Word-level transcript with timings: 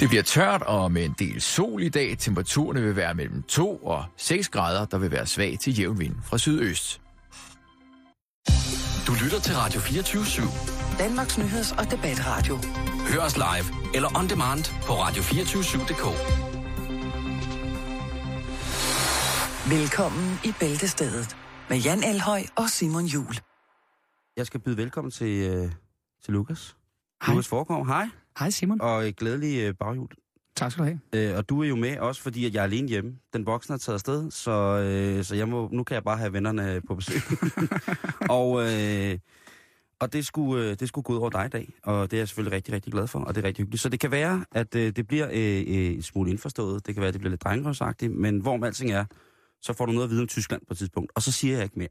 Det 0.00 0.08
bliver 0.08 0.22
tørt 0.22 0.62
og 0.62 0.92
med 0.92 1.04
en 1.04 1.14
del 1.18 1.40
sol 1.40 1.82
i 1.82 1.88
dag. 1.88 2.16
Temperaturerne 2.18 2.82
vil 2.82 2.96
være 2.96 3.14
mellem 3.14 3.42
2 3.42 3.76
og 3.76 4.04
6 4.16 4.48
grader. 4.48 4.84
Der 4.84 4.98
vil 4.98 5.10
være 5.10 5.26
svag 5.26 5.58
til 5.60 5.78
jævn 5.78 5.98
vind 5.98 6.14
fra 6.24 6.38
sydøst. 6.38 7.00
Du 9.06 9.12
lytter 9.24 9.40
til 9.40 9.54
Radio 9.54 9.80
24 9.80 10.22
/7. 10.22 10.98
Danmarks 10.98 11.38
Nyheds- 11.38 11.78
og 11.78 11.90
Debatradio. 11.90 12.56
Hør 13.12 13.20
os 13.20 13.36
live 13.36 13.94
eller 13.94 14.18
on 14.18 14.28
demand 14.28 14.64
på 14.86 14.92
radio247.dk. 14.92 16.04
Velkommen 19.70 20.38
i 20.44 20.52
Bæltestedet 20.60 21.36
med 21.68 21.78
Jan 21.78 22.04
Elhøj 22.04 22.42
og 22.56 22.70
Simon 22.70 23.04
Jul. 23.04 23.34
Jeg 24.36 24.46
skal 24.46 24.60
byde 24.60 24.76
velkommen 24.76 25.10
til, 25.10 25.28
øh, 25.50 25.72
til 26.24 26.32
Lukas. 26.32 26.76
Hej. 27.22 27.34
Lukas 27.34 27.48
Foregår, 27.48 27.84
hej. 27.84 28.08
Hej 28.38 28.50
Simon. 28.50 28.80
Og 28.80 29.04
glædelig 29.16 29.60
øh, 29.60 29.74
baghjul. 29.74 30.08
Tak 30.56 30.72
skal 30.72 30.84
du 30.84 30.88
have. 31.12 31.30
Øh, 31.30 31.36
og 31.36 31.48
du 31.48 31.62
er 31.62 31.68
jo 31.68 31.76
med 31.76 31.98
også, 31.98 32.22
fordi 32.22 32.46
at 32.46 32.54
jeg 32.54 32.60
er 32.60 32.64
alene 32.64 32.88
hjemme. 32.88 33.18
Den 33.32 33.46
voksne 33.46 33.74
er 33.74 33.78
taget 33.78 33.94
afsted, 33.94 34.30
så, 34.30 34.50
øh, 34.50 35.24
så 35.24 35.36
jeg 35.36 35.48
må, 35.48 35.68
nu 35.72 35.84
kan 35.84 35.94
jeg 35.94 36.04
bare 36.04 36.16
have 36.16 36.32
vennerne 36.32 36.80
på 36.80 36.94
besøg. 36.94 37.20
og 38.38 38.62
øh, 38.62 39.18
og 40.00 40.12
det, 40.12 40.26
skulle, 40.26 40.64
øh, 40.64 40.76
det 40.80 40.88
skulle 40.88 41.02
gå 41.02 41.12
ud 41.12 41.18
over 41.18 41.30
dig 41.30 41.46
i 41.46 41.48
dag, 41.48 41.72
og 41.82 42.10
det 42.10 42.16
er 42.16 42.20
jeg 42.20 42.28
selvfølgelig 42.28 42.56
rigtig, 42.56 42.74
rigtig 42.74 42.92
glad 42.92 43.06
for, 43.06 43.18
og 43.18 43.34
det 43.34 43.44
er 43.44 43.46
rigtig 43.46 43.62
hyggeligt. 43.62 43.82
Så 43.82 43.88
det 43.88 44.00
kan 44.00 44.10
være, 44.10 44.44
at 44.52 44.74
øh, 44.74 44.96
det 44.96 45.06
bliver 45.06 45.28
øh, 45.32 45.64
øh, 45.68 45.94
en 45.94 46.02
smule 46.02 46.30
indforstået. 46.30 46.86
Det 46.86 46.94
kan 46.94 47.00
være, 47.00 47.08
at 47.08 47.14
det 47.14 47.20
bliver 47.20 47.30
lidt 47.30 47.44
drengerøvsagtigt, 47.44 48.12
men 48.12 48.40
hvorom 48.40 48.64
alting 48.64 48.90
er, 48.90 49.04
så 49.62 49.72
får 49.72 49.86
du 49.86 49.92
noget 49.92 50.04
at 50.04 50.10
vide 50.10 50.22
om 50.22 50.28
Tyskland 50.28 50.62
på 50.68 50.72
et 50.74 50.78
tidspunkt. 50.78 51.12
Og 51.14 51.22
så 51.22 51.32
siger 51.32 51.54
jeg 51.54 51.64
ikke 51.64 51.78
mere. 51.78 51.88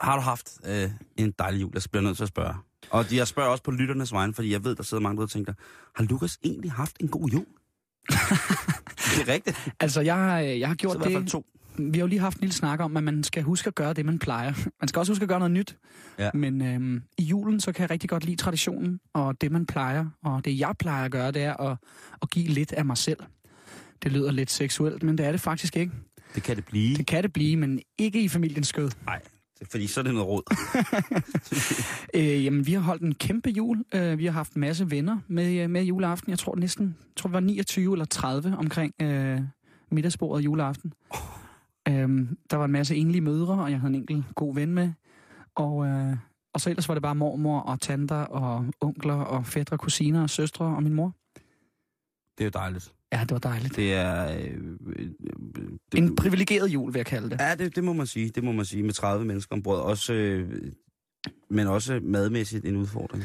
Har 0.00 0.16
du 0.16 0.22
haft 0.22 0.58
øh, 0.66 0.90
en 1.16 1.34
dejlig 1.38 1.60
jul? 1.60 1.70
Jeg 1.74 1.82
bliver 1.90 2.02
nødt 2.02 2.16
til 2.16 2.24
at 2.24 2.28
spørge. 2.28 2.54
Og 2.90 3.14
jeg 3.16 3.26
spørger 3.26 3.50
også 3.50 3.62
på 3.64 3.70
lytternes 3.70 4.12
vegne, 4.12 4.34
fordi 4.34 4.52
jeg 4.52 4.64
ved, 4.64 4.74
der 4.74 4.82
sidder 4.82 5.02
mange, 5.02 5.20
der 5.20 5.26
tænker, 5.26 5.52
har 5.96 6.04
Lukas 6.04 6.38
egentlig 6.44 6.72
haft 6.72 6.96
en 7.00 7.08
god 7.08 7.28
jul? 7.30 7.44
det 9.16 9.22
er 9.22 9.28
rigtigt. 9.28 9.68
Altså, 9.80 10.00
jeg, 10.00 10.14
har- 10.14 10.38
jeg 10.38 10.68
har 10.68 10.74
Så 10.74 10.78
gjort 10.78 10.94
i 10.96 10.98
hvert 10.98 11.12
fald 11.12 11.22
det. 11.22 11.30
to. 11.32 11.46
Vi 11.78 11.98
har 11.98 12.00
jo 12.00 12.06
lige 12.06 12.20
haft 12.20 12.36
en 12.36 12.40
lille 12.40 12.54
snak 12.54 12.80
om, 12.80 12.96
at 12.96 13.02
man 13.02 13.22
skal 13.24 13.42
huske 13.42 13.68
at 13.68 13.74
gøre 13.74 13.92
det, 13.92 14.06
man 14.06 14.18
plejer. 14.18 14.52
Man 14.80 14.88
skal 14.88 14.98
også 15.00 15.12
huske 15.12 15.22
at 15.22 15.28
gøre 15.28 15.38
noget 15.38 15.50
nyt. 15.52 15.76
Ja. 16.18 16.30
Men 16.34 16.62
øhm, 16.62 17.02
i 17.18 17.22
julen, 17.22 17.60
så 17.60 17.72
kan 17.72 17.82
jeg 17.82 17.90
rigtig 17.90 18.10
godt 18.10 18.24
lide 18.24 18.36
traditionen, 18.36 19.00
og 19.14 19.40
det, 19.40 19.52
man 19.52 19.66
plejer. 19.66 20.06
Og 20.24 20.44
det, 20.44 20.58
jeg 20.60 20.74
plejer 20.78 21.04
at 21.04 21.10
gøre, 21.12 21.30
det 21.32 21.42
er 21.42 21.54
at, 21.56 21.76
at 22.22 22.30
give 22.30 22.46
lidt 22.48 22.72
af 22.72 22.84
mig 22.84 22.96
selv. 22.96 23.18
Det 24.02 24.12
lyder 24.12 24.30
lidt 24.32 24.50
seksuelt, 24.50 25.02
men 25.02 25.18
det 25.18 25.26
er 25.26 25.30
det 25.32 25.40
faktisk 25.40 25.76
ikke. 25.76 25.92
Det 26.34 26.42
kan 26.42 26.56
det 26.56 26.64
blive. 26.64 26.96
Det 26.96 27.06
kan 27.06 27.22
det 27.22 27.32
blive, 27.32 27.56
men 27.56 27.80
ikke 27.98 28.22
i 28.22 28.28
familiens 28.28 28.68
skød. 28.68 28.90
Nej, 29.06 29.20
fordi 29.70 29.86
så 29.86 30.00
er 30.00 30.04
det 30.04 30.14
noget 30.14 30.28
råd. 30.28 30.42
Øh, 32.14 32.44
jamen, 32.44 32.66
vi 32.66 32.72
har 32.72 32.80
holdt 32.80 33.02
en 33.02 33.14
kæmpe 33.14 33.50
jul. 33.50 33.84
Øh, 33.94 34.18
vi 34.18 34.24
har 34.24 34.32
haft 34.32 34.52
en 34.52 34.60
masse 34.60 34.90
venner 34.90 35.18
med, 35.28 35.62
øh, 35.62 35.70
med 35.70 35.82
juleaften. 35.82 36.30
Jeg 36.30 36.38
tror 36.38 36.56
næsten, 36.56 36.86
jeg 36.86 37.16
tror, 37.16 37.28
vi 37.28 37.32
var 37.32 37.40
29 37.40 37.92
eller 37.92 38.04
30 38.04 38.56
omkring 38.56 38.94
øh, 39.02 39.40
middagsbordet 39.90 40.44
juleaften. 40.44 40.92
Øhm, 41.88 42.38
der 42.50 42.56
var 42.56 42.64
en 42.64 42.72
masse 42.72 42.96
enlige 42.96 43.20
mødre, 43.20 43.62
og 43.62 43.70
jeg 43.70 43.80
havde 43.80 43.94
en 43.94 44.00
enkelt 44.00 44.34
god 44.34 44.54
ven 44.54 44.74
med. 44.74 44.92
Og, 45.54 45.86
øh, 45.86 46.16
og 46.54 46.60
så 46.60 46.70
ellers 46.70 46.88
var 46.88 46.94
det 46.94 47.02
bare 47.02 47.14
mormor 47.14 47.60
og 47.60 47.80
tanter 47.80 48.16
og 48.16 48.66
onkler 48.80 49.14
og 49.14 49.46
fædre, 49.46 49.78
kusiner 49.78 50.22
og 50.22 50.30
søstre 50.30 50.64
og 50.64 50.82
min 50.82 50.94
mor. 50.94 51.14
Det 52.38 52.40
er 52.40 52.44
jo 52.44 52.50
dejligt. 52.50 52.95
Ja, 53.12 53.20
det 53.20 53.30
var 53.30 53.38
dejligt. 53.38 53.76
Det 53.76 53.94
er... 53.94 54.32
Øh, 54.38 54.54
øh, 54.96 55.06
det, 55.92 55.98
En 55.98 56.16
privilegeret 56.16 56.68
jul, 56.68 56.92
vil 56.92 56.98
jeg 56.98 57.06
kalde 57.06 57.30
det. 57.30 57.40
Ja, 57.40 57.54
det, 57.54 57.76
det 57.76 57.84
må 57.84 57.92
man 57.92 58.06
sige. 58.06 58.28
Det 58.30 58.44
må 58.44 58.52
man 58.52 58.64
sige 58.64 58.82
med 58.82 58.92
30 58.92 59.24
mennesker 59.24 59.54
ombord. 59.56 59.78
Også, 59.78 60.12
øh, 60.12 60.48
men 61.50 61.66
også 61.66 62.00
madmæssigt 62.02 62.64
en 62.64 62.76
udfordring. 62.76 63.24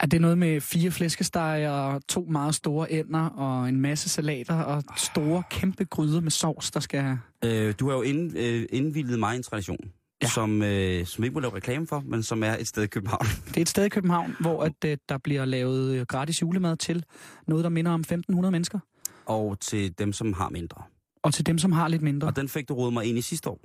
Er 0.00 0.06
det 0.06 0.20
noget 0.20 0.38
med 0.38 0.60
fire 0.60 0.90
flæskesteg 0.90 1.68
og 1.70 2.06
to 2.08 2.26
meget 2.30 2.54
store 2.54 2.86
ænder 2.90 3.26
og 3.26 3.68
en 3.68 3.80
masse 3.80 4.08
salater 4.08 4.54
og 4.54 4.82
store, 4.96 5.42
kæmpe 5.50 5.84
gryder 5.84 6.20
med 6.20 6.30
sovs, 6.30 6.70
der 6.70 6.80
skal... 6.80 7.18
Øh, 7.44 7.74
du 7.80 7.88
har 7.88 7.96
jo 7.96 8.02
ind, 8.02 8.38
øh, 8.38 8.66
indvildet 8.72 9.18
mig 9.18 9.36
en 9.36 9.42
tradition, 9.42 9.78
ja. 10.22 10.28
Som, 10.28 10.62
øh, 10.62 11.06
som 11.06 11.24
ikke 11.24 11.34
må 11.34 11.40
lave 11.40 11.54
reklame 11.54 11.86
for, 11.86 12.02
men 12.06 12.22
som 12.22 12.42
er 12.42 12.56
et 12.56 12.66
sted 12.68 12.82
i 12.82 12.86
København. 12.86 13.26
Det 13.48 13.56
er 13.56 13.60
et 13.60 13.68
sted 13.68 13.84
i 13.84 13.88
København, 13.88 14.36
hvor 14.40 14.62
at, 14.62 14.84
øh, 14.84 14.96
der 15.08 15.18
bliver 15.18 15.44
lavet 15.44 15.94
øh, 15.94 16.06
gratis 16.06 16.42
julemad 16.42 16.76
til 16.76 17.04
noget, 17.48 17.64
der 17.64 17.70
minder 17.70 17.92
om 17.92 18.04
1.500 18.12 18.50
mennesker. 18.50 18.78
Og 19.26 19.60
til 19.60 19.98
dem, 19.98 20.12
som 20.12 20.32
har 20.32 20.48
mindre. 20.50 20.82
Og 21.22 21.34
til 21.34 21.46
dem, 21.46 21.58
som 21.58 21.72
har 21.72 21.88
lidt 21.88 22.02
mindre. 22.02 22.28
Og 22.28 22.36
den 22.36 22.48
fik 22.48 22.68
du 22.68 22.74
rådet 22.74 22.92
mig 22.92 23.04
ind 23.04 23.18
i 23.18 23.20
sidste 23.20 23.50
år. 23.50 23.60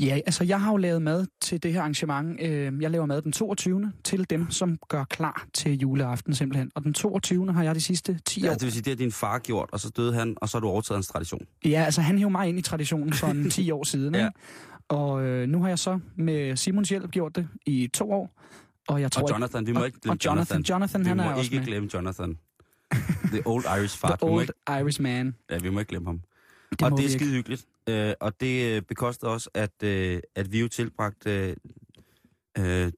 Ja, 0.00 0.14
altså 0.26 0.44
jeg 0.44 0.60
har 0.60 0.70
jo 0.70 0.76
lavet 0.76 1.02
mad 1.02 1.26
til 1.40 1.62
det 1.62 1.72
her 1.72 1.80
arrangement. 1.80 2.40
Øh, 2.42 2.82
Jeg 2.82 2.90
laver 2.90 3.06
mad 3.06 3.22
den 3.22 3.32
22. 3.32 3.92
til 4.04 4.30
dem, 4.30 4.50
som 4.50 4.78
gør 4.88 5.04
klar 5.04 5.46
til 5.54 5.78
juleaften 5.78 6.34
simpelthen. 6.34 6.70
Og 6.74 6.84
den 6.84 6.94
22. 6.94 7.52
har 7.52 7.62
jeg 7.62 7.74
de 7.74 7.80
sidste 7.80 8.20
10 8.24 8.40
Ja, 8.40 8.48
år. 8.50 8.54
det 8.54 8.62
vil 8.62 8.72
sige, 8.72 8.82
det 8.82 8.90
har 8.90 8.96
din 8.96 9.12
far 9.12 9.38
gjort, 9.38 9.68
og 9.72 9.80
så 9.80 9.90
døde 9.90 10.14
han, 10.14 10.36
og 10.40 10.48
så 10.48 10.56
har 10.56 10.60
du 10.60 10.68
overtaget 10.68 10.96
hans 10.96 11.06
tradition. 11.06 11.40
Ja, 11.64 11.82
altså 11.84 12.00
han 12.00 12.18
hævde 12.18 12.30
mig 12.32 12.48
ind 12.48 12.58
i 12.58 12.62
traditionen 12.62 13.12
for 13.12 13.26
en 13.36 13.50
10 13.50 13.70
år 13.70 13.84
siden. 13.84 14.14
Ja. 14.14 14.20
ja. 14.22 14.28
Og 14.88 15.22
øh, 15.22 15.48
nu 15.48 15.62
har 15.62 15.68
jeg 15.68 15.78
så 15.78 16.00
med 16.16 16.56
Simons 16.56 16.88
hjælp 16.88 17.10
gjort 17.10 17.36
det 17.36 17.48
i 17.66 17.88
to 17.94 18.12
år. 18.12 18.30
Og 18.88 19.00
jeg 19.00 19.12
tror 19.12 19.22
Og 19.22 19.30
Jonathan, 19.30 19.66
vi 19.66 19.72
må 19.72 19.84
ikke 19.84 20.00
glemme 20.00 20.12
og 20.14 20.24
Jonathan, 20.24 20.62
Jonathan 20.62 21.00
vi 21.00 21.06
han 21.08 21.16
må 21.16 21.22
er 21.22 21.30
også 21.34 21.42
ikke 21.42 21.56
med. 21.56 21.66
glemme 21.66 21.88
Jonathan. 21.94 22.38
The 23.32 23.42
old 23.46 23.64
Irish 23.64 23.96
The 23.96 24.08
fart. 24.08 24.22
Må 24.22 24.28
old 24.28 24.42
ikke, 24.42 24.52
Irish 24.68 25.02
man. 25.02 25.36
ja, 25.50 25.58
vi 25.58 25.70
må 25.70 25.78
ikke 25.78 25.88
glemme 25.88 26.08
ham. 26.08 26.20
Det 26.70 26.82
og 26.82 26.90
det 26.90 26.98
er 26.98 27.02
ikke. 27.02 27.18
skide 27.18 27.34
hyggeligt. 27.34 27.66
Øh, 27.86 28.14
og 28.20 28.40
det 28.40 28.76
øh, 28.76 28.82
bekostede 28.82 29.32
også, 29.32 29.50
at, 29.54 29.82
øh, 29.82 30.20
at 30.34 30.52
vi 30.52 30.60
jo 30.60 30.68
tilbragte 30.68 31.56
øh, 32.58 32.86
øh, 32.86 32.92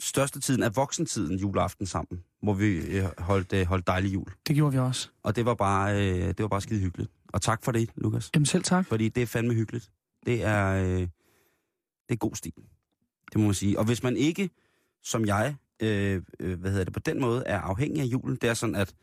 største 0.00 0.64
af 0.64 0.76
voksentiden 0.76 1.38
juleaften 1.38 1.86
sammen, 1.86 2.24
hvor 2.42 2.54
vi 2.54 2.76
øh, 2.76 3.04
holdt, 3.18 3.52
øh, 3.52 3.66
holdt 3.66 3.86
dejlig 3.86 4.14
jul. 4.14 4.26
Det 4.46 4.56
gjorde 4.56 4.72
vi 4.72 4.78
også. 4.78 5.08
Og 5.22 5.36
det 5.36 5.44
var 5.44 5.54
bare, 5.54 5.94
øh, 5.94 6.28
det 6.28 6.38
var 6.38 6.48
bare 6.48 6.60
skide 6.60 6.80
hyggeligt. 6.80 7.10
Og 7.32 7.42
tak 7.42 7.64
for 7.64 7.72
det, 7.72 7.90
Lukas. 7.96 8.30
Jamen 8.34 8.46
selv 8.46 8.62
tak. 8.62 8.86
Fordi 8.86 9.08
det 9.08 9.22
er 9.22 9.26
fandme 9.26 9.54
hyggeligt. 9.54 9.90
Det 10.26 10.44
er, 10.44 10.84
øh, 10.84 11.00
det 11.00 11.08
er 12.08 12.16
god 12.16 12.34
stil. 12.34 12.52
Det 13.32 13.40
må 13.40 13.44
man 13.44 13.54
sige. 13.54 13.78
Og 13.78 13.84
hvis 13.84 14.02
man 14.02 14.16
ikke, 14.16 14.50
som 15.02 15.26
jeg, 15.26 15.56
øh, 15.82 16.22
øh, 16.40 16.60
hvad 16.60 16.70
hedder 16.70 16.84
det, 16.84 16.92
på 16.92 17.00
den 17.00 17.20
måde 17.20 17.42
er 17.46 17.60
afhængig 17.60 18.02
af 18.02 18.06
julen, 18.06 18.36
det 18.40 18.50
er 18.50 18.54
sådan, 18.54 18.74
at 18.74 18.94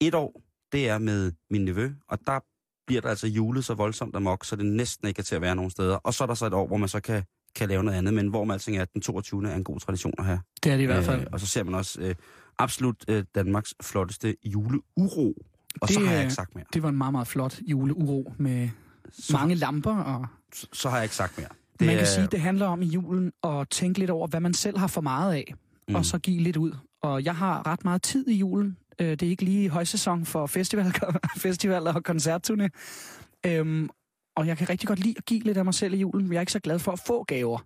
et 0.00 0.14
år, 0.14 0.42
det 0.72 0.88
er 0.88 0.98
med 0.98 1.32
min 1.50 1.64
nevø, 1.64 1.90
og 2.08 2.18
der 2.26 2.40
bliver 2.86 3.00
der 3.02 3.08
altså 3.08 3.26
julet 3.26 3.64
så 3.64 3.74
voldsomt 3.74 4.16
amok, 4.16 4.44
så 4.44 4.56
det 4.56 4.66
næsten 4.66 5.08
ikke 5.08 5.20
er 5.20 5.22
til 5.24 5.34
at 5.34 5.40
være 5.40 5.56
nogen 5.56 5.70
steder. 5.70 5.96
Og 5.96 6.14
så 6.14 6.24
er 6.24 6.26
der 6.26 6.34
så 6.34 6.46
et 6.46 6.52
år, 6.54 6.66
hvor 6.66 6.76
man 6.76 6.88
så 6.88 7.00
kan, 7.00 7.22
kan 7.56 7.68
lave 7.68 7.84
noget 7.84 7.98
andet, 7.98 8.14
men 8.14 8.28
hvor 8.28 8.44
man 8.44 8.54
alting 8.54 8.76
er, 8.76 8.82
at 8.82 8.92
den 8.94 9.00
22. 9.02 9.48
er 9.50 9.54
en 9.56 9.64
god 9.64 9.80
tradition 9.80 10.14
at 10.18 10.24
have. 10.24 10.40
Det 10.64 10.72
er 10.72 10.76
det 10.76 10.82
i 10.82 10.86
hvert 10.86 11.04
fald. 11.04 11.20
Øh, 11.20 11.26
og 11.32 11.40
så 11.40 11.46
ser 11.46 11.62
man 11.62 11.74
også 11.74 12.00
øh, 12.00 12.14
absolut 12.58 13.04
øh, 13.08 13.24
Danmarks 13.34 13.74
flotteste 13.82 14.36
juleuro. 14.44 15.34
Og 15.80 15.88
så 15.88 15.98
Det, 16.00 16.06
har 16.06 16.12
jeg 16.12 16.18
øh, 16.20 16.24
ikke 16.24 16.34
sagt 16.34 16.54
mere. 16.54 16.64
Det 16.72 16.82
var 16.82 16.88
en 16.88 16.96
meget, 16.96 17.12
meget 17.12 17.26
flot 17.26 17.60
juleuro 17.66 18.32
med 18.38 18.68
Så, 19.12 19.32
mange 19.32 19.54
lamper. 19.54 19.96
Og 19.96 20.26
så, 20.54 20.66
så 20.72 20.88
har 20.88 20.96
jeg 20.96 21.04
ikke 21.04 21.16
sagt 21.16 21.38
mere. 21.38 21.48
det 21.78 21.86
man 21.86 21.96
kan 21.96 22.06
sige, 22.06 22.26
det 22.26 22.40
handler 22.40 22.66
om 22.66 22.82
i 22.82 22.86
julen 22.86 23.32
at 23.44 23.68
tænke 23.70 23.98
lidt 23.98 24.10
over, 24.10 24.26
hvad 24.26 24.40
man 24.40 24.54
selv 24.54 24.78
har 24.78 24.86
for 24.86 25.00
meget 25.00 25.34
af, 25.34 25.54
Mm. 25.88 25.94
og 25.94 26.04
så 26.04 26.18
give 26.18 26.40
lidt 26.42 26.56
ud. 26.56 26.72
Og 27.02 27.24
jeg 27.24 27.36
har 27.36 27.66
ret 27.66 27.84
meget 27.84 28.02
tid 28.02 28.28
i 28.28 28.34
julen. 28.36 28.76
Øh, 29.00 29.06
Det 29.10 29.22
er 29.22 29.26
ikke 29.30 29.44
lige 29.44 29.68
højsæson 29.68 30.24
for 30.24 30.46
festival, 30.46 30.92
festivaler 31.36 31.92
og 31.92 32.02
koncertturné. 32.08 32.68
Øhm, 33.46 33.88
og 34.36 34.46
jeg 34.46 34.58
kan 34.58 34.68
rigtig 34.68 34.88
godt 34.88 34.98
lide 34.98 35.14
at 35.18 35.24
give 35.24 35.40
lidt 35.40 35.56
af 35.56 35.64
mig 35.64 35.74
selv 35.74 35.94
i 35.94 35.96
julen, 35.96 36.22
men 36.24 36.32
jeg 36.32 36.38
er 36.38 36.42
ikke 36.42 36.52
så 36.52 36.60
glad 36.60 36.78
for 36.78 36.92
at 36.92 37.00
få 37.06 37.24
gaver. 37.24 37.58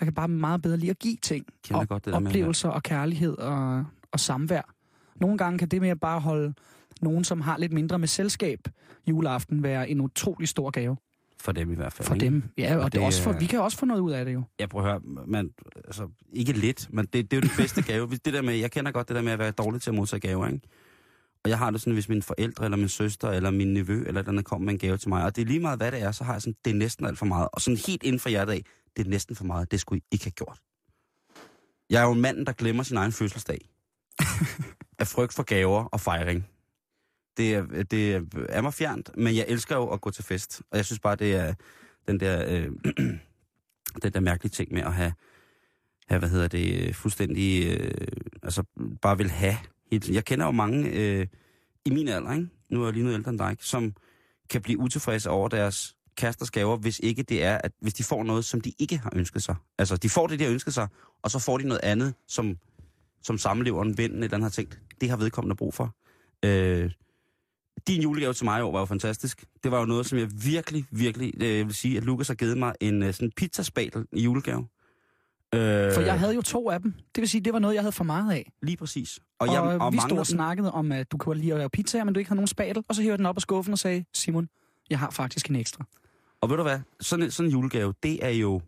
Jeg 0.00 0.06
kan 0.06 0.14
bare 0.14 0.28
meget 0.28 0.62
bedre 0.62 0.76
lide 0.76 0.90
at 0.90 0.98
give 0.98 1.16
ting. 1.22 1.46
Kender 1.64 1.80
og 1.80 1.88
godt 1.88 2.04
det 2.04 2.12
der 2.12 2.18
med, 2.18 2.28
oplevelser 2.28 2.68
og 2.68 2.82
kærlighed 2.82 3.38
og, 3.38 3.84
og 4.12 4.20
samvær. 4.20 4.72
Nogle 5.20 5.38
gange 5.38 5.58
kan 5.58 5.68
det 5.68 5.80
med 5.80 5.88
at 5.88 6.00
bare 6.00 6.20
holde 6.20 6.54
nogen, 7.02 7.24
som 7.24 7.40
har 7.40 7.58
lidt 7.58 7.72
mindre 7.72 7.98
med 7.98 8.08
selskab 8.08 8.58
juleaften, 9.06 9.62
være 9.62 9.90
en 9.90 10.00
utrolig 10.00 10.48
stor 10.48 10.70
gave 10.70 10.96
For 11.40 11.52
dem 11.52 11.72
i 11.72 11.74
hvert 11.74 11.92
fald. 11.92 12.06
for 12.08 12.14
ikke? 12.14 12.26
dem. 12.26 12.42
Ja, 12.58 12.76
og, 12.76 12.82
Og 12.82 12.92
det 12.92 12.98
det 12.98 13.06
også 13.06 13.22
for, 13.22 13.32
vi 13.32 13.46
kan 13.46 13.60
også 13.60 13.78
få 13.78 13.86
noget 13.86 14.00
ud 14.00 14.12
af 14.12 14.24
det 14.24 14.34
jo. 14.34 14.42
Jeg 14.58 14.68
prøver 14.68 14.86
at 14.86 14.90
høre, 14.90 15.26
man, 15.26 15.50
altså, 15.84 16.08
ikke 16.32 16.52
lidt, 16.52 16.86
men 16.90 17.06
det, 17.06 17.30
det 17.30 17.32
er 17.32 17.36
jo 17.36 17.40
den 17.40 17.50
bedste 17.56 17.82
gave. 17.82 18.08
Det 18.10 18.34
der 18.34 18.42
med, 18.42 18.54
jeg 18.54 18.70
kender 18.70 18.92
godt 18.92 19.08
det 19.08 19.16
der 19.16 19.22
med 19.22 19.32
at 19.32 19.38
være 19.38 19.50
dårlig 19.50 19.82
til 19.82 19.90
at 19.90 19.94
modtage 19.94 20.20
gaver, 20.20 20.46
ikke? 20.46 20.60
Og 21.44 21.50
jeg 21.50 21.58
har 21.58 21.70
det 21.70 21.80
sådan, 21.80 21.92
hvis 21.92 22.08
mine 22.08 22.22
forældre, 22.22 22.64
eller 22.64 22.76
min 22.76 22.88
søster, 22.88 23.30
eller 23.30 23.50
min 23.50 23.74
nevø, 23.74 24.04
eller 24.06 24.22
den 24.22 24.44
kommer 24.44 24.64
med 24.64 24.72
en 24.72 24.78
gave 24.78 24.96
til 24.96 25.08
mig, 25.08 25.24
og 25.24 25.36
det 25.36 25.42
er 25.42 25.46
lige 25.46 25.60
meget, 25.60 25.78
hvad 25.78 25.92
det 25.92 26.02
er, 26.02 26.12
så 26.12 26.24
har 26.24 26.32
jeg 26.32 26.42
sådan, 26.42 26.56
det 26.64 26.70
er 26.70 26.74
næsten 26.74 27.06
alt 27.06 27.18
for 27.18 27.26
meget. 27.26 27.48
Og 27.52 27.60
sådan 27.60 27.78
helt 27.86 28.02
inden 28.02 28.20
for 28.20 28.28
hjertet 28.28 28.52
af, 28.52 28.62
det 28.96 29.06
er 29.06 29.10
næsten 29.10 29.36
for 29.36 29.44
meget, 29.44 29.70
det 29.70 29.80
skulle 29.80 30.00
I 30.00 30.04
ikke 30.12 30.24
have 30.24 30.30
gjort. 30.30 30.58
Jeg 31.90 32.02
er 32.02 32.06
jo 32.06 32.12
en 32.12 32.20
mand, 32.20 32.46
der 32.46 32.52
glemmer 32.52 32.82
sin 32.82 32.96
egen 32.96 33.12
fødselsdag. 33.12 33.68
af 34.98 35.06
frygt 35.06 35.34
for 35.34 35.42
gaver 35.42 35.84
og 35.84 36.00
fejring. 36.00 36.46
Det 37.36 37.54
er, 37.54 37.82
det 37.82 38.28
er 38.48 38.60
mig 38.60 38.74
fjernt, 38.74 39.10
men 39.16 39.36
jeg 39.36 39.44
elsker 39.48 39.76
jo 39.76 39.88
at 39.88 40.00
gå 40.00 40.10
til 40.10 40.24
fest. 40.24 40.62
Og 40.70 40.76
jeg 40.76 40.84
synes 40.84 41.00
bare, 41.00 41.16
det 41.16 41.34
er 41.34 41.54
den 42.08 42.20
der, 42.20 42.44
øh, 42.48 42.70
den 44.02 44.12
der 44.12 44.20
mærkelige 44.20 44.50
ting 44.50 44.72
med 44.72 44.82
at 44.82 44.92
have, 44.92 45.12
have 46.08 46.18
hvad 46.18 46.28
hedder 46.28 46.48
det, 46.48 46.96
fuldstændig, 46.96 47.66
øh, 47.66 48.06
altså 48.42 48.62
bare 49.02 49.18
vil 49.18 49.30
have. 49.30 49.56
Hele. 49.92 50.14
Jeg 50.14 50.24
kender 50.24 50.46
jo 50.46 50.52
mange 50.52 50.90
øh, 50.90 51.26
i 51.84 51.90
min 51.90 52.08
alder, 52.08 52.32
ikke? 52.32 52.48
nu 52.70 52.80
er 52.80 52.86
jeg 52.86 52.92
lige 52.92 53.04
noget 53.04 53.16
ældre 53.16 53.30
end 53.30 53.38
dig, 53.38 53.56
som 53.60 53.94
kan 54.50 54.62
blive 54.62 54.78
utilfredse 54.78 55.30
over 55.30 55.48
deres 55.48 55.96
kæresters 56.16 56.50
gaver, 56.50 56.76
hvis 56.76 56.98
ikke 56.98 57.22
det 57.22 57.44
er, 57.44 57.58
at 57.58 57.72
hvis 57.80 57.94
de 57.94 58.04
får 58.04 58.24
noget, 58.24 58.44
som 58.44 58.60
de 58.60 58.72
ikke 58.78 58.98
har 58.98 59.12
ønsket 59.16 59.42
sig. 59.42 59.56
Altså, 59.78 59.96
de 59.96 60.08
får 60.08 60.26
det, 60.26 60.38
de 60.38 60.44
har 60.44 60.52
ønsket 60.52 60.74
sig, 60.74 60.88
og 61.22 61.30
så 61.30 61.38
får 61.38 61.58
de 61.58 61.68
noget 61.68 61.80
andet, 61.82 62.14
som, 62.28 62.56
som 63.22 63.38
samleveren, 63.38 63.98
vennen 63.98 64.22
eller 64.22 64.34
andet 64.36 64.44
har 64.44 64.50
tænkt, 64.50 64.80
det 65.00 65.10
har 65.10 65.16
vedkommende 65.16 65.56
brug 65.56 65.74
for. 65.74 65.96
Øh, 66.44 66.90
din 67.86 68.02
julegave 68.02 68.32
til 68.32 68.44
mig 68.44 68.58
i 68.58 68.62
år 68.62 68.72
var 68.72 68.78
jo 68.78 68.84
fantastisk. 68.84 69.44
Det 69.62 69.70
var 69.70 69.78
jo 69.78 69.84
noget, 69.84 70.06
som 70.06 70.18
jeg 70.18 70.28
virkelig, 70.44 70.84
virkelig 70.90 71.42
øh, 71.42 71.66
vil 71.66 71.74
sige, 71.74 71.96
at 71.96 72.04
Lukas 72.04 72.28
har 72.28 72.34
givet 72.34 72.58
mig 72.58 72.74
en 72.80 73.02
øh, 73.02 73.14
sådan 73.14 73.32
pizzaspatel 73.36 74.06
i 74.12 74.22
julegave. 74.22 74.66
Øh, 75.54 75.94
For 75.94 76.00
jeg 76.00 76.18
havde 76.18 76.34
jo 76.34 76.42
to 76.42 76.70
af 76.70 76.80
dem. 76.80 76.92
Det 77.14 77.20
vil 77.20 77.28
sige, 77.28 77.40
det 77.40 77.52
var 77.52 77.58
noget, 77.58 77.74
jeg 77.74 77.82
havde 77.82 77.92
for 77.92 78.04
meget 78.04 78.32
af. 78.32 78.52
Lige 78.62 78.76
præcis. 78.76 79.18
Og, 79.38 79.46
jeg, 79.46 79.60
og 79.60 79.92
vi 79.92 79.98
stod 80.08 80.18
og 80.18 80.26
snakkede 80.26 80.72
om, 80.72 80.92
at 80.92 81.12
du 81.12 81.18
kunne 81.18 81.40
lide 81.40 81.52
at 81.52 81.58
lave 81.58 81.70
pizzaer, 81.70 82.04
men 82.04 82.14
du 82.14 82.18
ikke 82.18 82.28
havde 82.28 82.36
nogen 82.36 82.46
spatel. 82.46 82.84
Og 82.88 82.94
så 82.94 83.02
hævde 83.02 83.12
jeg 83.12 83.18
den 83.18 83.26
op 83.26 83.36
af 83.36 83.42
skuffen 83.42 83.72
og 83.72 83.78
sagde, 83.78 84.04
Simon, 84.14 84.48
jeg 84.90 84.98
har 84.98 85.10
faktisk 85.10 85.48
en 85.50 85.56
ekstra. 85.56 85.84
Og 86.40 86.50
ved 86.50 86.56
du 86.56 86.62
hvad? 86.62 86.78
Sådan 87.00 87.24
en, 87.24 87.30
sådan 87.30 87.50
en 87.50 87.52
julegave, 87.52 87.94
det 88.02 88.24
er 88.24 88.30
jo... 88.30 88.60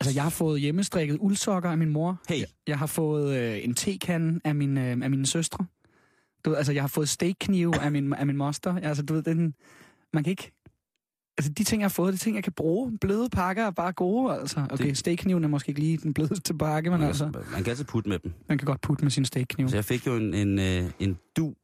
Altså, 0.00 0.14
jeg 0.14 0.22
har 0.22 0.30
fået 0.30 0.60
hjemmestrikket 0.60 1.18
uldsokker 1.20 1.70
af 1.70 1.78
min 1.78 1.88
mor. 1.90 2.20
Hey. 2.28 2.42
Jeg 2.66 2.78
har 2.78 2.86
fået 2.86 3.36
øh, 3.38 3.64
en 3.64 3.74
tekande 3.74 4.40
af, 4.44 4.54
min, 4.54 4.78
øh, 4.78 4.98
af 5.02 5.10
mine 5.10 5.26
søstre. 5.26 5.66
Du 6.44 6.50
ved, 6.50 6.56
altså, 6.56 6.72
jeg 6.72 6.82
har 6.82 6.88
fået 6.88 7.08
steakknive 7.08 7.80
af 7.80 7.92
min, 7.92 8.12
af 8.12 8.26
min 8.26 8.36
moster. 8.36 8.76
Altså, 8.76 9.02
du 9.02 9.14
ved, 9.14 9.22
den, 9.22 9.54
man 10.12 10.24
kan 10.24 10.30
ikke... 10.30 10.52
Altså, 11.38 11.52
de 11.52 11.64
ting, 11.64 11.80
jeg 11.80 11.84
har 11.84 11.88
fået, 11.90 12.12
det 12.12 12.20
er 12.20 12.22
ting, 12.22 12.36
jeg 12.36 12.44
kan 12.44 12.52
bruge. 12.52 12.98
Bløde 13.00 13.28
pakker 13.28 13.64
er 13.66 13.70
bare 13.70 13.92
gode, 13.92 14.34
altså. 14.40 14.66
Okay, 14.70 14.84
Det- 14.86 14.98
steakkniven 14.98 15.44
er 15.44 15.48
måske 15.48 15.68
ikke 15.68 15.80
lige 15.80 15.96
den 15.96 16.14
blødeste 16.14 16.54
pakke, 16.54 16.90
men 16.90 17.02
altså, 17.02 17.24
Man 17.24 17.62
kan 17.62 17.70
altid 17.70 17.84
putte 17.84 18.08
med 18.08 18.18
dem. 18.18 18.32
man 18.48 18.58
kan 18.58 18.66
godt 18.66 18.80
putte 18.80 19.04
med 19.04 19.10
sin 19.10 19.24
steakkniv. 19.24 19.68
Så 19.68 19.76
jeg 19.76 19.84
fik 19.84 20.06
jo 20.06 20.16
en, 20.16 20.34
en, 20.34 20.58
øh, 20.58 20.90
en 20.98 21.18
du 21.36 21.54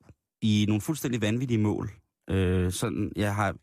i 0.42 0.64
nogle 0.68 0.80
fuldstændig 0.80 1.20
vanvittige 1.22 1.58
mål. 1.58 1.90
Øh, 2.30 2.72
sådan, 2.72 3.12
jeg 3.16 3.34
har... 3.34 3.54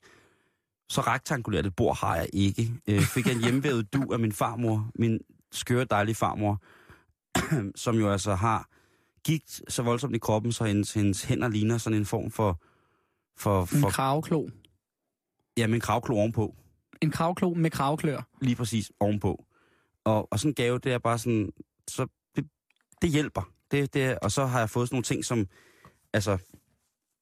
Så 0.89 1.01
rektangulært 1.01 1.65
et 1.65 1.75
bord 1.75 1.97
har 1.99 2.15
jeg 2.15 2.29
ikke. 2.33 2.71
Øh, 2.89 3.01
fik 3.01 3.25
jeg 3.27 3.35
en 3.35 3.43
hjemmevævet 3.43 3.93
du 3.93 4.13
af 4.13 4.19
min 4.19 4.31
farmor, 4.31 4.91
min 4.99 5.19
skøre, 5.51 5.83
dejlige 5.85 6.15
farmor, 6.15 6.61
som 7.83 7.95
jo 7.95 8.09
altså 8.11 8.35
har 8.35 8.69
gigt 9.25 9.61
så 9.67 9.83
voldsomt 9.83 10.15
i 10.15 10.19
kroppen, 10.19 10.51
så 10.51 10.63
hendes, 10.63 10.93
hendes 10.93 11.23
hænder 11.23 11.47
ligner 11.47 11.77
sådan 11.77 11.99
en 11.99 12.05
form 12.05 12.31
for... 12.31 12.61
for, 13.37 13.61
En 13.61 13.67
for 13.67 13.89
kravklo. 13.89 14.49
ja, 15.57 15.67
med 15.67 15.75
en 15.75 15.81
kravklo 15.81 16.15
ovenpå. 16.17 16.55
En 17.01 17.11
kravklo 17.11 17.53
med 17.53 17.71
kravklør. 17.71 18.27
Lige 18.41 18.55
præcis 18.55 18.91
ovenpå. 18.99 19.45
Og, 20.03 20.31
og 20.31 20.39
sådan 20.39 20.51
en 20.51 20.55
gave, 20.55 20.79
det 20.79 20.93
er 20.93 20.97
bare 20.97 21.17
sådan... 21.19 21.49
Så 21.87 22.07
det, 22.35 22.47
det 23.01 23.09
hjælper. 23.09 23.51
Det, 23.71 23.93
det, 23.93 24.19
og 24.19 24.31
så 24.31 24.45
har 24.45 24.59
jeg 24.59 24.69
fået 24.69 24.87
sådan 24.87 24.95
nogle 24.95 25.03
ting, 25.03 25.25
som... 25.25 25.47
Altså, 26.13 26.37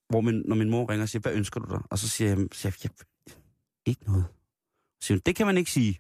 hvor 0.09 0.21
min, 0.21 0.43
når 0.45 0.55
min 0.55 0.69
mor 0.69 0.89
ringer 0.89 1.03
og 1.03 1.09
siger, 1.09 1.21
hvad 1.21 1.33
ønsker 1.33 1.59
du 1.59 1.75
dig? 1.75 1.81
Og 1.89 1.99
så 1.99 2.09
siger 2.09 2.29
jeg, 2.29 2.47
siger 2.51 2.77
jeg 2.83 2.91
ikke 3.85 4.03
noget. 4.05 4.25
Så 5.01 5.07
siger 5.07 5.15
hun, 5.15 5.21
det 5.25 5.35
kan 5.35 5.45
man 5.45 5.57
ikke 5.57 5.71
sige. 5.71 5.99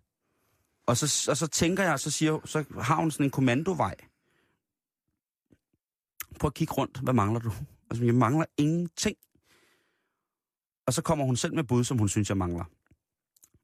Og 0.85 0.97
så, 0.97 1.31
og 1.31 1.37
så 1.37 1.47
tænker 1.47 1.83
jeg, 1.83 1.99
så, 1.99 2.11
siger, 2.11 2.39
så 2.45 2.63
har 2.81 2.95
hun 2.95 3.11
sådan 3.11 3.25
en 3.25 3.31
kommandovej. 3.31 3.95
Prøv 6.39 6.47
at 6.47 6.53
kigge 6.53 6.73
rundt. 6.73 6.99
Hvad 6.99 7.13
mangler 7.13 7.39
du? 7.39 7.51
Altså, 7.89 8.05
jeg 8.05 8.15
mangler 8.15 8.45
ingenting. 8.57 9.17
Og 10.87 10.93
så 10.93 11.01
kommer 11.01 11.25
hun 11.25 11.35
selv 11.35 11.55
med 11.55 11.63
bud, 11.63 11.83
som 11.83 11.97
hun 11.97 12.09
synes, 12.09 12.29
jeg 12.29 12.37
mangler. 12.37 12.63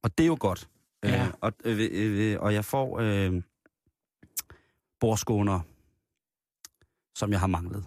Og 0.03 0.17
det 0.17 0.23
er 0.23 0.27
jo 0.27 0.37
godt. 0.39 0.69
Ja. 1.03 1.25
Øh, 1.27 1.33
og, 1.41 1.51
øh, 1.65 1.89
øh, 1.91 2.37
og 2.39 2.53
jeg 2.53 2.65
får 2.65 2.99
øh, 2.99 3.41
borskåner, 4.99 5.59
som 7.15 7.31
jeg 7.31 7.39
har 7.39 7.47
manglet. 7.47 7.85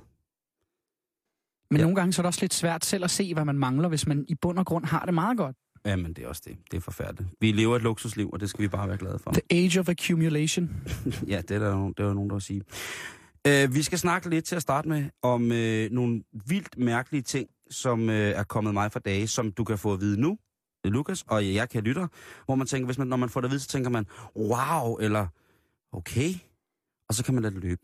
Men 1.70 1.76
Ja. 1.78 1.82
nogle 1.82 1.96
gange 1.96 2.12
så 2.12 2.20
er 2.20 2.25
det 2.25 2.28
også 2.28 2.40
lidt 2.40 2.55
svært 2.55 2.85
selv 2.85 3.05
at 3.05 3.11
se, 3.11 3.35
hvad 3.35 3.44
man 3.44 3.58
mangler, 3.58 3.88
hvis 3.88 4.06
man 4.06 4.25
i 4.28 4.35
bund 4.35 4.58
og 4.58 4.67
grund 4.67 4.85
har 4.85 5.05
det 5.05 5.14
meget 5.14 5.37
godt. 5.38 5.56
Jamen, 5.85 6.12
det 6.12 6.25
er 6.25 6.28
også 6.28 6.43
det. 6.44 6.56
Det 6.70 6.76
er 6.76 6.81
forfærdeligt. 6.81 7.31
Vi 7.40 7.52
lever 7.52 7.76
et 7.76 7.82
luksusliv, 7.82 8.31
og 8.32 8.40
det 8.40 8.50
skal 8.50 8.62
vi 8.62 8.69
bare 8.69 8.88
være 8.88 8.99
glade 8.99 9.19
for. 9.19 9.31
The 9.32 9.43
age 9.50 9.81
of 9.81 9.88
accumulation. 9.88 10.70
Ja, 11.32 11.40
det 11.40 11.50
er 11.50 11.58
der, 11.58 11.75
det 11.88 12.00
er 12.00 12.06
der 12.06 12.14
nogen, 12.14 12.31
der 12.31 12.35
vil 12.35 12.43
sige. 12.43 12.62
Uh, 13.48 13.74
vi 13.74 13.82
skal 13.82 13.98
snakke 13.98 14.30
lidt 14.30 14.44
til 14.44 14.56
at 14.56 14.62
starte 14.62 14.88
med 14.88 15.04
om 15.22 15.42
uh, 15.42 15.94
nogle 15.96 16.22
vildt 16.46 16.78
mærkelige 16.78 17.22
ting, 17.22 17.48
som 17.70 18.00
uh, 18.08 18.14
er 18.14 18.42
kommet 18.42 18.74
mig 18.74 18.92
for 18.92 18.98
dage, 19.00 19.28
som 19.28 19.52
du 19.52 19.64
kan 19.64 19.78
få 19.78 19.92
at 19.92 20.00
vide 20.00 20.20
nu, 20.20 20.38
Lukas, 20.84 21.24
og 21.28 21.54
jeg 21.54 21.68
kan 21.68 21.82
lytte, 21.82 22.08
hvor 22.44 22.54
man 22.54 22.66
tænker, 22.66 22.86
hvis 22.86 22.98
man, 22.98 23.06
når 23.06 23.16
man 23.16 23.28
får 23.28 23.40
det 23.40 23.48
at 23.48 23.50
vide, 23.50 23.60
så 23.60 23.68
tænker 23.68 23.90
man, 23.90 24.06
wow, 24.36 24.96
eller 24.96 25.26
okay, 25.92 26.30
og 27.08 27.14
så 27.14 27.24
kan 27.24 27.34
man 27.34 27.42
lade 27.42 27.54
det 27.54 27.62
løbe. 27.62 27.80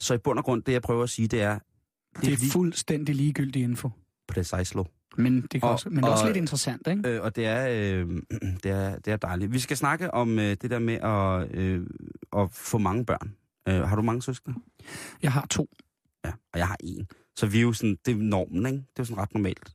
Så 0.00 0.14
i 0.14 0.18
bund 0.18 0.38
og 0.38 0.44
grund, 0.44 0.62
det 0.62 0.72
jeg 0.72 0.82
prøver 0.82 1.02
at 1.02 1.10
sige, 1.10 1.28
det 1.28 1.42
er, 1.42 1.54
det, 1.58 2.20
Det 2.22 2.28
er 2.28 2.32
er 2.32 2.36
lige 2.36 2.50
fuldstændig 2.52 3.14
ligegyldig 3.14 3.62
info. 3.62 3.90
precisely. 4.28 4.82
Men 5.16 5.40
det, 5.42 5.50
kan 5.50 5.62
Og- 5.62 5.70
også, 5.70 5.88
men 5.88 5.96
det 5.98 6.04
er 6.04 6.08
også 6.08 6.24
og- 6.24 6.28
lidt 6.28 6.36
interessant, 6.36 6.86
ikke? 6.86 7.08
Øh, 7.08 7.22
og 7.22 7.36
det 7.36 7.46
er, 7.46 7.68
øh, 7.68 8.08
det, 8.62 8.70
er, 8.70 8.98
det 8.98 9.12
er 9.12 9.16
dejligt. 9.16 9.52
Vi 9.52 9.58
skal 9.58 9.76
snakke 9.76 10.14
om 10.14 10.38
øh, 10.38 10.44
det 10.62 10.70
der 10.70 10.78
med 10.78 10.94
at, 10.94 11.58
øh, 11.58 11.86
at 12.36 12.50
få 12.52 12.78
mange 12.78 13.04
børn. 13.06 13.34
Øh, 13.68 13.80
har 13.80 13.96
du 13.96 14.02
mange 14.02 14.22
søskende? 14.22 14.58
Jeg 15.22 15.32
har 15.32 15.46
to. 15.46 15.68
Ja, 16.24 16.32
og 16.52 16.58
jeg 16.58 16.66
har 16.66 16.76
en. 16.80 17.08
Så 17.36 17.46
vi 17.46 17.58
er 17.58 17.62
jo 17.62 17.72
sådan, 17.72 17.98
det 18.06 18.12
er 18.12 18.16
normen, 18.16 18.66
ikke? 18.66 18.78
Det 18.78 18.98
er 18.98 18.98
jo 18.98 19.04
sådan 19.04 19.22
ret 19.22 19.34
normalt, 19.34 19.74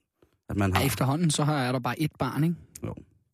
at 0.49 0.57
man 0.57 0.73
har 0.73 0.79
Ja. 0.81 0.85
Efterhånden 0.85 1.31
så 1.31 1.43
har 1.43 1.63
jeg 1.63 1.73
der 1.73 1.79
bare 1.79 1.99
et 1.99 2.11
barn, 2.19 2.43
ikke? 2.43 2.55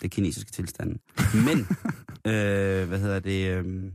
det 0.01 0.07
er 0.07 0.09
kinesiske 0.09 0.51
tilstande. 0.51 0.98
Men, 1.33 1.59
øh, 2.33 2.88
hvad 2.88 3.00
hedder 3.00 3.19
det, 3.19 3.57
øh, 3.57 3.92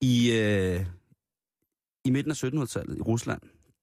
i, 0.00 0.32
øh, 0.32 0.86
i 2.04 2.10
midten 2.10 2.30
af 2.30 2.44
1700-tallet 2.44 2.98
i 2.98 3.00
Rusland, 3.00 3.40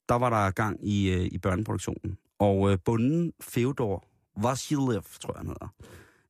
der 0.09 0.15
var 0.15 0.29
der 0.29 0.51
gang 0.51 0.87
i, 0.87 1.09
øh, 1.09 1.25
i 1.31 1.37
børneproduktionen. 1.37 2.17
Og 2.39 2.71
øh, 2.71 2.77
bunden 2.85 3.33
Feodor 3.41 4.07
Vasiljev, 4.41 5.03
tror 5.21 5.33
jeg 5.33 5.39
han 5.39 5.47
hedder, 5.47 5.73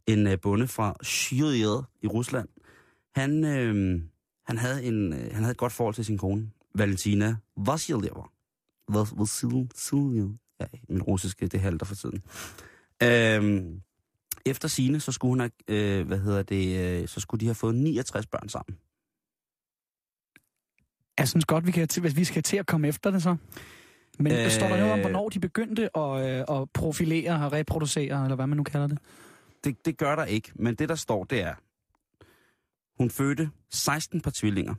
en 0.07 0.27
øh, 0.27 0.39
bonde 0.41 0.67
fra 0.67 0.95
Syriet 1.01 1.85
i 2.01 2.07
Rusland, 2.07 2.49
han, 3.15 3.43
øh, 3.43 4.01
han, 4.47 4.57
havde 4.57 4.83
en, 4.83 5.13
øh, 5.13 5.19
han 5.19 5.43
havde 5.43 5.51
et 5.51 5.57
godt 5.57 5.73
forhold 5.73 5.95
til 5.95 6.05
sin 6.05 6.17
kone, 6.17 6.49
Valentina 6.75 7.35
Vasiljeva. 7.57 8.21
Vas- 8.91 9.15
Vasil- 9.21 9.67
Vasiljev. 9.75 10.35
Ja, 10.59 10.65
min 10.89 11.01
russiske, 11.01 11.47
det 11.47 11.59
halter 11.59 11.85
for 11.85 11.95
tiden. 11.95 12.23
Øh, 13.03 13.63
efter 14.45 14.67
sine 14.67 14.99
så 14.99 15.11
skulle 15.11 15.29
hun 15.29 15.39
have, 15.39 15.51
øh, 15.99 16.07
hvad 16.07 16.19
hedder 16.19 16.43
det, 16.43 17.01
øh, 17.01 17.07
så 17.07 17.19
skulle 17.19 17.39
de 17.41 17.45
have 17.45 17.55
fået 17.55 17.75
69 17.75 18.25
børn 18.27 18.49
sammen. 18.49 18.77
Jeg 21.19 21.27
synes 21.27 21.45
godt, 21.45 21.67
vi 21.67 21.71
kan, 21.71 21.87
til, 21.87 22.01
hvis 22.01 22.15
vi 22.15 22.23
skal 22.23 22.43
til 22.43 22.57
at 22.57 22.65
komme 22.65 22.87
efter 22.87 23.11
det 23.11 23.23
så. 23.23 23.35
Men 24.19 24.31
øh... 24.31 24.45
Øh. 24.45 24.51
står 24.51 24.67
der 24.67 24.77
noget 24.77 24.93
om, 24.93 24.99
hvornår 24.99 25.29
de 25.29 25.39
begyndte 25.39 25.97
at, 25.97 26.39
øh, 26.49 26.61
at 26.61 26.69
profilere 26.73 27.45
og 27.45 27.51
reproducere, 27.53 28.23
eller 28.23 28.35
hvad 28.35 28.47
man 28.47 28.57
nu 28.57 28.63
kalder 28.63 28.87
det? 28.87 28.97
Det, 29.63 29.85
det 29.85 29.97
gør 29.97 30.15
der 30.15 30.25
ikke, 30.25 30.51
men 30.55 30.75
det 30.75 30.89
der 30.89 30.95
står, 30.95 31.23
det 31.23 31.41
er, 31.41 31.53
hun 32.97 33.09
fødte 33.09 33.49
16 33.69 34.21
par 34.21 34.31
tvillinger, 34.35 34.75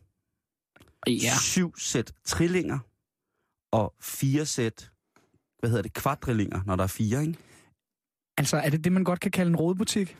Ja. 1.07 1.35
syv 1.41 1.75
sæt 1.79 2.13
trillinger 2.25 2.79
og 3.73 3.95
fire 4.01 4.47
sæt, 4.47 4.91
hvad 5.59 5.71
hedder 5.71 5.83
det, 5.83 5.93
kvadrillinger, 5.93 6.61
når 6.67 6.77
der 6.77 6.83
er 6.83 6.89
fire, 6.89 7.21
ikke? 7.23 7.39
Altså, 8.37 8.57
er 8.57 8.71
det 8.71 8.85
det, 8.85 8.93
man 8.93 9.05
godt 9.05 9.21
kan 9.21 9.31
kalde 9.31 9.49
en 9.51 9.57
rådbutik? 9.57 10.17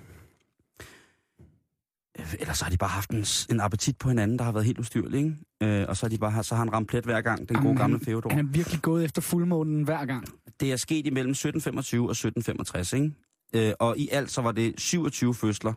Ellers 2.41 2.61
har 2.61 2.71
de 2.71 2.77
bare 2.77 2.91
haft 2.91 3.11
en, 3.11 3.25
en 3.51 3.61
appetit 3.61 3.99
på 3.99 4.09
hinanden, 4.09 4.39
der 4.39 4.45
har 4.45 4.53
været 4.53 4.67
helt 4.67 4.79
ustyrlig, 4.79 5.19
ikke? 5.19 5.37
Øh, 5.63 5.89
og 5.89 5.97
så 5.97 6.07
har, 6.07 6.09
de 6.09 6.19
bare, 6.19 6.45
så 6.45 6.55
har 6.55 6.65
han 6.65 6.73
ramt 6.73 6.89
plet 6.89 7.05
hver 7.05 7.21
gang, 7.21 7.39
den 7.49 7.57
gode 7.57 7.59
Jamen, 7.67 7.77
gamle 7.77 7.97
han- 7.99 8.05
Feodor. 8.05 8.31
Han 8.31 8.39
er 8.39 8.43
virkelig 8.51 8.83
gået 8.83 9.05
efter 9.05 9.23
fuldmånen 9.23 9.83
hver 9.83 10.05
gang. 10.05 10.27
Det 10.61 10.73
er 10.73 10.77
sket 10.77 11.07
imellem 11.07 11.31
1725 11.31 12.03
og 12.09 12.11
1765, 12.11 12.93
ikke? 12.93 13.13
Øh, 13.55 13.73
og 13.81 13.99
i 13.99 14.09
alt 14.13 14.31
så 14.31 14.43
var 14.43 14.53
det 14.53 14.81
27 14.81 15.35
fødsler. 15.35 15.73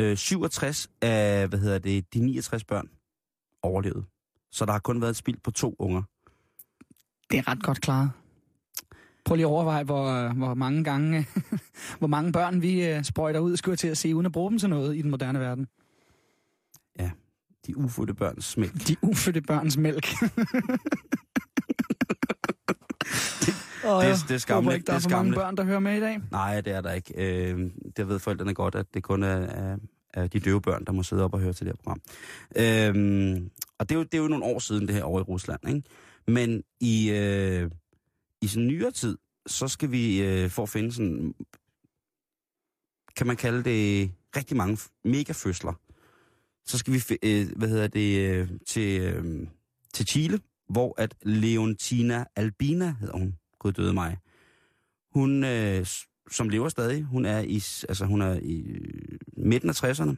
Øh, 0.00 0.16
67 0.16 0.88
af, 1.00 1.48
hvad 1.48 1.58
hedder 1.58 1.78
det, 1.78 2.14
de 2.14 2.20
69 2.20 2.64
børn 2.64 2.88
overlevede. 3.62 4.04
Så 4.52 4.64
der 4.66 4.72
har 4.72 4.78
kun 4.78 5.00
været 5.00 5.10
et 5.10 5.16
spild 5.16 5.38
på 5.44 5.50
to 5.50 5.76
unger. 5.78 6.02
Det 7.30 7.38
er 7.38 7.48
ret 7.48 7.62
godt 7.62 7.80
klaret. 7.80 8.10
Prøv 9.24 9.34
lige 9.36 9.46
at 9.46 9.50
overveje, 9.50 9.84
hvor, 9.84 10.32
hvor 10.34 10.54
mange 10.54 10.84
gange, 10.84 11.26
hvor 11.98 12.06
mange 12.06 12.32
børn 12.32 12.62
vi 12.62 12.86
øh, 12.86 13.04
sprøjter 13.04 13.40
ud, 13.40 13.56
skulle 13.56 13.76
til 13.76 13.88
at 13.88 13.98
se, 13.98 14.14
uden 14.14 14.26
at 14.26 14.32
bruge 14.32 14.50
dem 14.50 14.58
til 14.58 14.68
noget 14.68 14.96
i 14.96 15.02
den 15.02 15.10
moderne 15.10 15.40
verden. 15.40 15.66
De 17.66 17.76
ufødte 17.76 18.14
børns 18.14 18.44
smæk. 18.44 18.70
De 18.88 18.96
ufødte 19.02 19.40
børns 19.40 19.76
mælk. 19.76 20.06
Og 23.86 24.02
det 24.02 24.10
er 24.10 24.26
jeg 24.30 24.40
skammeligt. 24.40 24.64
håber 24.64 24.74
ikke, 24.74 24.86
der 24.86 24.92
er 24.92 24.98
Det 24.98 25.06
er 25.06 25.10
for 25.10 25.16
mange 25.16 25.34
børn, 25.34 25.56
der 25.56 25.64
hører 25.64 25.78
med 25.78 25.96
i 25.96 26.00
dag. 26.00 26.20
Nej, 26.30 26.60
det 26.60 26.72
er 26.72 26.80
der 26.80 26.92
ikke. 26.92 27.14
Øh, 27.16 27.70
det 27.96 28.08
ved 28.08 28.18
forældrene 28.18 28.54
godt, 28.54 28.74
at 28.74 28.86
det 28.94 29.02
kun 29.02 29.22
er, 29.22 29.36
er, 29.36 29.76
er 30.14 30.26
de 30.26 30.40
døve 30.40 30.60
børn, 30.60 30.84
der 30.84 30.92
må 30.92 31.02
sidde 31.02 31.24
op 31.24 31.34
og 31.34 31.40
høre 31.40 31.52
til 31.52 31.66
det 31.66 31.72
her 31.72 31.76
program. 31.76 32.00
Øh, 32.56 33.42
og 33.78 33.88
det 33.88 33.94
er, 33.94 33.98
jo, 33.98 34.02
det 34.04 34.14
er 34.14 34.22
jo 34.22 34.28
nogle 34.28 34.44
år 34.44 34.58
siden, 34.58 34.86
det 34.86 34.94
her 34.94 35.02
over 35.02 35.20
i 35.20 35.22
Rusland. 35.22 35.68
Ikke? 35.68 35.82
Men 36.26 36.62
i, 36.80 37.10
øh, 37.10 37.70
i 38.42 38.46
sådan 38.46 38.66
nyere 38.66 38.90
tid, 38.90 39.18
så 39.46 39.68
skal 39.68 39.90
vi 39.90 40.22
øh, 40.22 40.50
for 40.50 40.62
at 40.62 40.68
finde 40.68 40.92
sådan, 40.92 41.34
kan 43.16 43.26
man 43.26 43.36
kalde 43.36 43.64
det, 43.64 44.10
rigtig 44.36 44.56
mange 44.56 44.78
megafødsler. 45.04 45.72
Så 46.66 46.78
skal 46.78 46.92
vi, 46.92 47.00
øh, 47.22 47.46
hvad 47.56 47.68
hedder 47.68 47.88
det, 47.88 48.30
øh, 48.30 48.48
til, 48.66 49.00
øh, 49.00 49.46
til 49.94 50.06
Chile, 50.06 50.40
hvor 50.68 50.94
at 50.98 51.14
Leontina 51.22 52.24
Albina, 52.36 52.94
hedder 53.00 53.18
hun, 53.18 53.34
gud 53.66 53.72
døde 53.72 53.92
mig, 53.94 54.18
hun, 55.12 55.44
øh, 55.44 55.86
som 56.30 56.48
lever 56.48 56.68
stadig, 56.68 57.02
hun 57.02 57.24
er 57.24 57.38
i, 57.38 57.56
altså 57.88 58.04
hun 58.04 58.22
er 58.22 58.40
i 58.42 58.60
øh, 58.60 59.18
midten 59.36 59.68
af 59.70 59.84
60'erne. 59.84 60.14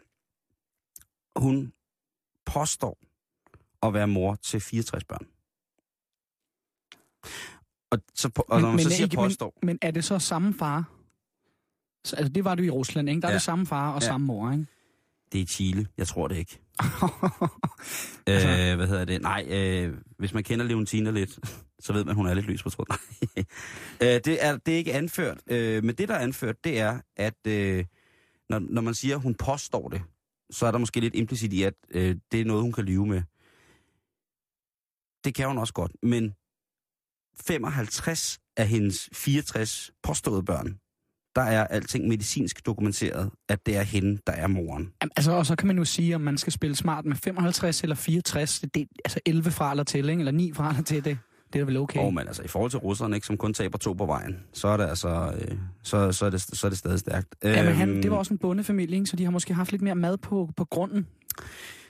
Hun 1.36 1.72
påstår 2.46 2.98
at 3.86 3.94
være 3.94 4.08
mor 4.08 4.34
til 4.34 4.60
64 4.60 5.04
børn. 5.04 5.26
Og, 7.90 7.98
så, 8.14 8.30
og 8.48 8.60
når 8.60 8.68
man 8.68 8.76
men, 8.76 8.84
så 8.84 8.90
siger 8.90 9.04
ikke, 9.04 9.16
påstår... 9.16 9.54
men, 9.62 9.66
men 9.66 9.78
er 9.82 9.90
det 9.90 10.04
så 10.04 10.18
samme 10.18 10.54
far? 10.54 10.90
Så, 12.04 12.16
altså, 12.16 12.32
det 12.32 12.44
var 12.44 12.54
du 12.54 12.62
i 12.62 12.70
Rusland, 12.70 13.08
ikke? 13.08 13.20
Der 13.20 13.28
er 13.28 13.32
Ja. 13.32 13.34
det 13.34 13.42
samme 13.42 13.66
far 13.66 13.92
og 13.94 14.00
Ja. 14.00 14.06
samme 14.06 14.26
mor, 14.26 14.52
ikke? 14.52 14.66
Det 15.32 15.40
er 15.40 15.46
Chile. 15.46 15.86
Jeg 15.96 16.06
tror 16.08 16.28
det 16.28 16.36
ikke. 16.36 16.58
Altså- 18.26 18.48
øh, 18.48 18.76
hvad 18.76 18.86
hedder 18.86 19.04
det? 19.04 19.22
Nej, 19.22 19.46
øh, 19.50 19.94
hvis 20.18 20.34
man 20.34 20.44
kender 20.44 20.64
Leontina 20.66 21.10
lidt, 21.10 21.38
så 21.84 21.92
ved 21.92 22.04
man, 22.04 22.14
hun 22.14 22.26
er 22.26 22.34
lidt 22.34 22.46
lys 22.46 22.62
på 22.62 22.70
tråden. 22.70 22.96
Øh, 24.02 24.08
det, 24.08 24.44
er, 24.44 24.56
det 24.56 24.74
er 24.74 24.78
ikke 24.78 24.94
anført. 24.94 25.38
Øh, 25.46 25.84
men 25.84 25.94
det, 25.94 26.08
der 26.08 26.14
er 26.14 26.18
anført, 26.18 26.64
det 26.64 26.80
er, 26.80 27.00
at 27.16 27.46
øh, 27.46 27.84
når, 28.48 28.58
når 28.58 28.82
man 28.82 28.94
siger, 28.94 29.16
at 29.16 29.22
hun 29.22 29.34
påstår 29.34 29.88
det, 29.88 30.02
så 30.50 30.66
er 30.66 30.70
der 30.70 30.78
måske 30.78 31.00
lidt 31.00 31.14
implicit 31.14 31.52
i, 31.52 31.62
at 31.62 31.74
øh, 31.90 32.16
det 32.32 32.40
er 32.40 32.44
noget, 32.44 32.62
hun 32.62 32.72
kan 32.72 32.84
lyve 32.84 33.06
med. 33.06 33.22
Det 35.24 35.34
kan 35.34 35.48
hun 35.48 35.58
også 35.58 35.72
godt, 35.72 35.92
men 36.02 36.34
55 37.46 38.38
af 38.56 38.68
hendes 38.68 39.08
64 39.12 39.90
påståede 40.02 40.42
børn, 40.42 40.78
der 41.36 41.42
er 41.42 41.66
alting 41.66 42.08
medicinsk 42.08 42.66
dokumenteret, 42.66 43.30
at 43.48 43.66
det 43.66 43.76
er 43.76 43.82
hende, 43.82 44.18
der 44.26 44.32
er 44.32 44.46
moren. 44.46 44.92
Jamen, 45.02 45.12
altså, 45.16 45.32
og 45.32 45.46
så 45.46 45.56
kan 45.56 45.66
man 45.66 45.78
jo 45.78 45.84
sige, 45.84 46.14
om 46.14 46.20
man 46.20 46.38
skal 46.38 46.52
spille 46.52 46.76
smart 46.76 47.04
med 47.04 47.16
55 47.16 47.82
eller 47.82 47.96
64. 47.96 48.60
Det, 48.60 48.74
det 48.74 48.88
altså 49.04 49.20
11 49.26 49.50
fra 49.50 49.70
eller 49.70 49.84
til, 49.84 50.08
ikke? 50.08 50.20
Eller 50.20 50.32
9 50.32 50.52
fra 50.52 50.68
eller 50.68 50.82
til, 50.82 51.04
det, 51.04 51.18
det 51.52 51.60
er 51.60 51.64
vel 51.64 51.76
okay. 51.76 52.00
Og 52.00 52.14
men 52.14 52.26
altså, 52.26 52.42
i 52.42 52.48
forhold 52.48 52.70
til 52.70 52.78
russerne, 52.78 53.16
ikke, 53.16 53.26
som 53.26 53.36
kun 53.36 53.54
taber 53.54 53.78
to 53.78 53.92
på 53.92 54.06
vejen, 54.06 54.36
så 54.52 54.68
er 54.68 54.76
det 54.76 54.84
altså, 54.84 55.32
øh, 55.40 55.58
så, 55.82 56.12
så, 56.12 56.26
er 56.26 56.30
det, 56.30 56.40
så 56.40 56.66
er 56.66 56.68
det 56.68 56.78
stadig 56.78 56.98
stærkt. 56.98 57.34
Ja, 57.44 57.62
men 57.62 57.74
han, 57.74 57.88
Øhm, 57.88 58.02
det 58.02 58.10
var 58.10 58.16
også 58.16 58.34
en 58.34 58.38
bondefamilie, 58.38 58.96
ikke? 58.96 59.06
så 59.06 59.16
de 59.16 59.24
har 59.24 59.30
måske 59.30 59.54
haft 59.54 59.70
lidt 59.70 59.82
mere 59.82 59.94
mad 59.94 60.16
på, 60.16 60.50
på 60.56 60.64
grunden. 60.64 61.06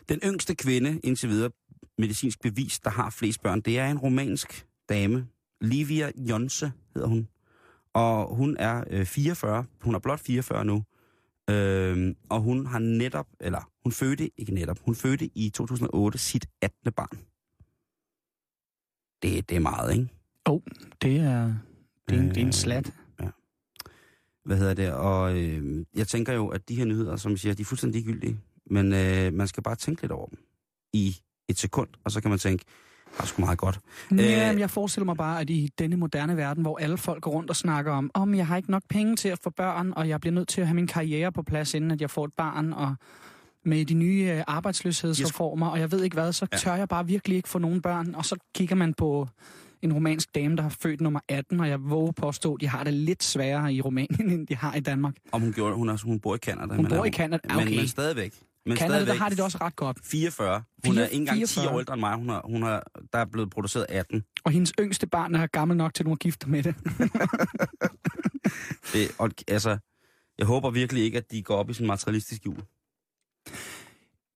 Den 0.09 0.21
yngste 0.25 0.54
kvinde, 0.54 1.00
indtil 1.04 1.28
videre 1.28 1.50
medicinsk 1.99 2.40
bevis, 2.42 2.80
der 2.80 2.90
har 2.90 3.11
flest 3.11 3.42
børn, 3.42 3.61
det 3.61 3.78
er 3.78 3.90
en 3.90 3.99
romansk 3.99 4.66
dame. 4.88 5.26
Livia 5.61 6.11
Jonse 6.16 6.73
hedder 6.95 7.09
hun. 7.09 7.28
Og 7.99 8.37
hun 8.37 8.57
er 8.59 8.85
øh, 8.90 9.07
44. 9.07 9.64
Hun 9.81 9.95
er 9.95 9.99
blot 9.99 10.21
44 10.21 10.64
nu. 10.64 10.85
Øhm, 11.50 12.17
og 12.28 12.40
hun 12.40 12.67
har 12.67 12.78
netop, 12.78 13.26
eller 13.40 13.71
hun 13.83 13.93
fødte, 13.93 14.31
ikke 14.40 14.55
netop, 14.55 14.78
hun 14.78 14.95
fødte 14.95 15.31
i 15.35 15.50
2008 15.50 16.19
sit 16.19 16.47
18. 16.62 16.93
barn. 16.93 17.19
Det, 19.23 19.49
det 19.49 19.57
er 19.57 19.61
meget, 19.61 19.93
ikke? 19.93 20.09
Det 21.02 21.17
er, 21.17 21.55
det 22.09 22.17
er, 22.17 22.21
en, 22.21 22.28
det 22.28 22.37
er 22.37 22.40
en 22.40 22.47
Øh, 22.47 22.52
slat. 22.52 22.95
Hvad 24.45 24.57
hedder 24.59 24.75
det? 24.75 24.93
Og 24.93 25.38
øh, 25.38 25.87
jeg 25.95 26.09
tænker 26.09 26.33
jo, 26.33 26.49
at 26.49 26.69
de 26.69 26.75
her 26.75 26.85
nyheder, 26.85 27.17
som 27.17 27.31
jeg 27.33 27.38
siger, 27.38 27.55
de 27.55 27.62
er 27.62 27.64
fuldstændig 27.64 28.02
ligegyldige. 28.02 28.40
Men 28.67 28.93
øh, 28.93 29.33
man 29.33 29.49
skal 29.49 29.62
bare 29.62 29.76
tænke 29.76 30.02
lidt 30.02 30.12
over 30.12 30.26
dem 30.28 30.38
i 30.93 31.17
et 31.49 31.59
sekund, 31.59 31.88
og 32.05 32.12
så 32.12 32.21
kan 32.21 32.31
man 32.31 32.38
tænke, 32.38 32.64
det 33.17 33.23
er 33.23 33.27
sgu 33.27 33.41
meget 33.43 33.59
godt. 33.59 33.81
Ja, 34.11 34.49
Øh, 34.49 34.53
men 34.55 34.59
jeg 34.59 34.71
forestiller 34.71 35.05
mig 35.05 35.17
bare, 35.17 35.41
at 35.41 35.50
i 35.50 35.71
denne 35.79 35.97
moderne 35.97 36.37
verden, 36.37 36.62
hvor 36.62 36.79
alle 36.79 36.99
folk 36.99 37.23
går 37.23 37.31
rundt 37.31 37.50
og 37.50 37.57
snakker 37.57 37.93
om, 37.93 38.11
om 38.15 38.35
jeg 38.35 38.47
har 38.47 38.57
ikke 38.57 38.71
nok 38.71 38.83
penge 38.88 39.17
til 39.17 39.29
at 39.29 39.38
få 39.43 39.50
børn, 39.50 39.93
og 39.97 40.09
jeg 40.09 40.21
bliver 40.21 40.35
nødt 40.35 40.49
til 40.49 40.61
at 40.61 40.67
have 40.67 40.75
min 40.75 40.87
karriere 40.87 41.33
på 41.33 41.43
plads, 41.43 41.75
inden 41.75 41.91
at 41.91 42.00
jeg 42.00 42.11
får 42.11 42.25
et 42.25 42.33
barn, 42.33 42.73
og 42.73 42.95
med 43.65 43.85
de 43.85 43.95
nye 43.95 44.31
øh, 44.33 44.43
arbejdsløshedsreformer, 44.47 45.67
og 45.69 45.81
jeg 45.81 45.93
ved 45.93 46.03
ikke 46.05 46.15
hvad, 46.15 46.33
så 46.33 46.47
tør 46.47 46.75
jeg 46.75 46.88
bare 46.88 47.07
virkelig 47.07 47.37
ikke 47.37 47.49
få 47.49 47.59
nogen 47.59 47.83
børn. 47.83 48.15
Og 48.15 48.25
så 48.25 48.37
kigger 48.55 48.77
man 48.77 48.95
på 48.95 49.29
en 49.83 49.93
romansk 49.93 50.35
dame, 50.35 50.57
der 50.57 50.62
har 50.62 50.77
født 50.81 51.00
nummer 51.00 51.21
18, 51.29 51.61
og 51.61 51.69
jeg 51.69 51.79
våger 51.83 52.12
påstå, 52.12 52.55
at 52.55 52.61
de 52.61 52.69
har 52.69 52.85
det 52.85 52.95
lidt 52.95 53.25
sværere 53.25 53.75
i 53.75 53.81
Rumænien, 53.81 54.31
end 54.31 54.47
de 54.47 54.57
har 54.57 54.75
i 54.75 54.81
Danmark. 54.81 55.15
Om 55.33 55.41
hun, 55.41 55.53
gjorde, 55.53 55.75
hun, 55.75 55.88
er, 55.88 56.05
hun 56.05 56.21
bor 56.21 56.35
i 56.35 56.38
Canada. 56.38 56.75
Hun 56.75 56.85
men 56.85 56.93
bor 56.97 57.05
i 57.05 57.11
Canada, 57.11 57.55
Men, 57.55 57.67
okay. 57.67 57.77
men 57.77 57.88
stadigvæk. 57.88 58.35
Men 58.67 58.77
Canada, 58.77 59.05
der 59.07 59.15
har 59.15 59.29
de 59.29 59.37
det 59.37 59.45
også 59.45 59.59
ret 59.61 59.77
godt. 59.77 59.99
44. 60.05 60.62
Hun 60.87 60.95
Fire- 60.95 61.03
er 61.05 61.09
ikke 61.09 61.17
engang 61.21 61.38
10 61.38 61.43
år 61.43 61.47
44. 61.62 61.79
ældre 61.79 61.95
end 61.95 62.00
mig. 62.00 62.15
Hun 62.17 62.29
har, 62.29 62.43
hun 62.45 62.62
har, 62.62 62.85
der 63.12 63.19
er 63.19 63.25
blevet 63.25 63.50
produceret 63.50 63.87
18. 63.88 64.25
Og 64.45 64.53
hendes 64.53 64.73
yngste 64.81 65.07
barn 65.07 65.35
er 65.35 65.47
gammel 65.47 65.77
nok 65.77 65.95
til, 65.95 66.03
at 66.03 66.07
hun 66.07 66.12
er 66.12 66.17
gift 66.17 66.47
med 66.47 66.62
det. 66.62 66.75
Det, 68.93 69.11
og, 69.19 69.31
altså, 69.49 69.79
jeg 70.38 70.47
håber 70.47 70.71
virkelig 70.71 71.03
ikke, 71.05 71.19
at 71.19 71.31
de 71.31 71.43
går 71.43 71.57
op 71.57 71.71
i 71.71 71.73
sådan 71.73 71.85
en 71.85 71.88
materialistisk 71.88 72.47
jul. 72.47 72.57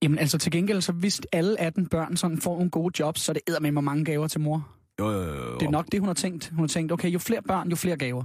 Jamen 0.01 0.19
altså 0.19 0.37
til 0.37 0.51
gengæld, 0.51 0.81
så 0.81 0.91
hvis 0.91 1.21
alle 1.31 1.59
18 1.59 1.87
børn 1.87 2.17
sådan 2.17 2.37
får 2.41 2.55
nogle 2.55 2.69
gode 2.71 2.93
jobs, 2.99 3.21
så 3.21 3.31
er 3.31 3.33
det 3.33 3.61
med 3.61 3.71
mig 3.71 3.83
mange 3.83 4.05
gaver 4.05 4.27
til 4.27 4.41
mor. 4.41 4.67
Jo, 4.99 5.09
jo, 5.11 5.19
jo. 5.23 5.35
jo. 5.51 5.57
Det 5.57 5.65
er 5.65 5.69
nok 5.71 5.85
det, 5.91 5.99
hun 5.99 6.07
har 6.07 6.13
tænkt. 6.13 6.49
Hun 6.49 6.59
har 6.59 6.67
tænkt, 6.67 6.91
okay, 6.91 7.09
jo 7.09 7.19
flere 7.19 7.41
børn, 7.41 7.69
jo 7.69 7.75
flere 7.75 7.97
gaver. 7.97 8.23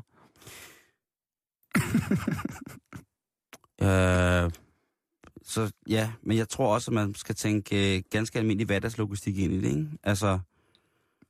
Øh, 3.82 4.50
så 5.48 5.72
ja, 5.88 6.10
men 6.22 6.36
jeg 6.36 6.48
tror 6.48 6.74
også, 6.74 6.90
at 6.90 6.94
man 6.94 7.14
skal 7.14 7.34
tænke 7.34 7.96
øh, 7.96 8.02
ganske 8.10 8.38
almindelig 8.38 8.66
hverdagslogistik 8.66 9.38
ind 9.38 9.52
i 9.52 9.56
det, 9.60 9.68
ikke? 9.68 9.86
Altså, 10.02 10.38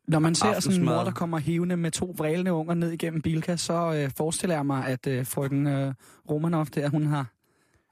Når 0.09 0.19
man 0.19 0.35
ser 0.35 0.61
sådan 0.61 0.79
en 0.81 0.85
mor, 0.85 1.05
der 1.05 1.11
kommer 1.11 1.39
hivende 1.39 1.77
med 1.77 1.91
to 1.91 2.15
vrælende 2.19 2.53
unger 2.53 2.75
ned 2.75 2.91
igennem 2.91 3.23
Bilka, 3.23 3.57
så 3.57 3.95
øh, 3.95 4.11
forestiller 4.17 4.57
jeg 4.57 4.67
mig, 4.67 4.87
at 4.87 5.07
øh, 5.07 5.27
frøken 5.27 5.67
øh, 5.67 5.95
Romanov 6.31 6.67
der, 6.67 6.89
hun 6.89 7.07
har, 7.07 7.27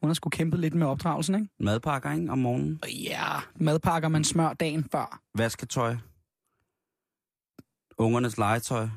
hun 0.00 0.09
har 0.11 0.14
sgu 0.14 0.28
kæmpet 0.30 0.61
lidt 0.61 0.75
med 0.75 0.87
opdragelsen, 0.87 1.35
ikke? 1.35 1.49
madpakker, 1.61 2.12
ikke? 2.12 2.30
Om 2.30 2.38
morgenen. 2.38 2.80
Ja, 3.04 3.26
madpakker 3.54 4.09
man 4.09 4.25
smør 4.25 4.52
dagen 4.52 4.85
før. 4.92 5.21
Vasketøj. 5.35 5.97
Ungernes 7.99 8.38
legetøj. 8.38 8.88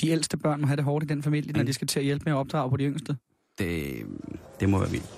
De 0.00 0.08
ældste 0.08 0.36
børn 0.36 0.60
må 0.60 0.66
have 0.66 0.76
det 0.76 0.84
hårdt 0.84 1.04
i 1.04 1.06
den 1.06 1.22
familie, 1.22 1.52
når 1.52 1.60
Mm. 1.60 1.66
de 1.66 1.72
skal 1.72 1.86
til 1.86 1.98
at 1.98 2.04
hjælpe 2.04 2.24
med 2.24 2.32
at 2.32 2.36
opdrage 2.36 2.70
på 2.70 2.76
de 2.76 2.84
yngste. 2.84 3.16
Det, 3.58 4.06
det 4.60 4.68
må 4.68 4.78
være 4.78 4.90
vildt. 4.90 5.17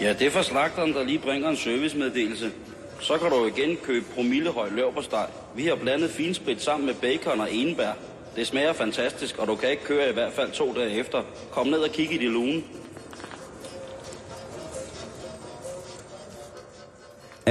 Ja, 0.00 0.12
det 0.12 0.26
er 0.26 0.30
for 0.30 0.42
slagteren, 0.42 0.92
der 0.92 1.04
lige 1.04 1.18
bringer 1.18 1.48
en 1.48 1.56
servicemeddelelse. 1.56 2.52
Så 3.00 3.18
kan 3.18 3.30
du 3.30 3.46
igen 3.46 3.76
købe 3.76 4.06
promillehøj 4.14 4.68
løv 4.70 4.94
på 4.94 5.02
steg. 5.02 5.26
Vi 5.56 5.66
har 5.66 5.76
blandet 5.76 6.10
finsprit 6.10 6.62
sammen 6.62 6.86
med 6.86 6.94
bacon 6.94 7.40
og 7.40 7.54
enbær. 7.54 7.92
Det 8.36 8.46
smager 8.46 8.72
fantastisk, 8.72 9.38
og 9.38 9.46
du 9.46 9.56
kan 9.56 9.70
ikke 9.70 9.84
køre 9.84 10.10
i 10.10 10.12
hvert 10.12 10.32
fald 10.32 10.52
to 10.52 10.74
dage 10.74 10.90
efter. 10.90 11.22
Kom 11.52 11.66
ned 11.66 11.78
og 11.78 11.90
kig 11.90 12.12
i 12.12 12.18
de 12.18 12.28
lune. 12.28 12.62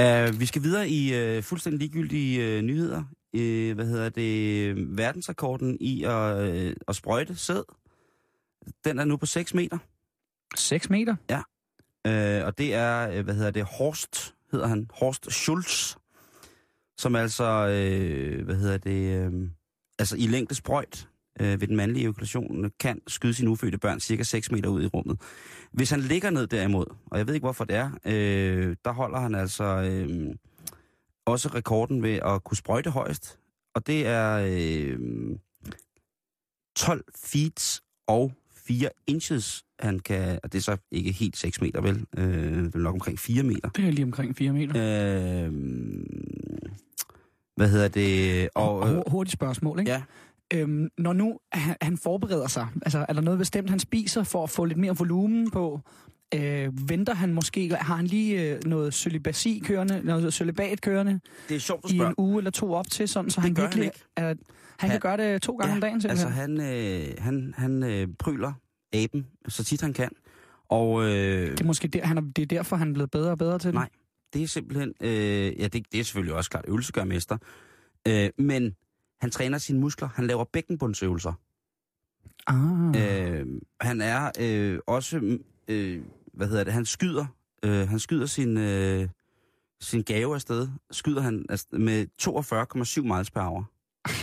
Uh, 0.00 0.40
vi 0.40 0.46
skal 0.46 0.62
videre 0.62 0.88
i 0.88 1.36
uh, 1.36 1.44
fuldstændig 1.44 1.80
ligegyldige 1.80 2.58
uh, 2.58 2.64
nyheder. 2.64 3.02
Uh, 3.32 3.74
hvad 3.74 3.86
hedder 3.86 4.08
det? 4.08 4.74
Verdensrekorden 4.98 5.76
i 5.80 6.04
at, 6.04 6.48
uh, 6.48 6.72
at 6.88 6.96
sprøjte 6.96 7.36
sæd. 7.36 7.62
Den 8.84 8.98
er 8.98 9.04
nu 9.04 9.16
på 9.16 9.26
6 9.26 9.54
meter. 9.54 9.78
6 10.56 10.90
meter? 10.90 11.16
Øh, 12.06 12.46
og 12.46 12.58
det 12.58 12.74
er, 12.74 13.10
øh, 13.10 13.24
hvad 13.24 13.34
hedder 13.34 13.50
det, 13.50 13.64
Horst, 13.64 14.34
hedder 14.52 14.66
han. 14.66 14.90
Horst 14.94 15.32
Schulz. 15.32 15.96
Som 16.98 17.16
altså, 17.16 17.44
øh, 17.44 18.44
hvad 18.44 18.56
hedder 18.56 18.78
det, 18.78 19.16
øh, 19.16 19.50
altså 19.98 20.16
i 20.16 20.26
længde 20.26 20.54
sprøjt 20.54 21.08
øh, 21.40 21.60
ved 21.60 21.68
den 21.68 21.76
mandlige 21.76 22.04
ejakulation 22.04 22.70
kan 22.80 23.00
skyde 23.06 23.34
sine 23.34 23.50
ufødte 23.50 23.78
børn 23.78 24.00
cirka 24.00 24.22
6 24.22 24.52
meter 24.52 24.70
ud 24.70 24.82
i 24.82 24.86
rummet. 24.86 25.20
Hvis 25.72 25.90
han 25.90 26.00
ligger 26.00 26.30
ned 26.30 26.46
derimod, 26.46 26.86
og 27.06 27.18
jeg 27.18 27.26
ved 27.26 27.34
ikke 27.34 27.44
hvorfor 27.44 27.64
det 27.64 27.76
er, 27.76 27.90
øh, 28.04 28.76
der 28.84 28.92
holder 28.92 29.18
han 29.18 29.34
altså 29.34 29.64
øh, 29.64 30.34
også 31.26 31.48
rekorden 31.48 32.02
ved 32.02 32.14
at 32.14 32.44
kunne 32.44 32.56
sprøjte 32.56 32.90
højst. 32.90 33.38
Og 33.74 33.86
det 33.86 34.06
er 34.06 34.46
øh, 34.48 34.98
12 36.76 37.04
feet 37.24 37.80
og 38.06 38.32
4 38.66 38.88
inches, 39.06 39.64
han 39.78 39.98
kan, 39.98 40.38
og 40.42 40.52
det 40.52 40.58
er 40.58 40.62
så 40.62 40.76
ikke 40.90 41.12
helt 41.12 41.36
6 41.36 41.60
meter 41.60 41.80
vel, 41.80 42.04
øh, 42.18 42.24
det 42.64 42.74
er 42.74 42.78
nok 42.78 42.94
omkring 42.94 43.18
4 43.18 43.42
meter. 43.42 43.68
Det 43.68 43.84
er 43.84 43.90
lige 43.90 44.04
omkring 44.04 44.36
4 44.36 44.52
meter. 44.52 44.72
Øh, 45.46 45.52
hvad 47.56 47.68
hedder 47.68 47.88
det? 47.88 48.48
Og, 48.54 48.78
Og, 48.78 48.92
øh, 48.94 49.02
hurtigt 49.06 49.32
spørgsmål, 49.32 49.78
ikke? 49.78 49.90
ja, 49.92 50.02
Øhm, 50.54 50.88
når 50.98 51.12
nu 51.12 51.38
han, 51.52 51.76
han 51.80 51.96
forbereder 51.98 52.46
sig, 52.48 52.66
altså 52.82 53.06
er 53.08 53.12
der 53.12 53.20
noget 53.20 53.38
bestemt, 53.38 53.70
han 53.70 53.78
spiser 53.78 54.22
for 54.22 54.42
at 54.42 54.50
få 54.50 54.64
lidt 54.64 54.78
mere 54.78 54.96
volumen 54.96 55.50
på? 55.50 55.80
Øh, 56.34 56.88
venter 56.88 57.14
han 57.14 57.34
måske, 57.34 57.76
har 57.76 57.96
han 57.96 58.06
lige 58.06 58.42
øh, 58.54 58.64
noget 58.64 58.94
cølibasi 58.94 59.62
kørende, 59.64 60.00
noget 60.04 60.34
cølibat 60.34 60.80
kørende 60.80 61.20
det 61.48 61.54
er 61.54 61.60
sjovt, 61.60 61.82
du 61.82 61.88
i 61.88 61.96
spørger. 61.96 62.08
en 62.10 62.14
uge 62.18 62.38
eller 62.38 62.50
to 62.50 62.72
op 62.72 62.90
til, 62.90 63.08
sådan, 63.08 63.30
så 63.30 63.40
han 63.40 63.54
gør 63.54 63.62
han 63.62 63.66
virkelig... 63.68 63.84
ikke. 63.84 64.04
Er, 64.16 64.34
han, 64.78 64.90
Han- 64.90 65.00
kan 65.00 65.00
gøre 65.00 65.32
det 65.32 65.42
to 65.42 65.56
gange 65.56 65.74
om 65.74 65.80
dagen, 65.80 65.94
altså 65.94 66.08
simpelthen. 66.18 66.60
han, 66.60 67.06
øh, 67.08 67.14
han, 67.18 67.54
han 67.56 67.82
øh, 67.82 68.08
pryler 68.18 68.52
aben 68.92 69.26
så 69.48 69.64
tit 69.64 69.80
han 69.80 69.92
kan. 69.92 70.10
Og 70.68 71.02
øh, 71.04 71.08
Det 71.50 71.60
er 71.60 71.64
måske 71.64 71.88
der, 71.88 72.06
han 72.06 72.18
er, 72.18 72.22
det 72.36 72.42
er 72.42 72.46
derfor, 72.46 72.76
han 72.76 72.88
er 72.88 72.92
blevet 72.94 73.10
bedre 73.10 73.30
og 73.30 73.38
bedre 73.38 73.58
til 73.58 73.66
det. 73.66 73.74
Nej. 73.74 73.88
det 74.32 74.42
er 74.42 74.46
simpelthen, 74.46 74.94
øh, 75.00 75.60
ja 75.60 75.68
det, 75.68 75.92
det 75.92 76.00
er 76.00 76.04
selvfølgelig 76.04 76.34
også 76.34 76.50
klart, 76.50 76.64
øvelse 76.68 76.92
gør 76.92 77.04
mester. 77.04 77.38
Øh, 78.08 78.30
men 78.38 78.74
han 79.20 79.30
træner 79.30 79.58
sine 79.58 79.80
muskler, 79.80 80.08
han 80.14 80.26
laver 80.26 80.44
bækkenbundsøvelser. 80.44 81.32
Ah. 82.46 83.40
Øh, 83.40 83.46
han 83.80 84.00
er 84.00 84.30
øh, 84.40 84.78
også, 84.86 85.38
øh, 85.68 86.02
hvad 86.34 86.48
hedder 86.48 86.64
det, 86.64 86.72
han 86.72 86.84
skyder, 86.84 87.26
øh, 87.62 87.88
han 87.88 87.98
skyder 87.98 88.26
sin, 88.26 88.56
øh, 88.56 89.08
sin 89.80 90.02
gave 90.02 90.34
afsted, 90.34 90.68
skyder 90.90 91.20
han 91.20 91.46
afsted 91.48 91.78
med 91.78 92.06
42,7 92.22 93.14
miles 93.14 93.30
per 93.30 93.40
hour. 93.42 93.70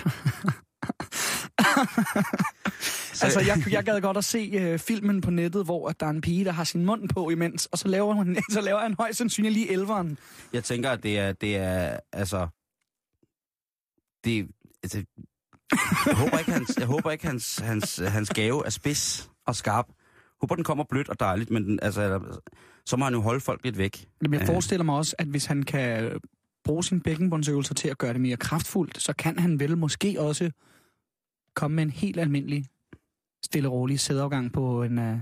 Så- 3.13 3.25
Altså, 3.25 3.39
jeg, 3.39 3.63
jeg 3.71 3.83
gad 3.83 4.01
godt 4.01 4.17
at 4.17 4.25
se 4.25 4.51
øh, 4.53 4.79
filmen 4.79 5.21
på 5.21 5.31
nettet, 5.31 5.65
hvor 5.65 5.89
at 5.89 5.99
der 5.99 6.05
er 6.05 6.09
en 6.09 6.21
pige, 6.21 6.45
der 6.45 6.51
har 6.51 6.63
sin 6.63 6.85
mund 6.85 7.09
på 7.09 7.29
imens, 7.29 7.65
og 7.65 7.77
så 7.77 7.87
laver, 7.87 8.13
hun, 8.13 8.37
så 8.53 8.61
laver 8.61 8.79
han 8.79 8.95
højst 8.99 9.17
sandsynligt 9.17 9.53
lige 9.53 9.71
elveren. 9.71 10.17
Jeg 10.53 10.63
tænker, 10.63 10.89
at 10.91 11.03
det 11.03 11.19
er, 11.19 11.31
det 11.33 11.57
er 11.57 11.99
altså... 12.11 12.47
det, 14.23 14.47
altså, 14.83 15.03
jeg 16.05 16.15
håber 16.15 16.37
ikke, 16.37 16.51
hans, 16.51 16.77
jeg 16.77 16.87
håber 16.87 17.11
ikke 17.11 17.27
hans, 17.27 17.57
hans, 17.57 17.97
hans 18.07 18.29
gave 18.29 18.65
er 18.65 18.69
spids 18.69 19.29
og 19.47 19.55
skarp. 19.55 19.85
Jeg 19.87 19.95
håber, 20.41 20.55
den 20.55 20.63
kommer 20.63 20.83
blødt 20.89 21.09
og 21.09 21.19
dejligt, 21.19 21.51
men 21.51 21.63
den, 21.63 21.79
altså, 21.81 22.19
så 22.85 22.97
må 22.97 23.05
han 23.05 23.13
jo 23.13 23.21
holde 23.21 23.39
folk 23.41 23.63
lidt 23.63 23.77
væk. 23.77 24.07
Men 24.21 24.33
jeg 24.33 24.41
Øh. 24.41 24.47
forestiller 24.47 24.83
mig 24.83 24.95
også, 24.95 25.15
at 25.19 25.27
hvis 25.27 25.45
han 25.45 25.63
kan 25.63 26.19
bruge 26.63 26.83
sin 26.83 27.01
bækkenbundsøvelser 27.01 27.73
til 27.73 27.89
at 27.89 27.97
gøre 27.97 28.13
det 28.13 28.21
mere 28.21 28.37
kraftfuldt, 28.37 29.01
så 29.01 29.13
kan 29.13 29.39
han 29.39 29.59
vel 29.59 29.77
måske 29.77 30.15
også 30.19 30.51
komme 31.55 31.75
med 31.75 31.83
en 31.83 31.89
helt 31.89 32.19
almindelig, 32.19 32.65
stille 33.45 33.67
og 33.69 33.73
rolig 33.73 33.99
sædeafgang 33.99 34.53
på 34.53 34.83
en 34.83 34.97
uh, 34.99 35.17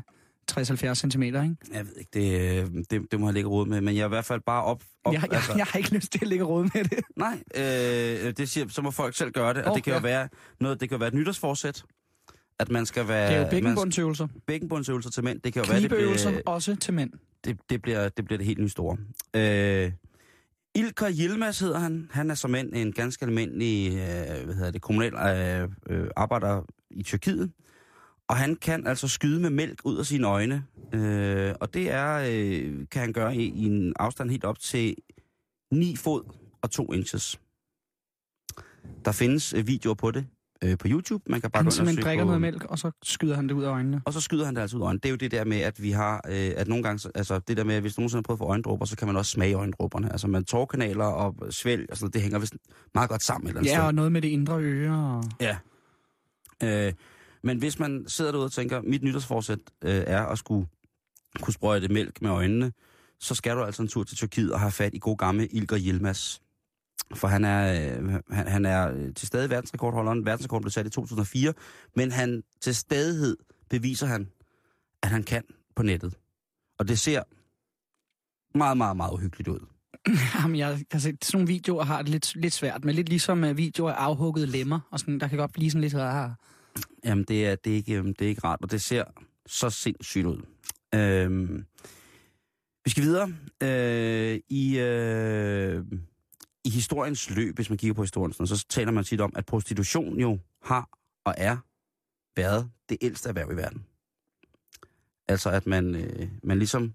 60-70 0.51 0.93
cm, 0.93 1.23
ikke? 1.23 1.55
Jeg 1.73 1.85
ved 1.85 1.95
ikke, 1.97 2.09
det, 2.13 2.59
øh, 2.63 2.83
det, 2.89 3.11
det 3.11 3.19
må 3.19 3.27
jeg 3.27 3.33
ligge 3.33 3.49
råd 3.49 3.65
med, 3.65 3.81
men 3.81 3.95
jeg 3.95 4.01
er 4.01 4.05
i 4.05 4.09
hvert 4.09 4.25
fald 4.25 4.41
bare 4.45 4.63
op... 4.63 4.83
op 5.03 5.13
Jeg, 5.13 5.27
jeg, 5.31 5.41
jeg 5.57 5.65
har 5.65 5.77
ikke 5.77 5.93
lyst 5.93 6.11
til 6.11 6.19
at 6.21 6.27
lægge 6.27 6.43
råd 6.45 6.63
med 6.63 6.83
det. 6.83 6.99
Nej, 7.15 7.43
øh, 7.55 8.33
det 8.37 8.49
siger, 8.49 8.67
så 8.67 8.81
må 8.81 8.91
folk 8.91 9.15
selv 9.15 9.31
gøre 9.31 9.53
det, 9.53 9.63
og 9.63 9.71
Åh, 9.71 9.75
det 9.75 9.83
kan 9.83 9.91
jo 9.93 9.97
ja. 9.97 10.03
være 10.03 10.29
noget, 10.59 10.81
det 10.81 10.89
kan 10.89 10.95
jo 10.95 10.99
være 10.99 11.07
et 11.07 11.13
nytårsforsæt, 11.13 11.83
at 12.59 12.69
man 12.71 12.85
skal 12.85 13.07
være... 13.07 13.27
Det 13.27 13.33
er 13.33 13.37
jo 13.37 13.43
man- 13.43 13.51
bækkenbundsøvelser. 13.51 14.27
bækkenbundsøvelser 14.47 15.09
til 15.09 15.23
mænd, 15.23 15.41
det 15.41 15.53
kan 15.53 15.63
jo 15.63 15.71
være, 15.71 15.81
det 15.81 15.89
bliver, 15.89 16.41
også 16.45 16.75
til 16.75 16.93
mænd. 16.93 17.11
det, 17.45 17.57
det, 17.69 17.81
bliver, 17.81 18.09
det 18.09 18.25
bliver 18.25 18.37
det 18.37 18.47
helt 18.47 18.59
nye 18.59 18.69
store. 18.69 18.97
Øh, 19.35 19.91
Ilker 20.75 21.09
Yilmaz 21.19 21.59
hedder 21.59 21.79
han. 21.79 22.09
Han 22.11 22.29
er 22.31 22.35
som 22.35 22.55
en, 22.55 22.75
en 22.75 22.91
ganske 22.91 23.25
almindelig 23.25 23.87
øh, 23.91 24.45
hvad 24.45 24.55
hedder 24.55 24.71
det, 24.71 24.81
kommunal 24.81 25.13
øh, 25.13 25.69
øh, 25.89 26.09
arbejder 26.15 26.65
i 26.89 27.03
Tyrkiet. 27.03 27.51
Og 28.27 28.37
han 28.37 28.55
kan 28.55 28.87
altså 28.87 29.07
skyde 29.07 29.39
med 29.39 29.49
mælk 29.49 29.81
ud 29.85 29.97
af 29.97 30.05
sine 30.05 30.27
øjne. 30.27 30.65
Øh, 30.93 31.55
og 31.59 31.73
det 31.73 31.91
er, 31.91 32.13
øh, 32.29 32.87
kan 32.91 33.01
han 33.01 33.13
gøre 33.13 33.35
i, 33.35 33.43
i 33.43 33.65
en 33.65 33.93
afstand 33.99 34.29
helt 34.29 34.43
op 34.43 34.59
til 34.59 34.95
9 35.71 35.95
fod 35.95 36.23
og 36.61 36.71
2 36.71 36.93
inches. 36.93 37.39
Der 39.05 39.11
findes 39.11 39.53
øh, 39.53 39.67
videoer 39.67 39.95
på 39.95 40.11
det 40.11 40.27
øh, 40.63 40.77
på 40.77 40.87
YouTube. 40.89 41.23
Man 41.27 41.41
kan 41.41 41.51
bare 41.51 41.63
Han 41.63 41.71
simpelthen 41.71 42.05
drikker 42.05 42.23
på, 42.23 42.25
noget 42.25 42.41
mælk, 42.41 42.63
og 42.63 42.79
så 42.79 42.91
skyder 43.03 43.35
han 43.35 43.47
det 43.49 43.53
ud 43.53 43.63
af 43.63 43.69
øjnene. 43.69 44.01
og 44.05 44.13
så 44.13 44.21
skyder 44.21 44.45
han 44.45 44.55
det 44.55 44.61
altså 44.61 44.77
ud 44.77 44.81
af 44.81 44.85
øjnene. 44.85 44.99
Det 44.99 45.05
er 45.05 45.09
jo 45.11 45.15
det 45.15 45.31
der 45.31 45.45
med, 45.45 45.57
at 45.59 45.81
vi 45.83 45.91
har, 45.91 46.15
øh, 46.29 46.51
at 46.57 46.67
nogle 46.67 46.83
gange, 46.83 46.99
så- 46.99 47.11
altså 47.15 47.39
det 47.39 47.57
der 47.57 47.63
med, 47.63 47.75
at 47.75 47.81
hvis 47.81 47.95
du 47.95 48.01
nogensinde 48.01 48.17
har 48.19 48.23
prøvet 48.23 48.37
at 48.37 48.39
få 48.39 48.45
øjendråber, 48.49 48.85
så 48.85 48.97
kan 48.97 49.07
man 49.07 49.17
også 49.17 49.31
smage 49.31 49.53
øjendråberne. 49.53 50.11
Altså 50.11 50.27
man 50.27 50.43
tårkanaler 50.45 51.05
og 51.05 51.35
svælg 51.49 51.85
og 51.91 51.97
sådan 51.97 52.03
noget, 52.05 52.13
det 52.13 52.21
hænger 52.21 52.39
vist 52.39 52.53
meget 52.93 53.09
godt 53.09 53.23
sammen 53.23 53.47
eller 53.47 53.61
Ja, 53.63 53.69
sted. 53.75 53.83
og 53.83 53.95
noget 53.95 54.11
med 54.11 54.21
det 54.21 54.27
indre 54.27 54.59
øre. 54.61 55.17
Og... 55.17 55.23
Ja. 55.41 55.57
Øh, 56.63 56.93
men 57.43 57.57
hvis 57.57 57.79
man 57.79 58.03
sidder 58.07 58.31
derude 58.31 58.45
og 58.45 58.51
tænker, 58.51 58.81
mit 58.81 59.03
nytårsforsæt 59.03 59.59
øh, 59.83 60.03
er 60.07 60.25
at 60.25 60.37
skulle 60.37 60.67
kunne 61.41 61.53
sprøjte 61.53 61.87
mælk 61.87 62.21
med 62.21 62.29
øjnene, 62.29 62.71
så 63.19 63.35
skal 63.35 63.55
du 63.55 63.63
altså 63.63 63.81
en 63.81 63.87
tur 63.87 64.03
til 64.03 64.17
Tyrkiet 64.17 64.53
og 64.53 64.59
have 64.59 64.71
fat 64.71 64.93
i 64.93 64.99
god 64.99 65.17
gamle 65.17 65.47
Ilker 65.47 65.77
Yilmaz. 65.79 66.37
For 67.15 67.27
han 67.27 67.45
er, 67.45 67.91
øh, 67.99 68.09
han, 68.29 68.47
han 68.47 68.65
er 68.65 68.91
øh, 68.91 69.13
til 69.13 69.27
stadig 69.27 69.49
verdensrekordholderen. 69.49 70.25
Verdensrekorden 70.25 70.63
blev 70.63 70.71
sat 70.71 70.87
i 70.87 70.89
2004, 70.89 71.53
men 71.95 72.11
han 72.11 72.43
til 72.61 72.75
stadighed 72.75 73.37
beviser 73.69 74.07
han, 74.07 74.27
at 75.03 75.09
han 75.09 75.23
kan 75.23 75.43
på 75.75 75.83
nettet. 75.83 76.17
Og 76.79 76.87
det 76.87 76.99
ser 76.99 77.23
meget, 78.57 78.77
meget, 78.77 78.97
meget 78.97 79.11
uhyggeligt 79.11 79.47
ud. 79.47 79.59
Jamen, 80.41 80.57
jeg 80.57 80.83
kan 80.91 80.99
se, 80.99 81.17
sådan 81.21 81.37
nogle 81.37 81.47
videoer 81.47 81.83
har 81.83 82.01
det 82.01 82.09
lidt, 82.09 82.35
lidt 82.35 82.53
svært, 82.53 82.85
men 82.85 82.95
lidt 82.95 83.09
ligesom 83.09 83.43
uh, 83.43 83.57
videoer 83.57 83.91
af 83.91 84.03
afhuggede 84.03 84.45
lemmer, 84.45 84.79
og 84.91 84.99
sådan, 84.99 85.19
der 85.19 85.27
kan 85.27 85.37
godt 85.37 85.53
blive 85.53 85.71
sådan 85.71 85.81
lidt... 85.81 85.93
Uh, 85.93 86.31
Jamen, 87.05 87.23
det 87.23 87.47
er, 87.47 87.55
det, 87.55 87.71
er 87.71 87.75
ikke, 87.75 87.93
øhm, 87.93 88.13
det 88.13 88.25
er 88.25 88.29
ikke 88.29 88.43
rart, 88.43 88.59
og 88.61 88.71
det 88.71 88.81
ser 88.81 89.03
så 89.45 89.69
sindssygt 89.69 90.25
ud. 90.25 90.41
Øhm, 90.95 91.65
vi 92.85 92.89
skal 92.89 93.03
videre. 93.03 93.33
Øh, 93.63 94.39
i, 94.49 94.79
øh, 94.79 95.83
I 96.65 96.69
historiens 96.69 97.29
løb, 97.29 97.55
hvis 97.55 97.69
man 97.69 97.77
kigger 97.77 97.93
på 97.93 98.03
historien, 98.03 98.47
så 98.47 98.65
taler 98.69 98.91
man 98.91 99.03
tit 99.03 99.21
om, 99.21 99.33
at 99.35 99.45
prostitution 99.45 100.19
jo 100.19 100.39
har 100.63 100.89
og 101.25 101.33
er 101.37 101.57
været 102.35 102.69
det 102.89 102.97
ældste 103.01 103.29
erhverv 103.29 103.51
i 103.51 103.55
verden. 103.55 103.85
Altså, 105.27 105.49
at 105.49 105.67
man, 105.67 105.95
øh, 105.95 106.27
man 106.43 106.57
ligesom... 106.57 106.93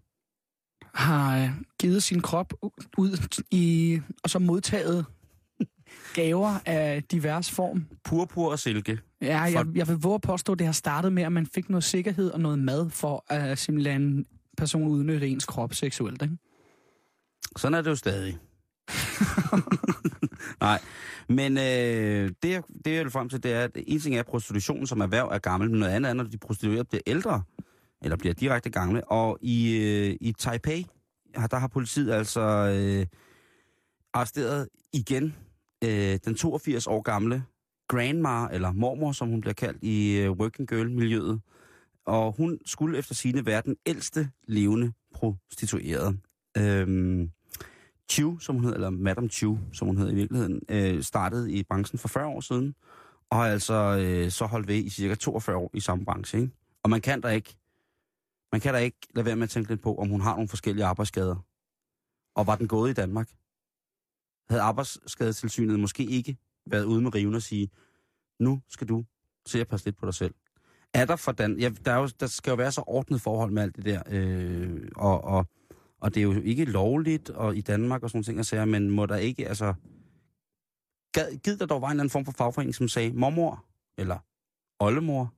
har 0.95 1.45
uh, 1.45 1.51
givet 1.79 2.03
sin 2.03 2.21
krop 2.21 2.53
ud 2.99 3.39
i... 3.51 4.01
og 4.25 4.31
så 4.31 4.39
modtaget 4.39 5.07
gaver 6.15 6.59
af 6.67 7.03
divers 7.03 7.51
form. 7.51 7.87
Purpur 8.05 8.51
og 8.51 8.59
silke. 8.59 8.99
Ja, 9.23 9.41
jeg, 9.41 9.67
jeg 9.75 9.89
vil 9.89 9.97
våge 9.97 10.15
at 10.15 10.21
påstå, 10.21 10.53
at 10.53 10.59
det 10.59 10.67
har 10.67 10.73
startet 10.73 11.13
med, 11.13 11.23
at 11.23 11.33
man 11.33 11.47
fik 11.47 11.69
noget 11.69 11.85
sikkerhed 11.85 12.31
og 12.31 12.41
noget 12.41 12.59
mad 12.59 12.91
for 12.91 13.25
at 13.29 13.59
simpelthen 13.59 14.03
en 14.03 14.27
person 14.57 14.89
udnytte 14.89 15.29
ens 15.29 15.45
krop 15.45 15.75
seksuelt. 15.75 16.23
Ikke? 16.23 16.37
Sådan 17.57 17.75
er 17.75 17.83
det 17.83 17.91
jo 17.91 17.97
stadig. 17.97 18.39
Nej, 20.61 20.81
men 21.29 21.59
øh, 21.59 22.31
det, 22.43 22.51
jeg- 22.51 22.63
det 22.85 22.95
jeg 22.95 23.05
vil 23.05 23.11
frem 23.11 23.29
til, 23.29 23.43
det 23.43 23.53
er, 23.53 23.65
at 23.65 23.71
en 23.87 24.01
ting 24.01 24.15
er, 24.17 24.21
at 24.21 24.27
prostitution 24.27 24.87
som 24.87 25.01
erhverv 25.01 25.29
er 25.33 25.39
gammel, 25.39 25.71
men 25.71 25.81
noget 25.81 25.93
andet 25.93 26.09
er, 26.11 26.15
når 26.15 26.25
de 26.25 26.39
prostituerede 26.39 26.85
bliver 26.85 27.03
ældre, 27.07 27.43
eller 28.03 28.17
bliver 28.17 28.35
direkte 28.35 28.71
gamle. 28.71 29.05
Og 29.11 29.39
i, 29.41 29.77
øh, 29.77 30.17
i 30.21 30.33
Taipei, 30.33 30.87
der 31.51 31.57
har 31.57 31.69
politiet 31.69 32.13
altså 32.13 32.41
øh, 32.41 33.07
arresteret 34.15 34.69
igen 34.93 35.35
øh, 35.85 36.19
den 36.25 36.35
82 36.35 36.87
år 36.87 37.03
gamle 37.03 37.45
grandma, 37.89 38.47
eller 38.53 38.73
mormor, 38.73 39.13
som 39.13 39.29
hun 39.29 39.41
bliver 39.41 39.55
kaldt 39.55 39.79
i 39.83 40.17
øh, 40.17 40.31
working 40.31 40.69
girl-miljøet. 40.69 41.41
Og 42.07 42.33
hun 42.37 42.59
skulle 42.67 42.99
efter 42.99 43.15
sine 43.15 43.47
være 43.47 43.63
den 43.65 43.77
ældste 43.87 44.31
levende 44.49 44.93
prostituerede. 45.15 46.19
Øhm, 46.59 47.31
Chu, 48.11 48.39
som 48.39 48.55
hun 48.55 48.65
hedder, 48.65 48.77
eller 48.77 48.91
Madame 48.91 49.29
Chu, 49.29 49.59
som 49.73 49.87
hun 49.87 49.97
hedder 49.97 50.13
i 50.13 50.15
virkeligheden, 50.15 50.63
øh, 50.69 51.03
startede 51.03 51.53
i 51.53 51.63
branchen 51.63 51.99
for 51.99 52.09
40 52.09 52.27
år 52.27 52.41
siden, 52.41 52.75
og 53.31 53.37
har 53.37 53.47
altså 53.47 53.75
øh, 53.75 54.31
så 54.31 54.47
holdt 54.47 54.69
ved 54.69 54.77
i 54.77 54.91
cirka 54.91 55.15
42 55.15 55.57
år 55.57 55.71
i 55.75 55.81
samme 55.81 56.05
branche. 56.05 56.41
Ikke? 56.41 56.53
Og 56.83 56.91
man 56.91 57.01
kan 57.01 57.21
da 57.21 57.29
ikke, 57.29 57.57
man 58.53 58.61
kan 58.61 58.75
da 58.75 58.81
ikke 58.81 58.99
lade 59.15 59.27
være 59.27 59.37
med 59.37 59.43
at 59.43 59.51
tænke 59.51 59.71
lidt 59.71 59.83
på, 59.83 59.95
om 59.95 60.09
hun 60.09 60.21
har 60.21 60.35
nogle 60.35 60.49
forskellige 60.49 60.85
arbejdsskader. 60.85 61.37
Og 62.35 62.47
var 62.47 62.57
den 62.57 62.69
gået 62.69 62.91
i 62.91 62.95
Danmark? 62.95 63.31
Havde 64.49 64.63
arbejdsskadetilsynet 64.63 65.81
måske 65.81 66.05
ikke 66.05 66.37
været 66.67 66.85
ude 66.85 67.01
med 67.03 67.15
riven 67.15 67.35
og 67.35 67.43
sige, 67.43 67.71
nu 68.41 68.61
skal 68.69 68.89
du 68.89 69.05
se 69.47 69.61
at 69.61 69.69
passe 69.69 69.87
lidt 69.87 69.97
på 69.97 70.07
dig 70.07 70.15
selv. 70.15 70.35
Er 70.95 71.05
der 71.05 71.17
for 71.17 71.33
Dan... 71.33 71.59
Ja, 71.59 71.71
der, 71.85 71.93
er 71.93 71.99
jo, 71.99 72.09
der 72.21 72.27
skal 72.27 72.51
jo 72.51 72.57
være 72.57 72.73
så 72.73 72.83
ordnet 72.87 73.21
forhold 73.21 73.51
med 73.51 73.63
alt 73.63 73.77
det 73.77 73.85
der, 73.85 74.03
øh, 74.09 74.89
og, 74.97 75.25
og 75.25 75.47
og 76.07 76.15
det 76.15 76.21
er 76.21 76.25
jo 76.25 76.41
ikke 76.41 76.65
lovligt 76.65 77.31
og 77.31 77.57
i 77.57 77.61
Danmark 77.61 78.03
og 78.03 78.11
sådan 78.11 78.17
nogle 78.17 78.25
ting, 78.25 78.37
jeg 78.37 78.47
siger, 78.47 78.65
men 78.65 78.91
må 78.91 79.07
der 79.07 79.17
ikke, 79.17 79.49
altså... 79.49 79.75
Gad, 81.13 81.39
gid 81.39 81.57
der 81.57 81.67
dog 81.67 81.81
var 81.81 81.89
en 81.89 81.91
eller 81.91 82.03
anden 82.03 82.11
form 82.11 82.25
for 82.25 82.33
fagforening, 82.33 82.75
som 82.75 82.89
sagde, 82.89 83.13
mormor, 83.13 83.65
eller 83.99 84.19
oldemor, 84.81 85.33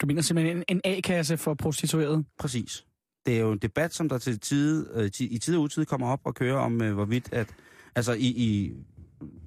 Du 0.00 0.06
mener 0.06 0.22
simpelthen 0.22 0.56
en, 0.56 0.64
en 0.68 0.80
A-kasse 0.84 1.36
for 1.36 1.54
prostitueret? 1.54 2.24
præcis. 2.38 2.86
Det 3.26 3.36
er 3.36 3.40
jo 3.40 3.52
en 3.52 3.58
debat, 3.58 3.94
som 3.94 4.08
der 4.08 4.18
til 4.18 4.40
tide, 4.40 4.90
øh, 4.94 5.10
i 5.20 5.38
tid 5.38 5.56
og 5.56 5.62
utid 5.62 5.84
kommer 5.84 6.08
op 6.08 6.20
og 6.24 6.34
kører 6.34 6.58
om, 6.58 6.82
øh, 6.82 6.94
hvorvidt 6.94 7.32
at... 7.32 7.54
Altså 7.94 8.12
i, 8.12 8.26
i, 8.26 8.74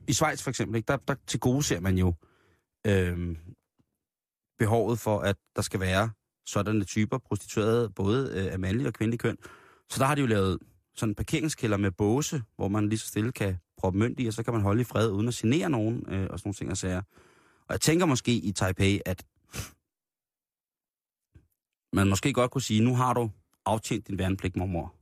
i 0.07 0.13
Schweiz 0.13 0.43
for 0.43 0.49
eksempel, 0.49 0.75
ikke, 0.75 0.87
der, 0.87 0.97
der 0.97 1.15
til 1.27 1.39
gode 1.39 1.63
ser 1.63 1.79
man 1.79 1.97
jo 1.97 2.13
øh, 2.87 3.35
behovet 4.59 4.99
for, 4.99 5.19
at 5.19 5.35
der 5.55 5.61
skal 5.61 5.79
være 5.79 6.09
sådanne 6.45 6.83
typer 6.83 7.17
prostituerede, 7.17 7.89
både 7.89 8.31
øh, 8.33 8.53
af 8.53 8.59
mandlig 8.59 8.87
og 8.87 8.93
kvindelig 8.93 9.19
køn. 9.19 9.37
Så 9.89 9.99
der 9.99 10.05
har 10.05 10.15
de 10.15 10.21
jo 10.21 10.27
lavet 10.27 10.59
sådan 10.95 11.11
en 11.11 11.15
parkeringskælder 11.15 11.77
med 11.77 11.91
båse, 11.91 12.43
hvor 12.55 12.67
man 12.67 12.89
lige 12.89 12.99
så 12.99 13.07
stille 13.07 13.31
kan 13.31 13.57
proppe 13.77 13.99
mønt 13.99 14.19
i, 14.19 14.25
og 14.25 14.33
så 14.33 14.43
kan 14.43 14.53
man 14.53 14.61
holde 14.61 14.81
i 14.81 14.83
fred 14.83 15.11
uden 15.11 15.27
at 15.27 15.33
genere 15.33 15.69
nogen, 15.69 16.05
øh, 16.07 16.27
og 16.29 16.39
sådan 16.39 16.47
nogle 16.47 16.53
ting 16.53 16.71
og 16.71 16.77
sager. 16.77 17.01
Og 17.67 17.71
jeg 17.73 17.81
tænker 17.81 18.05
måske 18.05 18.31
i 18.31 18.51
Taipei, 18.51 19.01
at 19.05 19.25
man 21.93 22.09
måske 22.09 22.33
godt 22.33 22.51
kunne 22.51 22.61
sige, 22.61 22.83
nu 22.83 22.95
har 22.95 23.13
du 23.13 23.31
aftjent 23.65 24.07
din 24.07 24.17
værnepligt, 24.17 24.55
mormor. 24.55 24.93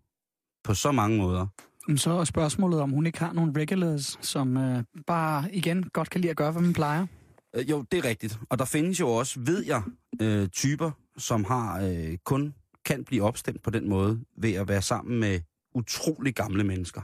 På 0.64 0.74
så 0.74 0.92
mange 0.92 1.18
måder. 1.18 1.48
Så 1.96 2.12
er 2.12 2.24
spørgsmålet, 2.24 2.80
om 2.80 2.90
hun 2.90 3.06
ikke 3.06 3.20
har 3.20 3.34
nogle 3.34 3.54
regulars, 3.62 4.18
som 4.22 4.58
øh, 4.58 4.84
bare 5.08 5.56
igen 5.56 5.84
godt 5.84 6.10
kan 6.10 6.22
lide 6.22 6.32
at 6.32 6.38
gøre, 6.38 6.52
hvad 6.52 6.62
man 6.62 6.74
plejer. 6.74 7.08
Øh, 7.56 7.70
jo, 7.70 7.86
det 7.92 7.98
er 7.98 8.06
rigtigt. 8.06 8.40
Og 8.50 8.60
der 8.60 8.66
findes 8.66 9.00
jo 9.00 9.10
også, 9.10 9.40
ved 9.40 9.66
jeg, 9.66 9.84
øh, 10.22 10.48
typer, 10.48 10.92
som 11.18 11.44
har 11.44 11.82
øh, 11.82 12.18
kun 12.26 12.54
kan 12.86 13.04
blive 13.04 13.24
opstemt 13.24 13.62
på 13.62 13.70
den 13.70 13.90
måde, 13.90 14.24
ved 14.38 14.54
at 14.54 14.68
være 14.68 14.82
sammen 14.82 15.20
med 15.20 15.40
utrolig 15.74 16.36
gamle 16.36 16.64
mennesker. 16.64 17.02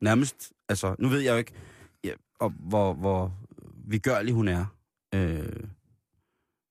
Nærmest, 0.00 0.52
altså, 0.68 0.96
nu 0.98 1.08
ved 1.08 1.20
jeg 1.20 1.32
jo 1.32 1.36
ikke, 1.36 1.52
ja, 2.04 2.12
og, 2.38 2.50
hvor, 2.50 2.92
hvor 2.92 3.32
vigørlig 3.86 4.34
hun 4.34 4.48
er. 4.48 4.64
Øh, 5.14 5.46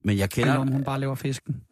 men 0.03 0.17
jeg 0.17 0.29
kender... 0.29 0.51
Eller 0.51 0.61
om 0.61 0.71
hun 0.71 0.83
bare 0.83 0.99
laver 0.99 1.15
fisken. 1.15 1.63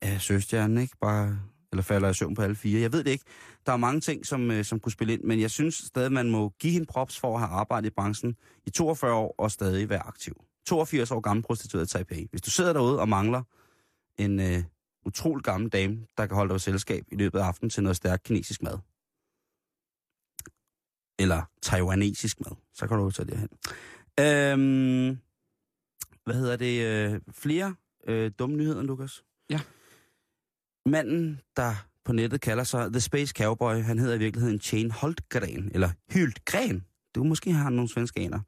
af 0.00 0.20
søstjernen, 0.20 0.78
ikke? 0.78 0.96
Bare, 1.00 1.38
eller 1.72 1.82
falder 1.82 2.08
i 2.08 2.14
søvn 2.14 2.34
på 2.34 2.42
alle 2.42 2.56
fire. 2.56 2.80
Jeg 2.80 2.92
ved 2.92 3.04
det 3.04 3.10
ikke. 3.10 3.24
Der 3.66 3.72
er 3.72 3.76
mange 3.76 4.00
ting, 4.00 4.26
som, 4.26 4.50
øh, 4.50 4.64
som 4.64 4.80
kunne 4.80 4.92
spille 4.92 5.12
ind, 5.12 5.22
men 5.22 5.40
jeg 5.40 5.50
synes 5.50 5.74
stadig, 5.74 6.12
man 6.12 6.30
må 6.30 6.48
give 6.48 6.72
hende 6.72 6.86
props 6.86 7.18
for 7.18 7.34
at 7.34 7.40
have 7.40 7.50
arbejdet 7.50 7.86
i 7.86 7.90
branchen 7.90 8.36
i 8.66 8.70
42 8.70 9.14
år 9.14 9.34
og 9.38 9.50
stadig 9.50 9.88
være 9.88 10.06
aktiv. 10.06 10.34
82 10.66 11.10
år 11.10 11.20
gammel 11.20 11.42
prostitueret 11.42 11.86
i 11.86 11.88
Taipei. 11.88 12.26
Hvis 12.30 12.42
du 12.42 12.50
sidder 12.50 12.72
derude 12.72 13.00
og 13.00 13.08
mangler 13.08 13.42
en 14.18 14.40
øh, 14.40 14.62
utrolig 15.06 15.44
gammel 15.44 15.70
dame, 15.70 16.06
der 16.16 16.26
kan 16.26 16.36
holde 16.36 16.52
dig 16.52 16.60
selskab 16.60 17.04
i 17.12 17.16
løbet 17.16 17.38
af 17.38 17.44
aftenen 17.44 17.70
til 17.70 17.82
noget 17.82 17.96
stærk 17.96 18.20
kinesisk 18.24 18.62
mad, 18.62 18.78
eller 21.18 21.42
taiwanesisk 21.62 22.40
mad, 22.40 22.56
så 22.74 22.86
kan 22.86 22.96
du 22.96 23.10
tage 23.10 23.26
det 23.26 23.38
hen. 23.38 23.48
Øhm, 24.20 25.18
hvad 26.24 26.34
hedder 26.34 26.56
det? 26.56 26.86
Øh, 26.86 27.20
flere 27.30 27.74
øh, 28.06 28.30
dumme 28.38 28.56
nyheder, 28.56 28.82
Lukas? 28.82 29.24
Ja. 29.50 29.60
Manden, 30.86 31.40
der 31.56 31.86
på 32.04 32.12
nettet 32.12 32.40
kalder 32.40 32.64
sig 32.64 32.92
The 32.92 33.00
Space 33.00 33.34
Cowboy, 33.36 33.74
han 33.74 33.98
hedder 33.98 34.14
i 34.14 34.18
virkeligheden 34.18 34.60
Shane 34.60 34.90
Holtgren, 34.90 35.70
eller 35.74 35.90
Hyltgren. 36.12 36.84
Du 37.14 37.24
måske 37.24 37.52
har 37.52 37.70
nogle 37.70 37.88
svenske 37.88 38.20
aner. 38.20 38.40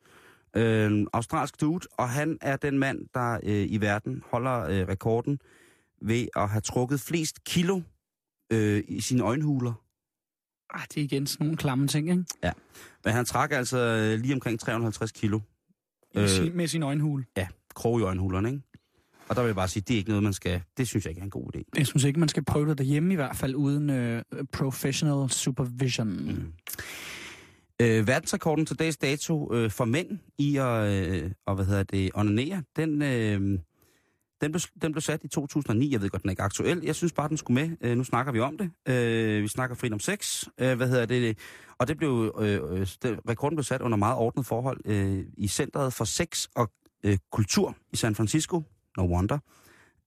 Øh, 0.56 1.06
australsk 1.12 1.60
dude, 1.60 1.86
og 1.92 2.08
han 2.08 2.38
er 2.40 2.56
den 2.56 2.78
mand, 2.78 3.06
der 3.14 3.40
øh, 3.42 3.66
i 3.70 3.80
verden 3.80 4.22
holder 4.30 4.60
øh, 4.60 4.88
rekorden 4.88 5.40
ved 6.02 6.28
at 6.36 6.48
have 6.48 6.60
trukket 6.60 7.00
flest 7.00 7.44
kilo 7.44 7.80
øh, 8.52 8.84
i 8.88 9.00
sine 9.00 9.22
øjenhuler. 9.22 9.72
Ah, 10.74 10.82
det 10.94 10.96
er 11.00 11.04
igen 11.04 11.26
sådan 11.26 11.44
nogle 11.44 11.56
klamme 11.56 11.88
ting, 11.88 12.10
ikke? 12.10 12.24
Men 13.04 13.14
han 13.14 13.24
trak 13.24 13.52
altså 13.52 13.78
øh, 13.78 14.20
lige 14.20 14.34
omkring 14.34 14.60
350 14.60 15.12
kilo. 15.12 15.40
Med, 16.14 16.22
Øh. 16.22 16.28
sin, 16.28 16.56
med 16.56 16.66
sin 16.68 16.82
øjenhul. 16.82 17.24
Ja, 17.36 17.48
krog 17.74 18.00
i 18.00 18.02
øjenhulerne, 18.02 18.48
ikke? 18.48 18.62
Og 19.28 19.36
der 19.36 19.42
vil 19.42 19.48
jeg 19.48 19.54
bare 19.56 19.68
sige, 19.68 19.82
det 19.88 19.94
er 19.94 19.98
ikke 19.98 20.08
noget, 20.10 20.22
man 20.22 20.32
skal... 20.32 20.62
Det 20.76 20.88
synes 20.88 21.04
jeg 21.04 21.10
ikke 21.10 21.20
er 21.20 21.24
en 21.24 21.30
god 21.30 21.56
idé. 21.56 21.62
Jeg 21.76 21.86
synes 21.86 22.04
ikke, 22.04 22.20
man 22.20 22.28
skal 22.28 22.44
prøve 22.44 22.68
det 22.68 22.78
derhjemme 22.78 23.12
i 23.12 23.16
hvert 23.16 23.36
fald, 23.36 23.54
uden 23.54 23.90
øh, 23.90 24.22
professional 24.52 25.30
supervision. 25.30 26.08
Mm. 26.08 26.52
Øh, 27.80 28.06
verdensrekorden 28.06 28.66
til 28.66 28.78
dags 28.78 28.96
dato 28.96 29.54
øh, 29.54 29.70
for 29.70 29.84
mænd 29.84 30.18
i 30.38 30.56
at, 30.56 31.08
øh, 31.08 31.30
og, 31.46 31.54
hvad 31.54 31.64
hedder 31.64 31.82
det, 31.82 32.10
onanere, 32.14 32.62
den, 32.76 33.02
øh, 33.02 33.58
den, 34.40 34.52
blev, 34.52 34.60
den 34.82 34.92
blev 34.92 35.00
sat 35.00 35.24
i 35.24 35.28
2009. 35.28 35.92
Jeg 35.92 36.02
ved 36.02 36.10
godt, 36.10 36.22
den 36.22 36.28
er 36.28 36.32
ikke 36.32 36.42
aktuel. 36.42 36.80
Jeg 36.84 36.94
synes 36.94 37.12
bare, 37.12 37.28
den 37.28 37.36
skulle 37.36 37.68
med. 37.68 37.76
Øh, 37.80 37.96
nu 37.96 38.04
snakker 38.04 38.32
vi 38.32 38.40
om 38.40 38.58
det. 38.58 38.70
Øh, 38.88 39.42
vi 39.42 39.48
snakker 39.48 39.76
frit 39.76 39.92
om 39.92 40.00
sex. 40.00 40.44
Øh, 40.60 40.76
hvad 40.76 40.88
hedder 40.88 41.06
det? 41.06 41.38
Og 41.78 41.88
det 41.88 41.96
blev, 41.96 42.34
øh, 42.40 42.60
øh, 42.70 42.86
det, 43.02 43.20
rekorden 43.28 43.56
blev 43.56 43.64
sat 43.64 43.80
under 43.80 43.98
meget 43.98 44.16
ordnet 44.16 44.46
forhold 44.46 44.80
øh, 44.84 45.24
i 45.36 45.48
Centret 45.48 45.92
for 45.92 46.04
Sex 46.04 46.46
og 46.54 46.70
øh, 47.04 47.18
Kultur 47.32 47.76
i 47.92 47.96
San 47.96 48.14
Francisco. 48.14 48.62
No 48.96 49.04
wonder. 49.04 49.38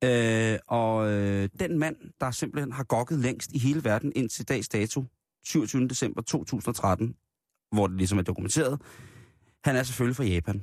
Øh, 0.03 0.59
og 0.67 1.11
øh, 1.11 1.49
den 1.59 1.79
mand, 1.79 1.95
der 2.21 2.31
simpelthen 2.31 2.71
har 2.71 2.83
gokket 2.83 3.19
længst 3.19 3.51
i 3.53 3.59
hele 3.59 3.83
verden 3.83 4.11
indtil 4.15 4.47
dags 4.47 4.67
dato, 4.67 5.03
27. 5.45 5.87
december 5.87 6.21
2013, 6.21 7.15
hvor 7.71 7.87
det 7.87 7.97
ligesom 7.97 8.17
er 8.17 8.21
dokumenteret, 8.21 8.81
han 9.63 9.75
er 9.75 9.83
selvfølgelig 9.83 10.15
fra 10.15 10.23
Japan. 10.23 10.61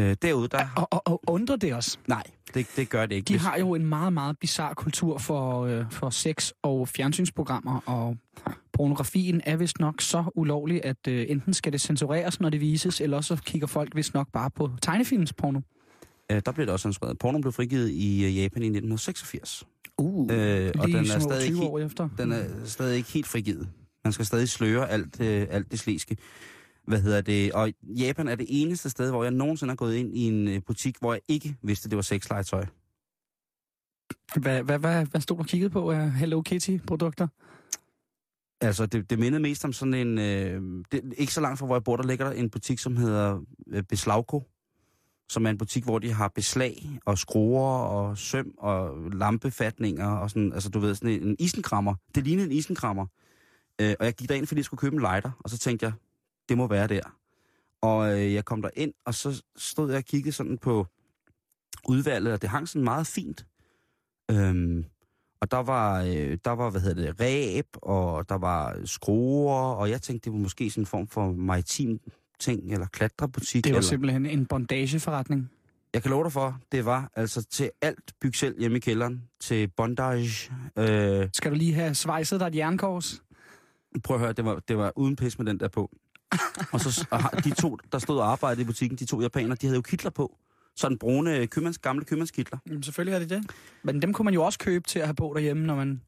Øh, 0.00 0.16
derude, 0.22 0.48
der... 0.48 0.66
Og, 0.76 0.88
og, 0.90 1.02
og 1.06 1.22
undrer 1.26 1.56
det 1.56 1.74
os. 1.74 2.00
Nej, 2.06 2.22
det, 2.54 2.66
det 2.76 2.88
gør 2.88 3.06
det 3.06 3.14
ikke. 3.14 3.28
De 3.28 3.38
har 3.38 3.58
jo 3.58 3.74
en 3.74 3.86
meget, 3.86 4.12
meget 4.12 4.38
bizarre 4.38 4.74
kultur 4.74 5.18
for, 5.18 5.64
øh, 5.64 5.84
for 5.90 6.10
sex 6.10 6.50
og 6.62 6.88
fjernsynsprogrammer, 6.88 7.80
og 7.86 8.16
pornografien 8.72 9.40
er 9.44 9.56
vist 9.56 9.80
nok 9.80 10.00
så 10.00 10.24
ulovlig, 10.34 10.84
at 10.84 11.08
øh, 11.08 11.26
enten 11.28 11.54
skal 11.54 11.72
det 11.72 11.80
censureres, 11.80 12.40
når 12.40 12.50
det 12.50 12.60
vises, 12.60 13.00
eller 13.00 13.20
så 13.20 13.36
kigger 13.36 13.66
folk 13.66 13.96
vist 13.96 14.14
nok 14.14 14.28
bare 14.32 14.50
på 14.50 14.70
tegnefilmsporno. 14.82 15.60
Øh, 16.32 16.42
der 16.46 16.52
blev 16.52 16.66
det 16.66 16.72
også 16.72 16.88
inspireret. 16.88 17.18
Pornoen 17.18 17.42
blev 17.42 17.52
frigivet 17.52 17.90
i 17.90 18.24
øh, 18.24 18.36
Japan 18.36 18.62
i 18.62 18.66
1986. 18.66 19.64
Uh, 19.98 20.28
Øh, 20.30 20.72
og 20.78 20.88
den 20.88 20.96
er 20.96 21.18
stadig 21.18 21.42
20 21.42 21.46
ikke 21.46 21.62
år 21.62 21.78
efter. 21.78 22.08
Den 22.18 22.32
er 22.32 22.44
stadig 22.64 22.96
ikke 22.96 23.12
helt 23.12 23.26
frigivet. 23.26 23.68
Man 24.04 24.12
skal 24.12 24.26
stadig 24.26 24.48
sløre 24.48 24.90
alt, 24.90 25.20
øh, 25.20 25.46
alt 25.50 25.70
det 25.70 25.78
sliske. 25.78 26.16
Hvad 26.86 27.00
hedder 27.00 27.20
det? 27.20 27.52
Og 27.52 27.72
Japan 27.82 28.28
er 28.28 28.34
det 28.34 28.46
eneste 28.48 28.90
sted, 28.90 29.10
hvor 29.10 29.22
jeg 29.22 29.32
nogensinde 29.32 29.70
har 29.70 29.76
gået 29.76 29.94
ind 29.94 30.16
i 30.16 30.20
en 30.20 30.48
øh, 30.48 30.62
butik, 30.66 30.96
hvor 31.00 31.12
jeg 31.12 31.22
ikke 31.28 31.56
vidste, 31.62 31.88
det 31.88 31.96
var 31.96 32.02
sexlegetøj. 32.02 32.66
Hvad, 34.36 34.62
hvad, 34.62 34.78
hvad, 34.78 35.06
hvad 35.06 35.20
stod 35.20 35.36
du 35.36 35.42
og 35.42 35.46
kiggede 35.46 35.70
på 35.70 35.90
af 35.90 36.12
Hello 36.12 36.42
Kitty-produkter? 36.42 37.28
Altså, 38.60 38.86
det, 38.86 39.10
det 39.10 39.18
mindede 39.18 39.42
mest 39.42 39.64
om 39.64 39.72
sådan 39.72 39.94
en... 39.94 40.18
Øh, 40.18 40.84
det, 40.92 41.14
ikke 41.16 41.32
så 41.32 41.40
langt 41.40 41.58
fra, 41.58 41.66
hvor 41.66 41.74
jeg 41.74 41.84
bor, 41.84 41.96
der 41.96 42.06
ligger 42.06 42.24
der 42.24 42.32
en 42.32 42.50
butik, 42.50 42.78
som 42.78 42.96
hedder 42.96 43.40
øh, 43.66 43.82
Beslagko. 43.82 44.42
Som 45.28 45.46
er 45.46 45.50
en 45.50 45.58
butik, 45.58 45.84
hvor 45.84 45.98
de 45.98 46.12
har 46.12 46.28
beslag 46.28 46.98
og 47.04 47.18
skruer 47.18 47.78
og 47.78 48.18
søm 48.18 48.54
og 48.58 49.10
lampefatninger 49.12 50.08
og 50.08 50.30
sådan... 50.30 50.52
Altså, 50.52 50.68
du 50.68 50.78
ved, 50.78 50.94
sådan 50.94 51.10
en, 51.10 51.22
en 51.22 51.36
isenkrammer. 51.38 51.94
Det 52.14 52.24
lignede 52.24 52.46
en 52.46 52.52
isenkrammer. 52.52 53.06
Øh, 53.80 53.94
og 54.00 54.04
jeg 54.04 54.14
gik 54.14 54.28
derind, 54.28 54.46
fordi 54.46 54.58
jeg 54.58 54.64
skulle 54.64 54.78
købe 54.78 54.96
en 54.96 55.02
lighter. 55.02 55.30
Og 55.40 55.50
så 55.50 55.58
tænkte 55.58 55.86
jeg, 55.86 55.92
det 56.48 56.58
må 56.58 56.66
være 56.66 56.86
der. 56.86 57.16
Og 57.82 58.20
øh, 58.20 58.34
jeg 58.34 58.44
kom 58.44 58.62
der 58.62 58.70
ind 58.76 58.94
og 59.04 59.14
så 59.14 59.42
stod 59.56 59.90
jeg 59.90 59.98
og 59.98 60.04
kiggede 60.04 60.32
sådan 60.32 60.58
på 60.58 60.86
udvalget, 61.88 62.32
og 62.32 62.42
det 62.42 62.50
hang 62.50 62.68
sådan 62.68 62.84
meget 62.84 63.06
fint. 63.06 63.46
Øhm, 64.30 64.84
og 65.40 65.50
der 65.50 65.56
var, 65.58 66.02
øh, 66.02 66.38
der 66.44 66.50
var, 66.50 66.70
hvad 66.70 66.80
hedder 66.80 67.06
det, 67.06 67.20
ræb, 67.20 67.66
og 67.82 68.28
der 68.28 68.34
var 68.34 68.80
skruer, 68.84 69.72
og 69.74 69.90
jeg 69.90 70.02
tænkte, 70.02 70.24
det 70.24 70.32
var 70.32 70.38
måske 70.38 70.70
sådan 70.70 70.82
en 70.82 70.86
form 70.86 71.08
for 71.08 71.32
maritim 71.32 72.00
ting, 72.38 72.72
eller 72.72 72.86
klatrebutik. 72.86 73.64
Det 73.64 73.72
var 73.72 73.78
eller... 73.78 73.88
simpelthen 73.88 74.26
en 74.26 74.46
bondageforretning. 74.46 75.50
Jeg 75.94 76.02
kan 76.02 76.10
love 76.10 76.24
dig 76.24 76.32
for, 76.32 76.60
det 76.72 76.84
var 76.84 77.10
altså 77.14 77.44
til 77.44 77.70
alt 77.82 78.12
byg 78.20 78.34
selv 78.34 78.58
hjemme 78.58 78.76
i 78.76 78.80
kælderen, 78.80 79.22
til 79.40 79.68
bondage. 79.76 80.52
Øh, 80.78 81.28
Skal 81.32 81.50
du 81.50 81.56
lige 81.56 81.74
have 81.74 81.94
svejset 81.94 82.40
dig 82.40 82.46
et 82.46 82.54
jernkors? 82.54 83.22
prøv 84.04 84.16
at 84.16 84.20
høre, 84.20 84.32
det 84.32 84.44
var, 84.44 84.60
det 84.68 84.78
var 84.78 84.92
uden 84.96 85.16
pis 85.16 85.38
med 85.38 85.46
den 85.46 85.60
der 85.60 85.68
på 85.68 85.90
og 86.72 86.80
så 86.80 87.06
og 87.10 87.44
de 87.44 87.50
to, 87.50 87.78
der 87.92 87.98
stod 87.98 88.18
og 88.18 88.32
arbejdede 88.32 88.62
i 88.62 88.64
butikken, 88.64 88.98
de 88.98 89.04
to 89.04 89.20
japanere, 89.20 89.54
de 89.54 89.66
havde 89.66 89.76
jo 89.76 89.82
kitler 89.82 90.10
på. 90.10 90.36
Sådan 90.76 90.98
brune 90.98 91.46
købmands, 91.46 91.78
gamle 91.78 92.04
købmandskitler. 92.04 92.58
Jamen, 92.66 92.82
selvfølgelig 92.82 93.14
er 93.14 93.18
det 93.18 93.30
det. 93.30 93.50
Men 93.82 94.02
dem 94.02 94.12
kunne 94.12 94.24
man 94.24 94.34
jo 94.34 94.44
også 94.44 94.58
købe 94.58 94.88
til 94.88 94.98
at 94.98 95.06
have 95.06 95.14
på 95.14 95.32
derhjemme, 95.34 95.66
når 95.66 95.74
man... 95.74 96.00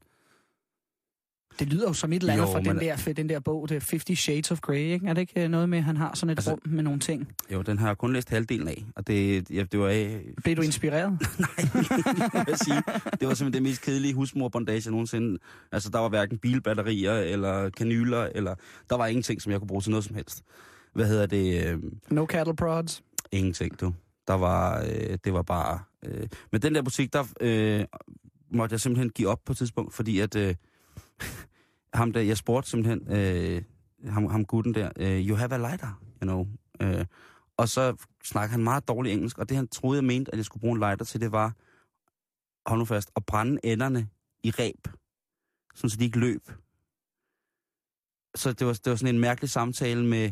Det 1.59 1.67
lyder 1.73 1.87
jo 1.87 1.93
som 1.93 2.13
et 2.13 2.19
eller 2.19 2.33
andet 2.33 2.45
Jo, 2.45 2.51
fra 2.51 2.59
den 2.61 2.79
der, 2.79 2.95
for 2.95 3.11
den 3.13 3.29
der 3.29 3.39
bog, 3.39 3.69
det 3.69 3.75
er 3.75 3.85
50 3.89 4.19
Shades 4.19 4.51
of 4.51 4.59
Grey, 4.61 4.75
ikke? 4.77 5.07
Er 5.07 5.13
det 5.13 5.21
ikke 5.21 5.43
øh, 5.43 5.49
noget 5.49 5.69
med, 5.69 5.77
at 5.77 5.83
han 5.83 5.97
har 5.97 6.15
sådan 6.15 6.29
et 6.33 6.37
Altså- 6.37 6.51
rum 6.51 6.59
med 6.65 6.83
nogle 6.83 6.99
ting? 6.99 7.27
Jo, 7.53 7.61
den 7.61 7.77
har 7.79 7.87
jeg 7.87 7.97
kun 7.97 8.13
læst 8.13 8.29
halvdelen 8.29 8.67
af, 8.67 8.85
og 8.95 9.07
det, 9.07 9.49
ja, 9.51 9.63
det 9.63 9.79
var... 9.79 9.87
Øh, 9.87 10.19
Blev 10.43 10.55
du 10.55 10.61
inspireret? 10.61 11.11
vil 12.33 12.45
jeg 12.47 12.57
sige. 12.57 12.83
Det 13.19 13.27
var 13.27 13.33
simpelthen 13.33 13.53
det 13.53 13.61
mest 13.63 13.81
kedelige 13.81 14.13
husmorbondage 14.13 14.91
nogensinde. 14.91 15.39
Altså, 15.71 15.89
der 15.89 15.99
var 15.99 16.09
hverken 16.09 16.37
bilbatterier 16.37 17.13
eller 17.13 17.69
kanyler, 17.69 18.29
eller 18.35 18.55
der 18.89 18.95
var 18.97 19.07
ingenting, 19.07 19.41
som 19.41 19.51
jeg 19.51 19.59
kunne 19.59 19.67
bruge 19.67 19.81
til 19.81 19.91
noget 19.91 20.03
som 20.05 20.15
helst. 20.15 20.43
Hvad 20.93 21.07
hedder 21.07 21.25
det? 21.25 21.65
Øh, 21.67 21.77
No 22.09 22.25
cattle 22.25 22.55
prods? 22.55 23.03
ingenting, 23.31 23.81
du. 23.81 23.93
Der 24.27 24.33
var, 24.33 24.81
øh, 24.83 25.17
det 25.23 25.33
var 25.33 25.41
bare... 25.41 25.79
Øh. 26.05 26.27
Men 26.51 26.61
den 26.61 26.75
der 26.75 26.81
butik, 26.81 27.13
der 27.13 27.23
øh, 27.41 27.85
måtte 28.51 28.73
jeg 28.73 28.79
simpelthen 28.81 29.09
give 29.09 29.27
op 29.29 29.39
på 29.45 29.51
et 29.51 29.57
tidspunkt, 29.57 29.93
fordi 29.93 30.19
at... 30.19 30.35
Øh, 30.35 30.55
ham 31.93 32.13
der, 32.13 32.21
jeg 32.21 32.37
spurgte 32.37 32.69
simpelthen 32.69 33.17
øh, 33.17 33.61
ham, 34.11 34.25
ham 34.25 34.45
gutten 34.45 34.73
der, 34.73 34.91
øh, 34.95 35.27
you 35.27 35.35
have 35.35 35.53
a 35.53 35.57
lighter, 35.57 36.01
you 36.21 36.25
know. 36.25 36.47
Øh, 36.81 37.05
og 37.57 37.69
så 37.69 37.95
snakkede 38.23 38.51
han 38.51 38.63
meget 38.63 38.87
dårligt 38.87 39.13
engelsk, 39.13 39.37
og 39.37 39.49
det 39.49 39.57
han 39.57 39.67
troede, 39.67 39.97
jeg 39.97 40.03
mente, 40.03 40.31
at 40.31 40.37
jeg 40.37 40.45
skulle 40.45 40.61
bruge 40.61 40.73
en 40.73 40.79
lighter 40.79 41.05
til, 41.05 41.21
det 41.21 41.31
var, 41.31 41.53
hold 42.69 42.79
nu 42.79 42.85
fast, 42.85 43.11
at 43.15 43.25
brænde 43.25 43.59
enderne 43.63 44.09
i 44.43 44.51
ræb, 44.51 44.87
sådan 45.75 45.89
så 45.89 45.97
de 45.97 46.05
ikke 46.05 46.19
løb. 46.19 46.51
Så 48.35 48.53
det 48.53 48.67
var, 48.67 48.73
det 48.73 48.89
var 48.89 48.95
sådan 48.95 49.15
en 49.15 49.21
mærkelig 49.21 49.49
samtale 49.49 50.05
med, 50.05 50.31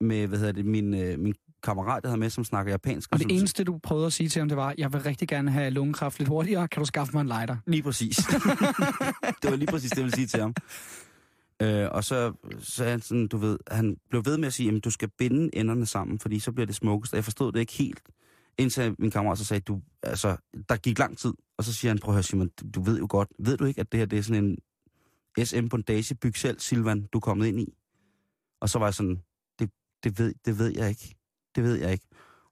med 0.00 0.26
hvad 0.26 0.38
hedder 0.38 0.52
det, 0.52 0.66
min, 0.66 0.94
øh, 0.94 1.18
min 1.18 1.34
kammerat, 1.64 2.00
jeg 2.02 2.10
havde 2.10 2.20
med, 2.20 2.30
som 2.30 2.44
snakker 2.44 2.72
japansk. 2.72 3.08
Og 3.12 3.18
som- 3.18 3.28
det 3.28 3.38
eneste, 3.38 3.64
du 3.64 3.78
prøvede 3.82 4.06
at 4.06 4.12
sige 4.12 4.28
til 4.28 4.40
ham, 4.40 4.48
det 4.48 4.56
var, 4.56 4.74
jeg 4.78 4.92
vil 4.92 5.00
rigtig 5.02 5.28
gerne 5.28 5.50
have 5.50 5.70
lungekræft 5.70 6.18
lidt 6.18 6.28
hurtigere. 6.28 6.68
Kan 6.68 6.80
du 6.80 6.86
skaffe 6.86 7.12
mig 7.12 7.20
en 7.20 7.26
lighter? 7.26 7.56
Lige 7.66 7.82
præcis. 7.82 8.16
det 9.42 9.50
var 9.50 9.56
lige 9.56 9.66
præcis 9.66 9.90
det, 9.90 9.96
jeg 9.96 10.04
ville 10.04 10.16
sige 10.16 10.26
til 10.26 10.40
ham. 10.40 10.54
Øh, 11.62 11.88
og 11.92 12.04
så 12.04 12.32
sagde 12.60 12.90
han 12.90 13.00
sådan, 13.00 13.28
du 13.28 13.36
ved, 13.36 13.58
han 13.70 13.96
blev 14.10 14.24
ved 14.24 14.38
med 14.38 14.46
at 14.46 14.54
sige, 14.54 14.76
at 14.76 14.84
du 14.84 14.90
skal 14.90 15.10
binde 15.18 15.50
enderne 15.56 15.86
sammen, 15.86 16.18
fordi 16.18 16.38
så 16.38 16.52
bliver 16.52 16.66
det 16.66 16.74
smukkest. 16.74 17.12
Og 17.12 17.16
jeg 17.16 17.24
forstod 17.24 17.52
det 17.52 17.60
ikke 17.60 17.72
helt, 17.72 18.02
indtil 18.58 18.94
min 18.98 19.10
kammerat 19.10 19.38
så 19.38 19.44
sagde, 19.44 19.60
du, 19.60 19.80
altså, 20.02 20.36
der 20.68 20.76
gik 20.76 20.98
lang 20.98 21.18
tid. 21.18 21.32
Og 21.58 21.64
så 21.64 21.72
siger 21.72 21.90
han, 21.90 21.98
prøv 21.98 22.12
at 22.12 22.16
høre 22.16 22.22
Simon, 22.22 22.48
du, 22.48 22.66
du 22.74 22.82
ved 22.82 22.98
jo 22.98 23.06
godt, 23.10 23.28
ved 23.38 23.56
du 23.56 23.64
ikke, 23.64 23.80
at 23.80 23.92
det 23.92 23.98
her 24.00 24.06
det 24.06 24.18
er 24.18 24.22
sådan 24.22 24.44
en 24.44 24.58
SM 25.46 25.68
Bondage 25.68 26.14
byg 26.14 26.36
selv, 26.36 26.60
Silvan, 26.60 27.02
du 27.12 27.18
er 27.18 27.20
kommet 27.20 27.46
ind 27.46 27.60
i? 27.60 27.74
Og 28.60 28.68
så 28.68 28.78
var 28.78 28.86
jeg 28.86 28.94
sådan, 28.94 29.22
det, 29.58 29.70
det, 30.04 30.18
ved, 30.18 30.34
det 30.44 30.58
ved 30.58 30.72
jeg 30.76 30.88
ikke. 30.88 31.14
Det 31.54 31.64
ved 31.64 31.74
jeg 31.74 31.92
ikke. 31.92 32.06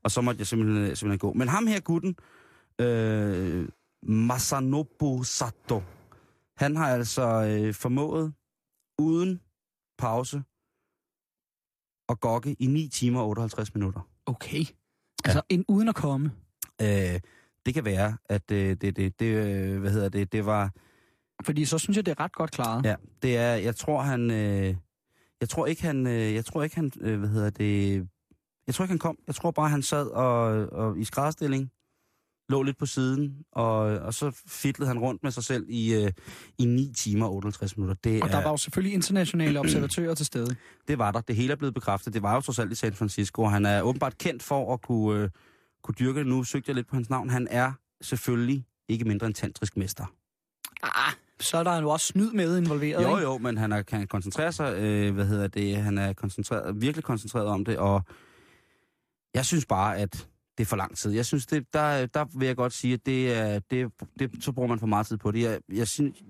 Og 0.05 0.11
så 0.11 0.21
måtte 0.21 0.41
jeg 0.41 0.47
simpelthen, 0.47 0.97
simpelthen 0.97 1.19
gå. 1.19 1.33
Men 1.33 1.49
ham 1.49 1.67
her 1.67 1.81
gutten, 1.81 2.17
øh, 2.79 3.69
Masanobu 4.03 5.23
Sato, 5.23 5.83
han 6.57 6.77
har 6.77 6.89
altså 6.89 7.23
øh, 7.23 7.75
formået 7.75 8.35
uden 8.99 9.41
pause 9.99 10.43
at 12.09 12.21
gokke 12.21 12.57
i 12.59 12.67
9 12.67 12.89
timer 12.89 13.21
og 13.21 13.29
58 13.29 13.75
minutter. 13.75 14.01
Okay. 14.27 14.65
Altså, 15.25 15.43
en 15.49 15.65
uden 15.69 15.89
at 15.89 15.95
komme. 15.95 16.33
Øh, 16.83 17.21
det 17.67 17.75
kan 17.75 17.85
være, 17.85 18.17
at 18.29 18.51
øh, 18.51 18.77
det, 18.81 18.97
det, 18.97 19.21
det, 19.21 19.27
øh, 19.27 19.81
hvad 19.81 19.91
hedder 19.91 20.09
det, 20.09 20.33
det 20.33 20.47
var, 20.47 20.71
Fordi 21.45 21.65
så 21.65 21.79
synes 21.79 21.97
jeg, 21.97 22.07
det 22.07 22.13
er 22.13 22.21
ret 22.21 22.33
godt 22.33 22.51
klaret. 22.51 22.85
ja, 22.85 22.95
det 23.23 23.37
er, 23.37 23.55
jeg 23.55 23.77
tror 23.77 24.03
han, 24.03 24.31
øh, 24.31 24.77
jeg 25.41 25.49
tror 25.49 25.67
ikke 25.67 25.83
han, 25.83 26.07
øh, 26.07 26.35
jeg 26.35 26.45
tror 26.45 26.63
ikke 26.63 26.77
han, 26.77 26.93
øh, 27.01 27.19
hvad 27.19 27.29
hedder 27.29 27.51
det, 27.51 28.09
jeg 28.73 28.77
tror 28.77 28.85
ikke 28.85 28.93
han 28.93 28.99
kom, 28.99 29.19
jeg 29.27 29.35
tror 29.35 29.51
bare 29.51 29.69
han 29.69 29.83
sad 29.83 30.07
og, 30.07 30.45
og 30.73 30.99
i 30.99 31.05
skrædstilling, 31.05 31.71
lå 32.49 32.63
lidt 32.63 32.79
på 32.79 32.87
siden, 32.87 33.37
og, 33.53 33.77
og 33.79 34.15
så 34.15 34.43
fidlede 34.47 34.89
han 34.89 34.99
rundt 34.99 35.23
med 35.23 35.31
sig 35.31 35.45
selv 35.45 35.67
i, 35.69 35.95
øh, 35.95 36.13
i 36.59 36.65
9 36.65 36.93
timer 36.97 37.27
og 37.27 37.35
58 37.35 37.77
minutter. 37.77 37.95
Det 38.05 38.23
Og 38.23 38.29
er, 38.29 38.33
der 38.33 38.43
var 38.43 38.51
jo 38.51 38.57
selvfølgelig 38.57 38.95
internationale 38.95 39.61
observatører 39.65 40.15
til 40.15 40.27
stede. 40.27 40.57
Det 40.89 40.99
var 40.99 41.13
der. 41.13 41.21
Det 41.21 41.37
hele 41.37 41.53
er 41.53 41.57
blevet 41.57 41.75
bekræftet. 41.75 42.15
Det 42.15 42.23
var 42.23 42.35
jo 42.35 42.41
trods 42.41 42.59
alt 42.59 42.73
i 42.73 42.75
San 42.75 42.93
Francisco, 42.95 43.43
og 43.43 43.53
han 43.53 43.67
er 43.67 43.83
åbenbart 43.83 44.19
kendt 44.19 44.43
for 44.43 44.75
at 44.75 44.83
kunne, 44.83 45.21
øh, 45.23 45.31
kunne 45.85 45.95
dyrke 45.99 46.19
det. 46.19 46.27
Nu 46.27 46.45
søgte 46.45 46.69
jeg 46.71 46.75
lidt 46.75 46.89
på 46.89 46.97
hans 46.97 47.11
navn. 47.11 47.31
Han 47.31 47.49
er 47.51 47.73
selvfølgelig 48.03 48.67
ikke 48.89 49.05
mindre 49.05 49.27
end 49.27 49.35
tantrisk 49.35 49.77
mester. 49.77 50.05
Ah, 50.83 51.13
så 51.41 51.57
er 51.59 51.63
der 51.63 51.81
jo 51.81 51.91
også 51.91 52.07
snyd 52.07 52.33
med 52.33 52.59
involveret, 52.59 53.03
Jo, 53.03 53.09
ikke? 53.17 53.23
jo, 53.23 53.39
men 53.39 53.57
han 53.59 53.73
er, 53.73 53.83
kan 53.83 54.07
koncentrere 54.07 54.53
sig, 54.53 54.75
øh, 54.79 55.15
hvad 55.15 55.27
hedder 55.27 55.47
det, 55.49 55.77
han 55.77 55.99
er 55.99 56.13
koncentreret, 56.13 56.81
virkelig 56.81 57.05
koncentreret 57.05 57.47
om 57.47 57.65
det, 57.65 57.79
og 57.79 58.03
jeg 59.35 59.47
synes 59.47 59.67
bare, 59.67 59.97
at 59.99 60.29
det 60.59 60.65
er 60.65 60.69
for 60.69 60.77
lang 60.77 60.97
tid. 60.97 61.11
Jeg 61.11 61.27
synes, 61.27 61.47
det, 61.47 61.67
der, 61.73 62.07
der 62.07 62.25
vil 62.39 62.47
jeg 62.47 62.57
godt 62.57 62.73
sige, 62.73 62.95
at 62.95 63.07
det 63.07 63.33
er, 63.33 63.59
det, 63.59 63.93
det, 64.19 64.45
så 64.45 64.53
bruger 64.53 64.69
man 64.69 64.79
for 64.79 64.87
meget 64.87 65.07
tid 65.07 65.17
på 65.17 65.31
det. 65.31 65.43
Jeg, 65.43 65.61
jeg 65.73 65.89
synes, 65.89 66.23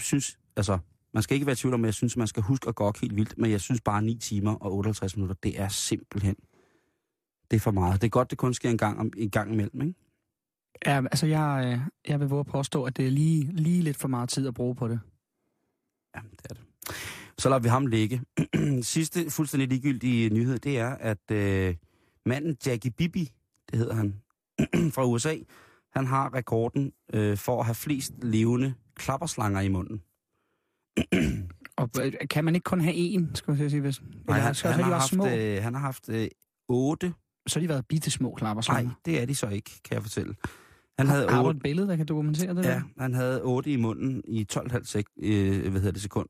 synes, 0.00 0.38
altså, 0.56 0.78
man 1.14 1.22
skal 1.22 1.34
ikke 1.34 1.46
være 1.46 1.52
i 1.52 1.56
tvivl 1.56 1.74
om, 1.74 1.84
at 1.84 1.86
jeg 1.86 1.94
synes, 1.94 2.16
man 2.16 2.26
skal 2.26 2.42
huske 2.42 2.68
at 2.68 2.74
gå 2.74 2.92
helt 3.00 3.16
vildt, 3.16 3.38
men 3.38 3.50
jeg 3.50 3.60
synes 3.60 3.80
bare 3.80 4.02
9 4.02 4.18
timer 4.18 4.54
og 4.54 4.74
58 4.74 5.16
minutter, 5.16 5.36
det 5.42 5.60
er 5.60 5.68
simpelthen, 5.68 6.36
det 7.50 7.56
er 7.56 7.60
for 7.60 7.70
meget. 7.70 8.00
Det 8.00 8.06
er 8.06 8.10
godt, 8.10 8.30
det 8.30 8.38
kun 8.38 8.54
sker 8.54 8.70
en 8.70 8.78
gang, 8.78 8.98
om, 8.98 9.12
en 9.16 9.30
gang 9.30 9.52
imellem, 9.52 9.82
ikke? 9.82 9.94
Ja, 10.86 10.96
altså 10.96 11.26
jeg, 11.26 11.62
øh, 11.66 11.80
jeg 12.08 12.20
vil 12.20 12.28
våge 12.28 12.40
at 12.40 12.46
påstå, 12.46 12.84
at 12.84 12.96
det 12.96 13.06
er 13.06 13.10
lige, 13.10 13.52
lige 13.52 13.82
lidt 13.82 13.96
for 13.96 14.08
meget 14.08 14.28
tid 14.28 14.46
at 14.46 14.54
bruge 14.54 14.74
på 14.74 14.88
det. 14.88 15.00
Ja, 16.14 16.20
det 16.30 16.50
er 16.50 16.54
det. 16.54 16.64
Så 17.38 17.48
lader 17.48 17.60
vi 17.60 17.68
ham 17.68 17.86
ligge. 17.86 18.22
Sidste 18.82 19.30
fuldstændig 19.30 19.68
ligegyldige 19.68 20.30
nyhed, 20.30 20.58
det 20.58 20.78
er, 20.78 20.90
at 20.90 21.30
øh, 21.30 21.74
manden 22.26 22.56
Jackie 22.66 22.90
Bibi, 22.90 23.32
det 23.70 23.78
hedder 23.78 23.94
han, 23.94 24.14
fra 24.94 25.04
USA, 25.04 25.36
han 25.92 26.06
har 26.06 26.34
rekorden 26.34 26.92
øh, 27.14 27.36
for 27.36 27.60
at 27.60 27.66
have 27.66 27.74
flest 27.74 28.12
levende 28.22 28.74
klapperslanger 28.94 29.60
i 29.60 29.68
munden. 29.68 30.02
Og 31.76 31.90
øh, 32.02 32.12
kan 32.30 32.44
man 32.44 32.54
ikke 32.54 32.64
kun 32.64 32.80
have 32.80 32.94
én, 32.94 33.34
skulle 33.34 33.62
jeg 33.62 33.70
sige, 33.70 33.80
hvis... 33.80 34.02
Nej, 34.28 34.38
han, 34.38 34.54
så, 34.54 34.68
han, 34.68 34.74
har 34.74 34.80
de 34.80 34.92
har 34.92 34.98
haft, 35.00 35.10
små, 35.10 35.26
øh, 35.26 35.62
han 35.62 35.74
har 35.74 35.80
haft 35.80 36.08
øh, 36.08 36.28
otte. 36.68 37.14
så 37.46 37.58
har 37.58 37.60
de 37.60 37.68
været 37.68 37.86
bitte 37.86 38.10
små 38.10 38.28
Nej, 38.28 38.38
klapperslanger. 38.38 38.90
det 39.04 39.22
er 39.22 39.26
de 39.26 39.34
så 39.34 39.48
ikke, 39.48 39.70
kan 39.84 39.94
jeg 39.94 40.02
fortælle. 40.02 40.34
Han 40.98 41.06
Har, 41.06 41.14
havde 41.16 41.28
har 41.28 41.42
du 41.42 41.50
et 41.50 41.62
billede, 41.62 41.88
der 41.88 41.96
kan 41.96 42.06
dokumentere 42.06 42.54
det 42.54 42.64
ja, 42.64 42.70
der? 42.70 42.82
han 42.98 43.14
havde 43.14 43.42
otte 43.42 43.70
i 43.70 43.76
munden 43.76 44.22
i 44.28 44.46
12,5 44.52 44.84
sek, 44.84 45.06
øh, 45.22 45.60
hvad 45.60 45.80
hedder 45.80 45.90
det, 45.90 46.02
sekund. 46.02 46.28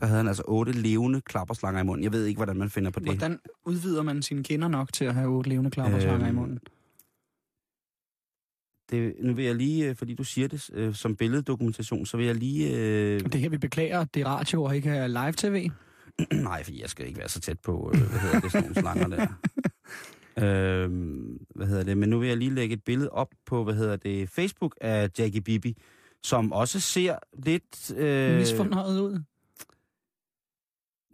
Der 0.00 0.06
havde 0.06 0.16
han 0.16 0.28
altså 0.28 0.42
otte 0.46 0.72
levende 0.72 1.20
klapperslanger 1.20 1.80
i 1.80 1.84
munden. 1.84 2.04
Jeg 2.04 2.12
ved 2.12 2.24
ikke, 2.24 2.38
hvordan 2.38 2.56
man 2.56 2.70
finder 2.70 2.90
på 2.90 3.00
det. 3.00 3.08
Hvordan 3.08 3.38
udvider 3.64 4.02
man 4.02 4.22
sine 4.22 4.42
kinder 4.42 4.68
nok 4.68 4.92
til 4.92 5.04
at 5.04 5.14
have 5.14 5.28
otte 5.28 5.50
levende 5.50 5.70
klapperslanger 5.70 6.28
Øhm, 6.28 6.36
i 6.36 6.40
munden? 6.40 6.58
det, 8.90 9.14
nu 9.20 9.34
vil 9.34 9.44
jeg 9.44 9.54
lige, 9.54 9.88
øh, 9.88 9.96
fordi 9.96 10.14
du 10.14 10.24
siger 10.24 10.48
det 10.48 10.70
øh, 10.72 10.94
som 10.94 11.16
billeddokumentation, 11.16 12.06
så 12.06 12.16
vil 12.16 12.26
jeg 12.26 12.34
lige... 12.34 12.76
Øh, 12.76 13.20
Det 13.20 13.34
her, 13.40 13.48
vi 13.48 13.58
beklager, 13.58 14.04
det 14.04 14.22
er 14.22 14.26
radio 14.26 14.62
og 14.62 14.76
ikke 14.76 14.90
er 14.90 15.06
live-tv. 15.06 15.70
nej, 16.42 16.64
fordi 16.64 16.80
jeg 16.82 16.90
skal 16.90 17.06
ikke 17.06 17.18
være 17.18 17.28
så 17.28 17.40
tæt 17.40 17.60
på, 17.60 17.90
øh, 17.94 18.00
hvad 18.00 18.20
hedder 18.20 18.40
det, 18.40 18.52
sådan 18.52 18.62
nogle 18.68 18.80
slanger 18.80 19.08
der. 19.08 19.26
Øhm, 20.38 21.38
hvad 21.54 21.66
hedder 21.66 21.84
det? 21.84 21.98
Men 21.98 22.08
nu 22.08 22.18
vil 22.18 22.28
jeg 22.28 22.36
lige 22.36 22.54
lægge 22.54 22.72
et 22.74 22.84
billede 22.84 23.10
op 23.10 23.28
på, 23.46 23.64
hvad 23.64 23.74
hedder 23.74 23.96
det, 23.96 24.28
Facebook 24.30 24.76
af 24.80 25.10
Jackie 25.18 25.40
Bibi, 25.40 25.76
som 26.22 26.52
også 26.52 26.80
ser 26.80 27.16
lidt... 27.46 27.92
Øh... 27.96 28.30
Øh, 28.32 28.38
Misfornøjet 28.38 29.00
ud. 29.00 29.22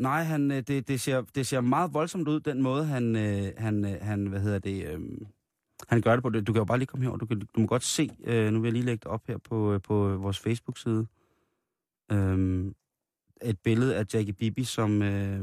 nej, 0.00 0.22
han, 0.22 0.50
øh, 0.50 0.56
det, 0.56 0.88
det, 0.88 1.00
ser, 1.00 1.22
det 1.34 1.46
ser 1.46 1.60
meget 1.60 1.94
voldsomt 1.94 2.28
ud, 2.28 2.40
den 2.40 2.62
måde, 2.62 2.84
han, 2.84 3.16
øh, 3.16 3.52
han, 3.58 3.84
øh, 3.84 4.00
han 4.02 4.26
hvad 4.26 4.40
hedder 4.40 4.58
det... 4.58 4.86
Øh, 4.86 5.00
han 5.88 6.00
gør 6.00 6.16
det 6.16 6.22
på. 6.22 6.28
Du 6.28 6.52
kan 6.52 6.60
jo 6.60 6.64
bare 6.64 6.78
lige 6.78 6.86
komme 6.86 7.06
her, 7.06 7.16
du, 7.16 7.26
kan, 7.26 7.40
du 7.40 7.60
må 7.60 7.66
godt 7.66 7.82
se, 7.82 8.10
øh, 8.24 8.52
nu 8.52 8.60
vil 8.60 8.68
jeg 8.68 8.72
lige 8.72 8.84
lægge 8.84 9.00
det 9.00 9.06
op 9.06 9.26
her 9.26 9.38
på, 9.38 9.78
på 9.84 10.16
vores 10.16 10.38
Facebook-side. 10.38 11.06
Øhm, 12.12 12.74
et 13.42 13.58
billede 13.64 13.96
af 13.96 14.04
Jackie 14.14 14.32
Bibi, 14.32 14.64
som 14.64 15.02
øh, 15.02 15.40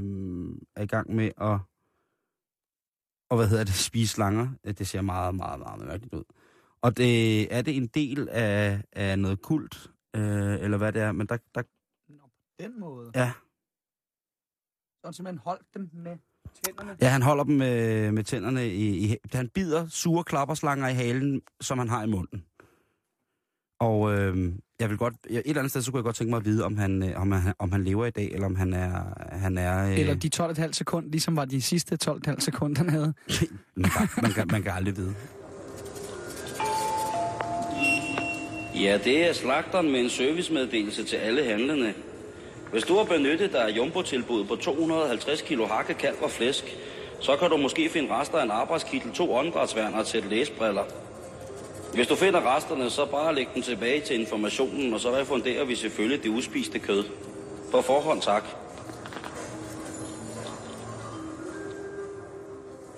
er 0.75 0.81
i 0.81 0.85
gang 0.85 1.15
med 1.15 1.25
at, 1.25 1.59
og 3.29 3.37
hvad 3.37 3.47
hedder 3.47 3.63
det, 3.63 3.73
spise 3.89 4.13
slanger. 4.13 4.47
Det 4.63 4.87
ser 4.87 5.01
meget, 5.01 5.35
meget, 5.35 5.59
meget 5.59 5.85
mærkeligt 5.85 6.13
ud. 6.13 6.23
Og 6.81 6.97
det, 6.97 7.41
er 7.55 7.61
det 7.61 7.77
en 7.77 7.87
del 7.87 8.29
af, 8.29 8.83
af 8.91 9.19
noget 9.19 9.41
kult, 9.41 9.91
øh, 10.15 10.61
eller 10.61 10.77
hvad 10.77 10.93
det 10.93 11.01
er, 11.01 11.11
men 11.11 11.27
der, 11.27 11.37
der 11.55 11.63
Den 12.59 12.79
måde. 12.79 13.11
ja, 13.15 13.31
Han 15.07 15.13
simpelthen 15.13 15.41
holdt 15.43 15.65
dem 15.73 15.89
med 15.93 16.17
tænderne. 16.65 16.97
ja, 17.01 17.09
han 17.09 17.21
holder 17.21 17.43
dem 17.43 17.55
med, 17.55 18.11
med 18.11 18.23
tænderne 18.23 18.67
i, 18.67 19.05
i, 19.05 19.15
han 19.33 19.49
bider 19.49 19.87
sure 19.89 20.23
klapperslanger 20.23 20.87
i 20.87 20.93
halen, 20.93 21.41
som 21.61 21.77
han 21.79 21.89
har 21.89 22.03
i 22.03 22.07
munden. 22.07 22.43
Og 23.79 24.13
øh, 24.13 24.53
jeg 24.79 24.89
vil 24.89 24.97
godt, 24.97 25.13
jeg, 25.29 25.39
et 25.39 25.43
eller 25.45 25.59
andet 25.59 25.71
sted, 25.71 25.81
så 25.81 25.91
kunne 25.91 25.99
jeg 25.99 26.03
godt 26.03 26.15
tænke 26.15 26.29
mig 26.29 26.37
at 26.37 26.45
vide, 26.45 26.65
om 26.65 26.77
han, 26.77 27.03
øh, 27.03 27.21
om 27.21 27.31
han, 27.31 27.53
om 27.59 27.71
han 27.71 27.83
lever 27.83 28.05
i 28.05 28.11
dag, 28.11 28.31
eller 28.31 28.45
om 28.45 28.55
han 28.55 28.73
er... 28.73 29.13
Han 29.31 29.57
er 29.57 29.85
øh, 29.85 29.99
Eller 29.99 30.15
de 30.15 30.29
12,5 30.35 30.71
sekunder, 30.71 31.09
ligesom 31.09 31.35
var 31.35 31.45
de 31.45 31.61
sidste 31.61 31.97
12,5 32.03 32.39
sekunder, 32.39 32.77
han 32.77 32.89
havde. 32.89 33.13
man, 33.75 33.89
kan, 33.89 34.07
man, 34.21 34.31
kan, 34.31 34.47
man 34.51 34.63
kan 34.63 34.71
aldrig 34.71 34.97
vide. 34.97 35.15
Ja, 38.75 38.99
det 39.03 39.29
er 39.29 39.33
slagteren 39.33 39.91
med 39.91 39.99
en 39.99 40.09
servicemeddelelse 40.09 41.03
til 41.03 41.15
alle 41.15 41.43
handlende. 41.43 41.93
Hvis 42.71 42.83
du 42.83 42.97
har 42.97 43.03
benyttet 43.03 43.51
dig 43.51 43.61
af 43.61 43.77
jumbo 43.77 44.01
på 44.47 44.55
250 44.55 45.41
kilo 45.41 45.65
hakke, 45.65 45.93
kalv 45.93 46.15
og 46.21 46.31
flæsk, 46.31 46.77
så 47.19 47.35
kan 47.35 47.49
du 47.49 47.57
måske 47.57 47.89
finde 47.89 48.13
rester 48.13 48.37
af 48.37 48.43
en 48.43 48.51
arbejdskittel, 48.51 49.11
to 49.11 49.33
åndedrætsværn 49.33 49.93
og 49.93 50.01
et 50.01 50.07
sæt 50.07 50.25
læsbriller. 50.29 50.83
Hvis 51.93 52.07
du 52.07 52.15
finder 52.15 52.55
resterne, 52.55 52.89
så 52.89 53.05
bare 53.05 53.35
læg 53.35 53.47
dem 53.55 53.63
tilbage 53.63 54.01
til 54.01 54.19
informationen, 54.19 54.93
og 54.93 54.99
så 54.99 55.15
refunderer 55.15 55.65
vi 55.65 55.75
selvfølgelig 55.75 56.23
det 56.23 56.29
uspiste 56.29 56.79
kød. 56.79 57.03
På 57.71 57.81
forhånd 57.81 58.21
tak. 58.21 58.43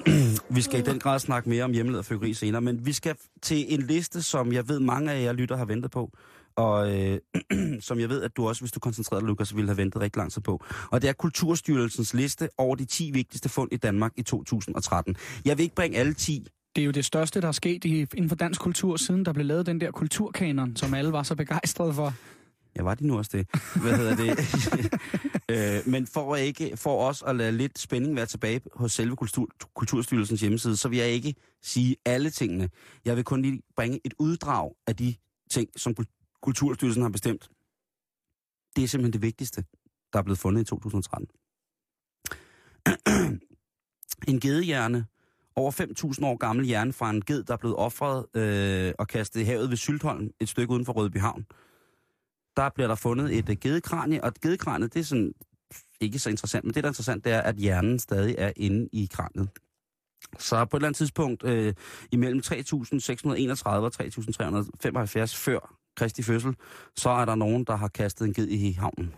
Vi 0.56 0.62
skal 0.62 0.80
i 0.80 0.84
den 0.84 1.00
grad 1.00 1.20
snakke 1.20 1.50
mere 1.50 1.64
om 1.64 1.72
hjemmelavet 1.72 2.06
fyrkeri 2.06 2.34
senere, 2.34 2.62
men 2.62 2.86
vi 2.86 2.94
skal 2.94 3.16
til 3.42 3.74
en 3.74 3.82
liste, 3.82 4.24
som 4.24 4.54
jeg 4.54 4.70
ved, 4.70 4.80
mange 4.80 5.12
af 5.12 5.24
jer 5.24 5.34
lytter 5.34 5.58
har 5.58 5.66
ventet 5.66 5.92
på, 5.92 6.12
og 6.60 7.00
øh, 7.00 7.20
som 7.88 8.00
jeg 8.00 8.10
ved, 8.10 8.24
at 8.24 8.38
du 8.38 8.48
også, 8.48 8.62
hvis 8.62 8.72
du 8.72 8.80
koncentrerede 8.80 9.22
dig, 9.22 9.28
Lukas, 9.28 9.56
ville 9.56 9.70
have 9.70 9.78
ventet 9.78 10.02
rigtig 10.02 10.20
lang 10.20 10.32
tid 10.32 10.42
på. 10.42 10.64
Og 10.92 11.02
det 11.02 11.08
er 11.10 11.14
Kulturstyrelsens 11.14 12.14
liste 12.14 12.50
over 12.58 12.76
de 12.76 12.86
10 12.86 13.12
vigtigste 13.12 13.50
fund 13.50 13.70
i 13.72 13.78
Danmark 13.78 14.12
i 14.18 14.22
2013. 14.22 15.16
Jeg 15.46 15.58
vil 15.58 15.64
ikke 15.64 15.76
bringe 15.76 15.98
alle 15.98 16.14
10 16.14 16.48
Det 16.76 16.82
er 16.82 16.86
jo 16.86 16.92
det 16.92 17.06
største, 17.06 17.42
der 17.42 17.48
er 17.48 17.52
sket 17.52 17.86
i, 17.86 18.00
inden 18.00 18.30
for 18.30 18.36
dansk 18.36 18.62
kultur, 18.62 18.98
siden 18.98 19.26
der 19.26 19.34
blev 19.34 19.46
lavet 19.46 19.66
den 19.66 19.82
der 19.82 19.92
kulturkanon, 19.92 20.76
som 20.76 20.94
alle 20.94 21.12
var 21.12 21.24
så 21.24 21.36
begejstrede 21.36 21.94
for. 21.94 22.14
Ja, 22.78 22.84
var 22.84 22.96
de 22.96 23.08
nu 23.08 23.18
også 23.18 23.32
det? 23.34 23.48
Hvad 23.82 23.98
hedder 23.98 24.16
det? 24.16 24.40
øh, 25.86 25.92
men 25.92 26.08
for, 26.08 26.36
at 26.36 26.42
ikke, 26.42 26.78
for 26.78 27.08
os 27.08 27.24
at 27.28 27.36
lade 27.36 27.52
lidt 27.52 27.80
spænding 27.80 28.16
være 28.16 28.26
tilbage 28.26 28.62
hos 28.76 28.92
selve 28.92 29.16
Kultur, 29.16 29.48
Kulturstyrelsens 29.76 30.42
hjemmeside, 30.42 30.78
så 30.78 30.90
vil 30.90 30.98
jeg 30.98 31.10
ikke 31.10 31.36
sige 31.64 31.96
alle 32.06 32.30
tingene. 32.30 32.70
Jeg 33.06 33.16
vil 33.16 33.24
kun 33.24 33.42
lige 33.42 33.62
bringe 33.76 34.00
et 34.06 34.14
uddrag 34.20 34.72
af 34.88 34.96
de 34.96 35.16
ting, 35.52 35.70
som 35.78 35.94
Kulturstyrelsen 36.42 37.02
har 37.02 37.10
bestemt. 37.10 37.50
Det 38.76 38.84
er 38.84 38.88
simpelthen 38.88 39.14
det 39.14 39.22
vigtigste, 39.22 39.64
der 40.14 40.20
er 40.20 40.24
blevet 40.24 40.40
fundet 40.40 40.62
i 40.62 40.66
2013. 40.66 41.28
en 44.28 44.40
gedehjerne, 44.40 45.06
over 45.56 45.72
5.000 46.20 46.26
år 46.26 46.38
gammel 46.38 46.66
hjerne 46.66 46.94
fra 46.94 47.10
en 47.10 47.22
ged, 47.26 47.44
der 47.44 47.54
er 47.54 47.58
blevet 47.58 47.76
offret 47.76 48.26
øh, 48.34 48.94
og 49.00 49.08
kastet 49.08 49.42
i 49.42 49.44
havet 49.44 49.70
ved 49.70 49.78
Syltholm, 49.78 50.30
et 50.40 50.50
stykke 50.50 50.74
uden 50.74 50.86
for 50.86 50.94
Rødbyhavn 50.94 51.46
der 52.60 52.70
bliver 52.70 52.88
der 52.88 52.96
fundet 52.96 53.38
et 53.38 53.50
uh, 53.50 53.56
gedekranie, 53.62 54.24
og 54.24 54.28
et 54.28 54.42
gedekranie, 54.42 54.88
det 54.88 55.00
er 55.00 55.04
sådan 55.04 55.34
ikke 56.02 56.20
så 56.20 56.30
interessant, 56.30 56.66
men 56.66 56.74
det, 56.74 56.84
der 56.84 56.88
er 56.88 56.92
interessant, 56.92 57.26
det 57.26 57.34
er, 57.34 57.42
at 57.42 57.56
hjernen 57.56 58.00
stadig 58.00 58.36
er 58.38 58.52
inde 58.56 58.90
i 58.92 59.10
kraniet. 59.12 59.50
Så 60.40 60.66
på 60.66 60.78
et 60.78 60.80
eller 60.80 60.88
andet 60.88 60.98
tidspunkt, 60.98 61.44
øh, 61.44 61.74
imellem 62.12 62.42
3.631 62.46 62.56
og 63.66 63.92
3.375 64.02 65.36
før 65.36 65.79
Kristi 66.00 66.24
fødsel, 66.24 66.56
så 66.96 67.10
er 67.10 67.26
der 67.26 67.36
nogen, 67.36 67.64
der 67.64 67.76
har 67.76 67.88
kastet 67.88 68.28
en 68.28 68.34
ged 68.34 68.48
i 68.48 68.72
havnen. 68.72 69.14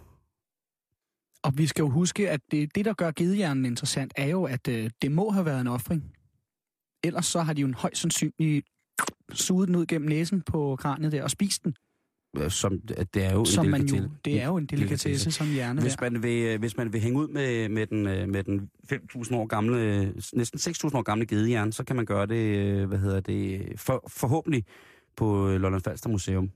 Og 1.43 1.57
vi 1.57 1.67
skal 1.67 1.81
jo 1.83 1.89
huske, 1.89 2.29
at 2.29 2.41
det, 2.51 2.75
det 2.75 2.85
der 2.85 2.93
gør 2.93 3.11
gedehjernen 3.11 3.65
interessant, 3.65 4.13
er 4.15 4.27
jo, 4.27 4.43
at 4.43 4.67
øh, 4.67 4.89
det 5.01 5.11
må 5.11 5.29
have 5.29 5.45
været 5.45 5.61
en 5.61 5.67
offring. 5.67 6.03
Ellers 7.03 7.25
så 7.25 7.41
har 7.41 7.53
de 7.53 7.61
jo 7.61 7.67
en 7.67 7.73
højst 7.73 8.01
sandsynlig 8.01 8.63
suget 9.33 9.67
den 9.67 9.75
ud 9.75 9.85
gennem 9.85 10.09
næsen 10.09 10.41
på 10.41 10.75
kraniet 10.75 11.11
der 11.11 11.23
og 11.23 11.31
spist 11.31 11.63
den. 11.63 11.75
Som, 12.49 12.79
det 13.13 13.25
er 13.25 13.33
jo 13.33 13.45
som 13.45 13.65
en 13.65 13.71
man 13.71 13.81
jo, 13.81 13.87
delikatesse. 13.87 14.19
det 14.25 14.41
er 14.41 14.45
jo 14.45 14.57
en 14.57 14.65
delikatesse 14.65 15.31
som 15.31 15.47
hjerne 15.47 15.81
Hvis 15.81 16.01
man, 16.01 16.23
vil, 16.23 16.43
øh, 16.43 16.59
hvis 16.59 16.77
man 16.77 16.93
vil 16.93 17.01
hænge 17.01 17.19
ud 17.19 17.27
med, 17.27 17.69
med 17.69 17.87
den, 17.87 18.07
øh, 18.07 18.29
med 18.29 18.43
den 18.43 18.69
5.000 18.93 19.35
år 19.35 19.45
gamle, 19.45 19.77
øh, 19.77 20.07
næsten 20.33 20.59
6.000 20.59 20.97
år 20.97 21.01
gamle 21.01 21.25
gedehjerne, 21.25 21.73
så 21.73 21.83
kan 21.83 21.95
man 21.95 22.05
gøre 22.05 22.25
det, 22.25 22.87
hvad 22.87 22.97
hedder 22.97 23.19
det, 23.19 23.73
for, 23.77 24.03
forhåbentlig 24.07 24.65
på 25.15 25.47
Lolland 25.47 25.81
Falster 25.83 26.09
Museum. 26.09 26.51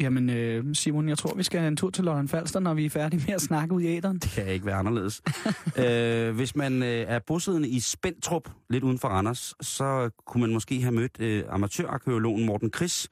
Jamen, 0.00 0.30
øh, 0.30 0.74
Simon, 0.74 1.08
jeg 1.08 1.18
tror, 1.18 1.34
vi 1.34 1.42
skal 1.42 1.68
en 1.68 1.76
tur 1.76 1.90
til 1.90 2.04
Lolland 2.04 2.28
Falster, 2.28 2.60
når 2.60 2.74
vi 2.74 2.84
er 2.84 2.90
færdige 2.90 3.24
med 3.26 3.34
at 3.34 3.40
snakke 3.40 3.74
ud 3.74 3.82
i 3.82 3.86
æderen. 3.86 4.18
Det 4.18 4.30
kan 4.30 4.46
ikke 4.46 4.66
være 4.66 4.74
anderledes. 4.74 5.22
øh, 5.84 6.34
hvis 6.34 6.56
man 6.56 6.82
øh, 6.82 6.88
er 6.88 7.18
bosiddende 7.18 7.68
i 7.68 7.80
Spentrup, 7.80 8.50
lidt 8.70 8.84
uden 8.84 8.98
for 8.98 9.08
Randers, 9.08 9.54
så 9.60 10.10
kunne 10.26 10.40
man 10.40 10.52
måske 10.52 10.82
have 10.82 10.92
mødt 10.94 11.20
øh, 11.20 11.44
amatørarkeologen 11.48 12.46
Morten 12.46 12.70
Chris, 12.76 13.08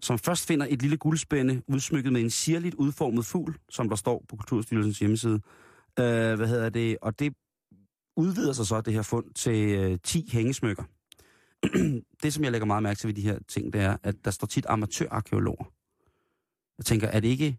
som 0.00 0.18
først 0.18 0.46
finder 0.46 0.66
et 0.70 0.82
lille 0.82 0.96
guldspænde 0.96 1.62
udsmykket 1.68 2.12
med 2.12 2.20
en 2.20 2.30
sirligt 2.30 2.74
udformet 2.74 3.26
fugl, 3.26 3.56
som 3.68 3.88
der 3.88 3.96
står 3.96 4.24
på 4.28 4.36
Kulturstyrelsens 4.36 4.98
hjemmeside. 4.98 5.40
Øh, 5.98 6.34
hvad 6.34 6.46
hedder 6.46 6.68
det? 6.68 6.96
Og 7.02 7.18
det 7.18 7.32
udvider 8.16 8.52
sig 8.52 8.66
så, 8.66 8.80
det 8.80 8.92
her 8.92 9.02
fund, 9.02 9.24
til 9.34 9.78
øh, 9.78 9.98
10 10.04 10.28
hængesmykker. 10.32 10.84
det, 12.22 12.34
som 12.34 12.44
jeg 12.44 12.52
lægger 12.52 12.66
meget 12.66 12.82
mærke 12.82 12.98
til 12.98 13.08
ved 13.08 13.14
de 13.14 13.22
her 13.22 13.38
ting, 13.48 13.72
det 13.72 13.80
er, 13.80 13.96
at 14.02 14.14
der 14.24 14.30
står 14.30 14.46
tit 14.46 14.66
amatørarkeologer. 14.68 15.75
Jeg 16.78 16.84
tænker, 16.84 17.08
er 17.08 17.20
det 17.20 17.28
ikke 17.28 17.58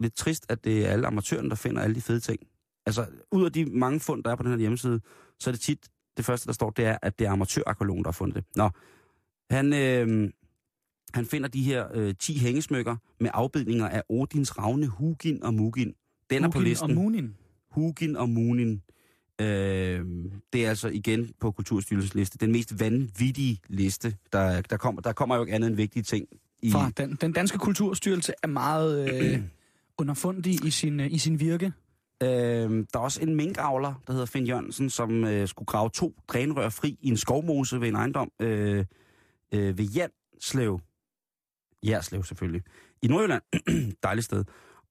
lidt 0.00 0.14
trist, 0.14 0.46
at 0.48 0.64
det 0.64 0.86
er 0.86 0.90
alle 0.90 1.06
amatørerne, 1.06 1.48
der 1.50 1.56
finder 1.56 1.82
alle 1.82 1.94
de 1.94 2.00
fede 2.00 2.20
ting? 2.20 2.40
Altså, 2.86 3.06
ud 3.32 3.44
af 3.44 3.52
de 3.52 3.64
mange 3.64 4.00
fund, 4.00 4.24
der 4.24 4.30
er 4.30 4.36
på 4.36 4.42
den 4.42 4.50
her 4.50 4.58
hjemmeside, 4.58 5.00
så 5.38 5.50
er 5.50 5.52
det 5.52 5.60
tit, 5.60 5.88
det 6.16 6.24
første, 6.24 6.46
der 6.46 6.52
står, 6.52 6.70
det 6.70 6.84
er, 6.84 6.98
at 7.02 7.18
det 7.18 7.26
er 7.26 7.30
amatørarkeologen, 7.30 8.04
der 8.04 8.08
har 8.08 8.12
fundet 8.12 8.36
det. 8.36 8.44
Nå, 8.56 8.70
han, 9.50 9.72
øh, 9.72 10.30
han 11.14 11.26
finder 11.26 11.48
de 11.48 11.62
her 11.62 11.88
øh, 11.94 12.14
10 12.18 12.38
hængesmykker 12.38 12.96
med 13.20 13.30
afbildninger 13.34 13.88
af 13.88 14.02
Odins 14.08 14.58
ravne 14.58 14.86
Hugin 14.86 15.42
og 15.42 15.54
Mugin. 15.54 15.94
Den 16.30 16.44
er 16.44 16.48
på 16.48 16.58
Hugin 16.58 16.68
listen. 16.68 16.90
og 16.90 16.96
Munin. 16.96 17.34
Hugin 17.70 18.16
og 18.16 18.28
Munin. 18.28 18.82
Øh, 19.40 20.04
det 20.52 20.64
er 20.64 20.68
altså 20.68 20.88
igen 20.88 21.32
på 21.40 21.50
Kulturstyrelsens 21.50 22.14
liste. 22.14 22.38
Den 22.38 22.52
mest 22.52 22.80
vanvittige 22.80 23.60
liste. 23.68 24.16
Der, 24.32 24.60
der, 24.60 24.76
kommer, 24.76 25.02
der 25.02 25.12
kommer 25.12 25.36
jo 25.36 25.42
ikke 25.42 25.54
andet 25.54 25.68
end 25.68 25.76
vigtige 25.76 26.02
ting. 26.02 26.28
I, 26.64 26.70
Fra 26.70 26.90
den, 26.96 27.18
den 27.20 27.32
danske 27.32 27.58
kulturstyrelse 27.58 28.32
er 28.42 28.46
meget 28.46 29.22
øh, 29.22 29.40
underfundig 30.00 30.64
i 30.66 30.70
sin, 30.70 31.00
øh, 31.00 31.12
i 31.12 31.18
sin 31.18 31.40
virke. 31.40 31.72
øh, 32.22 32.28
der 32.28 32.84
er 32.94 32.98
også 32.98 33.22
en 33.22 33.34
minkavler, 33.34 33.94
der 34.06 34.12
hedder 34.12 34.26
Finn 34.26 34.46
Jørgensen, 34.46 34.90
som 34.90 35.24
øh, 35.24 35.48
skulle 35.48 35.66
grave 35.66 35.90
to 35.90 36.14
drænrør 36.28 36.68
fri 36.68 36.98
i 37.00 37.08
en 37.08 37.16
skovmose 37.16 37.80
ved 37.80 37.88
en 37.88 37.94
ejendom 37.94 38.30
øh, 38.40 38.84
øh, 39.54 39.78
ved 39.78 39.84
Janslev. 39.84 40.80
Jerslev 41.82 42.24
selvfølgelig. 42.24 42.62
I 43.02 43.06
Nordjylland. 43.06 43.42
Dejligt 44.02 44.24
sted. 44.24 44.44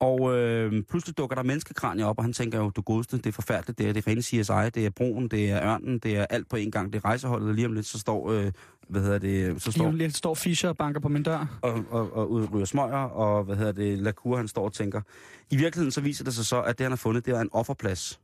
Og 0.03 0.37
øh, 0.37 0.83
pludselig 0.89 1.17
dukker 1.17 1.35
der 1.35 1.43
menneskekranier 1.43 2.05
op, 2.05 2.17
og 2.17 2.23
han 2.23 2.33
tænker 2.33 2.57
jo, 2.59 2.69
du 2.69 2.81
godeste, 2.81 3.17
det 3.17 3.25
er 3.25 3.31
forfærdeligt, 3.31 3.77
det 3.79 3.89
er 3.89 3.93
det 3.93 4.07
rene 4.07 4.21
CSI, 4.21 4.69
det 4.79 4.85
er 4.85 4.89
broen, 4.89 5.27
det 5.27 5.51
er 5.51 5.63
ørnen, 5.63 5.99
det 5.99 6.17
er 6.17 6.25
alt 6.29 6.49
på 6.49 6.55
en 6.55 6.71
gang, 6.71 6.93
det 6.93 6.99
er 6.99 7.05
rejseholdet, 7.05 7.49
og 7.49 7.55
lige 7.55 7.65
om 7.67 7.73
lidt, 7.73 7.85
så 7.85 7.99
står, 7.99 8.31
øh, 8.31 8.51
hvad 8.89 9.01
hedder 9.01 9.17
det, 9.19 9.61
så 9.61 9.69
Lige 9.69 9.73
står, 9.73 9.85
om 9.87 9.95
lidt 9.95 10.15
står 10.15 10.33
Fischer 10.33 10.69
og 10.69 10.77
banker 10.77 10.99
på 11.01 11.09
min 11.09 11.23
dør. 11.23 11.59
og, 11.61 11.85
og, 11.89 12.13
og 12.13 12.31
ud- 12.31 12.53
ryger 12.53 12.65
smøger, 12.65 12.97
og 12.97 13.43
hvad 13.43 13.55
hedder 13.55 13.71
det, 13.71 13.99
Lacour, 13.99 14.37
han 14.37 14.47
står 14.47 14.65
og 14.65 14.73
tænker. 14.73 15.01
I 15.51 15.55
virkeligheden 15.57 15.91
så 15.91 16.01
viser 16.01 16.23
det 16.23 16.33
sig 16.33 16.45
så, 16.45 16.61
at 16.61 16.77
det, 16.77 16.83
han 16.83 16.91
har 16.91 16.97
fundet, 16.97 17.25
det 17.25 17.35
er 17.35 17.39
en 17.41 17.49
offerplads 17.51 18.19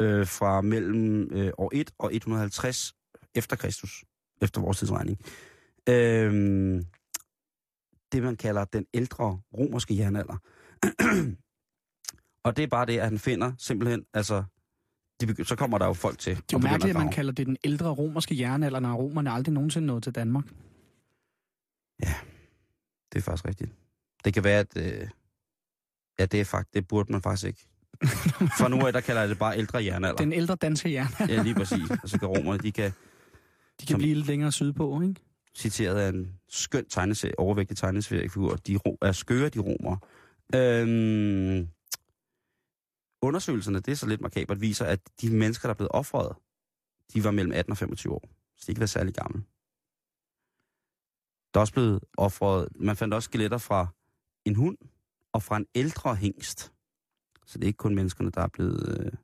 øh, 0.00 0.26
fra 0.26 0.60
mellem 0.60 1.28
øh, 1.32 1.50
år 1.58 1.70
1 1.74 1.90
og 1.98 2.14
150 2.14 2.94
efter 3.34 3.56
Kristus, 3.56 4.04
efter 4.42 4.60
vores 4.60 4.78
tidsregning. 4.78 5.18
Øh, 5.88 6.32
det, 8.12 8.22
man 8.22 8.36
kalder 8.36 8.64
den 8.64 8.86
ældre 8.94 9.38
romerske 9.58 9.96
jernalder. 9.98 10.36
og 12.44 12.56
det 12.56 12.62
er 12.62 12.66
bare 12.66 12.86
det, 12.86 12.98
at 12.98 13.04
han 13.04 13.18
finder 13.18 13.52
simpelthen, 13.58 14.04
altså, 14.14 14.44
de 15.20 15.44
så 15.44 15.56
kommer 15.56 15.78
der 15.78 15.86
jo 15.86 15.92
folk 15.92 16.18
til. 16.18 16.36
Det 16.36 16.42
er 16.42 16.44
jo 16.52 16.58
mærkeligt, 16.58 16.96
at 16.96 17.02
man 17.02 17.12
kalder 17.12 17.32
det 17.32 17.46
den 17.46 17.56
ældre 17.64 17.88
romerske 17.90 18.38
jernalder, 18.38 18.80
når 18.80 18.94
romerne 18.94 19.30
aldrig 19.30 19.52
nogensinde 19.52 19.86
nåede 19.86 20.00
til 20.00 20.14
Danmark. 20.14 20.44
Det 23.12 23.18
er 23.18 23.20
faktisk 23.22 23.44
rigtigt. 23.48 23.72
Det 24.24 24.34
kan 24.34 24.44
være, 24.44 24.58
at... 24.60 24.76
Øh, 24.76 25.08
ja, 26.18 26.26
det 26.26 26.40
er 26.40 26.44
faktisk, 26.44 26.74
det 26.74 26.88
burde 26.88 27.12
man 27.12 27.22
faktisk 27.22 27.46
ikke. 27.46 27.66
For 28.58 28.68
nu 28.68 28.86
af, 28.86 28.92
der 28.92 29.00
kalder 29.00 29.20
jeg 29.20 29.28
det 29.28 29.38
bare 29.38 29.58
ældre 29.58 29.84
jernalder. 29.84 30.16
Den 30.16 30.32
ældre 30.32 30.54
danske 30.56 30.92
jernalder, 30.92 31.34
Ja, 31.34 31.42
lige 31.42 31.54
præcis. 31.54 31.90
Og 32.02 32.08
så 32.08 32.18
kan 32.18 32.28
romerne, 32.28 32.58
de 32.62 32.72
kan, 32.72 32.90
de 33.80 33.86
kan 33.86 33.88
Som- 33.88 33.98
blive 33.98 34.14
lidt 34.14 34.26
længere 34.26 34.52
sydpå, 34.52 35.00
ikke? 35.00 35.14
citeret 35.56 35.96
af 36.00 36.08
en 36.08 36.32
skøn 36.48 36.88
tegneserie, 36.88 37.38
overvægtig 37.38 37.76
tegneseriefigur, 37.76 38.56
de 38.56 38.76
ro- 38.76 38.98
er 39.02 39.12
skøre, 39.12 39.48
de 39.48 39.58
romer. 39.58 39.96
Øhm, 40.54 41.68
undersøgelserne, 43.22 43.80
det 43.80 43.92
er 43.92 43.96
så 43.96 44.06
lidt 44.06 44.20
markabert, 44.20 44.60
viser, 44.60 44.84
at 44.84 45.00
de 45.20 45.30
mennesker, 45.30 45.68
der 45.68 45.74
er 45.74 45.76
blevet 45.76 45.92
offret, 45.92 46.36
de 47.14 47.24
var 47.24 47.30
mellem 47.30 47.52
18 47.52 47.70
og 47.70 47.76
25 47.76 48.12
år. 48.12 48.28
Så 48.56 48.64
de 48.66 48.72
ikke 48.72 48.80
var 48.80 48.86
særlig 48.86 49.14
gamle. 49.14 49.42
Der 51.54 51.60
er 51.60 51.62
også 51.62 51.72
blevet 51.72 52.04
offret, 52.16 52.68
man 52.74 52.96
fandt 52.96 53.14
også 53.14 53.26
skeletter 53.26 53.58
fra 53.58 53.86
en 54.44 54.54
hund 54.54 54.78
og 55.32 55.42
fra 55.42 55.56
en 55.56 55.66
ældre 55.74 56.16
hængst. 56.16 56.72
Så 57.46 57.58
det 57.58 57.64
er 57.64 57.66
ikke 57.66 57.76
kun 57.76 57.94
menneskerne, 57.94 58.30
der 58.30 58.40
er 58.40 58.48
blevet 58.48 59.18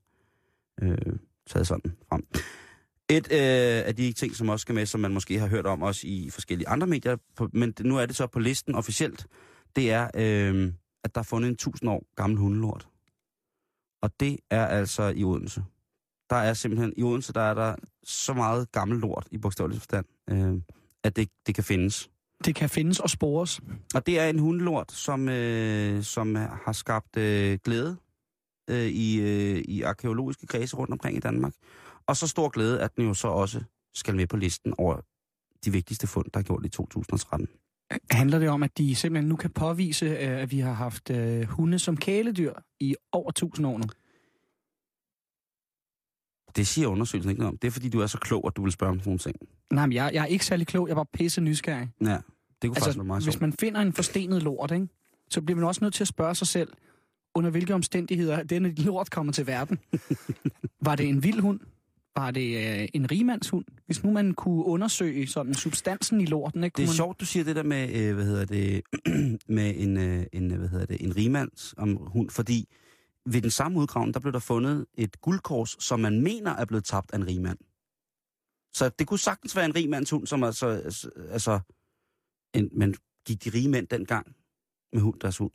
øh, 0.82 0.90
øh, 0.90 1.18
taget 1.46 1.66
sådan 1.66 1.96
frem. 2.08 2.26
Et 3.11 3.26
øh, 3.32 3.87
af 3.88 3.96
de 3.96 4.12
ting, 4.12 4.37
som 4.37 4.48
også 4.48 4.62
skal 4.62 4.74
med, 4.74 4.87
som 4.87 5.00
man 5.00 5.14
måske 5.14 5.38
har 5.38 5.46
hørt 5.46 5.66
om 5.66 5.82
også 5.82 6.06
i 6.06 6.30
forskellige 6.30 6.68
andre 6.68 6.87
medier, 6.87 7.16
på, 7.37 7.48
men 7.52 7.74
nu 7.80 7.96
er 7.96 8.06
det 8.06 8.16
så 8.16 8.26
på 8.26 8.38
listen 8.38 8.74
officielt, 8.74 9.26
det 9.76 9.90
er, 9.90 10.11
øh, 10.14 10.72
at 11.04 11.14
der 11.14 11.18
er 11.18 11.24
fundet 11.24 11.48
en 11.48 11.56
tusind 11.56 11.90
år 11.90 12.04
gammel 12.16 12.38
hundelort. 12.38 12.88
Og 14.02 14.10
det 14.20 14.38
er 14.50 14.66
altså 14.66 15.02
i 15.16 15.24
Odense. 15.24 15.64
Der 16.30 16.36
er 16.36 16.54
simpelthen, 16.54 16.92
i 16.96 17.02
Odense, 17.02 17.32
der 17.32 17.40
er 17.40 17.54
der 17.54 17.74
så 18.04 18.34
meget 18.34 18.72
gammel 18.72 18.98
lort 18.98 19.28
i 19.30 19.38
bogstavelig 19.38 19.78
forstand, 19.78 20.06
øh, 20.30 20.60
at 21.02 21.16
det, 21.16 21.28
det 21.46 21.54
kan 21.54 21.64
findes. 21.64 22.10
Det 22.44 22.54
kan 22.54 22.70
findes 22.70 23.00
og 23.00 23.10
spores. 23.10 23.60
Og 23.94 24.06
det 24.06 24.18
er 24.18 24.28
en 24.28 24.38
hundelort, 24.38 24.92
som, 24.92 25.28
øh, 25.28 26.02
som 26.02 26.34
har 26.34 26.72
skabt 26.72 27.16
øh, 27.16 27.58
glæde 27.64 27.96
øh, 28.70 28.86
i, 28.86 29.20
øh, 29.20 29.62
i 29.68 29.82
arkeologiske 29.82 30.46
kredse 30.46 30.76
rundt 30.76 30.92
omkring 30.92 31.16
i 31.16 31.20
Danmark. 31.20 31.52
Og 32.06 32.16
så 32.16 32.26
stor 32.26 32.48
glæde, 32.48 32.80
at 32.80 32.96
den 32.96 33.06
jo 33.06 33.14
så 33.14 33.28
også 33.28 33.60
skal 33.94 34.16
med 34.16 34.26
på 34.26 34.36
listen 34.36 34.74
over 34.78 35.00
de 35.64 35.72
vigtigste 35.72 36.06
fund, 36.06 36.26
der 36.34 36.40
er 36.40 36.44
gjort 36.44 36.66
i 36.66 36.68
2013. 36.68 37.48
Handler 38.11 38.38
det 38.38 38.48
om, 38.48 38.62
at 38.62 38.78
de 38.78 38.94
simpelthen 38.94 39.28
nu 39.28 39.37
kan 39.37 39.50
påvise, 39.50 40.07
øh, 40.07 40.42
at 40.42 40.50
vi 40.50 40.59
har 40.59 40.72
haft 40.72 41.11
øh, 41.11 41.42
hunde 41.42 41.78
som 41.78 41.96
kæledyr 41.96 42.52
i 42.81 42.94
over 43.12 43.28
1000 43.28 43.66
år 43.66 43.78
nu? 43.78 43.85
Det 46.57 46.66
siger 46.66 46.88
undersøgelsen 46.88 47.31
ikke 47.31 47.40
noget 47.40 47.52
om. 47.52 47.59
Det 47.59 47.68
er 47.68 47.72
fordi, 47.72 47.88
du 47.88 48.00
er 48.00 48.07
så 48.07 48.18
klog, 48.18 48.46
at 48.46 48.57
du 48.57 48.62
vil 48.62 48.72
spørge 48.72 48.90
om 48.90 48.98
sådan 48.98 49.09
nogle 49.09 49.18
ting. 49.18 49.37
Nej, 49.72 49.87
men 49.87 49.92
jeg, 49.92 50.11
jeg 50.14 50.22
er 50.22 50.26
ikke 50.26 50.46
særlig 50.46 50.66
klog. 50.66 50.88
Jeg 50.88 50.96
var 50.96 51.07
pisse 51.12 51.40
nysgerrig. 51.40 51.88
Ja, 52.00 52.07
det 52.07 52.20
kunne 52.62 52.74
faktisk 52.74 52.87
Altså, 52.87 52.98
være 52.98 53.07
meget 53.07 53.22
hvis 53.22 53.35
sjovt. 53.35 53.40
man 53.40 53.52
finder 53.52 53.81
en 53.81 53.92
forstenet 53.92 54.42
lort, 54.42 54.70
ikke, 54.70 54.88
så 55.31 55.42
bliver 55.42 55.57
man 55.57 55.64
også 55.68 55.85
nødt 55.85 55.94
til 55.94 56.05
at 56.05 56.09
spørge 56.09 56.35
sig 56.35 56.46
selv, 56.46 56.72
under 57.35 57.50
hvilke 57.50 57.74
omstændigheder 57.74 58.37
er 58.37 58.42
denne 58.42 58.74
lort 58.74 59.11
kommer 59.11 59.33
til 59.33 59.46
verden. 59.46 59.78
var 60.87 60.96
det 60.96 61.09
en 61.09 61.22
vild 61.22 61.40
hund? 61.40 61.61
Var 62.16 62.31
det 62.31 62.81
øh, 62.81 62.88
en 62.94 63.11
rigmandshund? 63.11 63.64
Hvis 63.87 64.05
nu 64.05 64.11
man 64.11 64.35
kunne 64.35 64.64
undersøge 64.64 65.27
sådan 65.27 65.55
substansen 65.55 66.20
i 66.20 66.25
lorten, 66.25 66.64
ikke? 66.64 66.77
Det 66.77 66.83
er 66.83 66.87
man... 66.87 66.94
sjovt, 66.94 67.20
du 67.20 67.27
siger 67.27 67.44
det 67.44 67.57
der 67.57 67.62
med, 67.62 67.94
øh, 67.94 68.14
hvad 68.14 68.25
hedder 68.25 68.44
det, 68.44 68.83
med 69.57 69.75
en, 69.77 69.96
øh, 69.96 70.27
en, 70.33 70.51
hvad 70.51 70.68
hedder 70.68 70.87
det, 70.87 71.05
en 71.05 71.16
rimands 71.16 71.75
om 71.77 71.96
hund, 71.96 72.31
fordi 72.31 72.68
ved 73.27 73.42
den 73.42 73.51
samme 73.51 73.79
udgravning, 73.79 74.14
der 74.14 74.20
blev 74.20 74.33
der 74.33 74.38
fundet 74.38 74.87
et 74.94 75.20
guldkors, 75.20 75.77
som 75.85 76.01
man 76.01 76.20
mener 76.20 76.51
er 76.51 76.64
blevet 76.64 76.85
tabt 76.85 77.12
af 77.12 77.16
en 77.16 77.27
rigmand. 77.27 77.59
Så 78.75 78.88
det 78.98 79.07
kunne 79.07 79.18
sagtens 79.18 79.57
være 79.57 79.64
en 79.64 79.75
rigmands 79.75 80.11
hund, 80.11 80.27
som 80.27 80.44
altså, 80.44 80.66
altså 81.31 81.61
en, 82.55 82.70
men 82.72 82.94
gik 83.27 83.44
de 83.44 83.51
rige 83.51 83.68
mænd 83.68 83.88
dengang 83.88 84.37
med 84.92 85.01
hund, 85.01 85.20
deres 85.20 85.38
hund? 85.38 85.53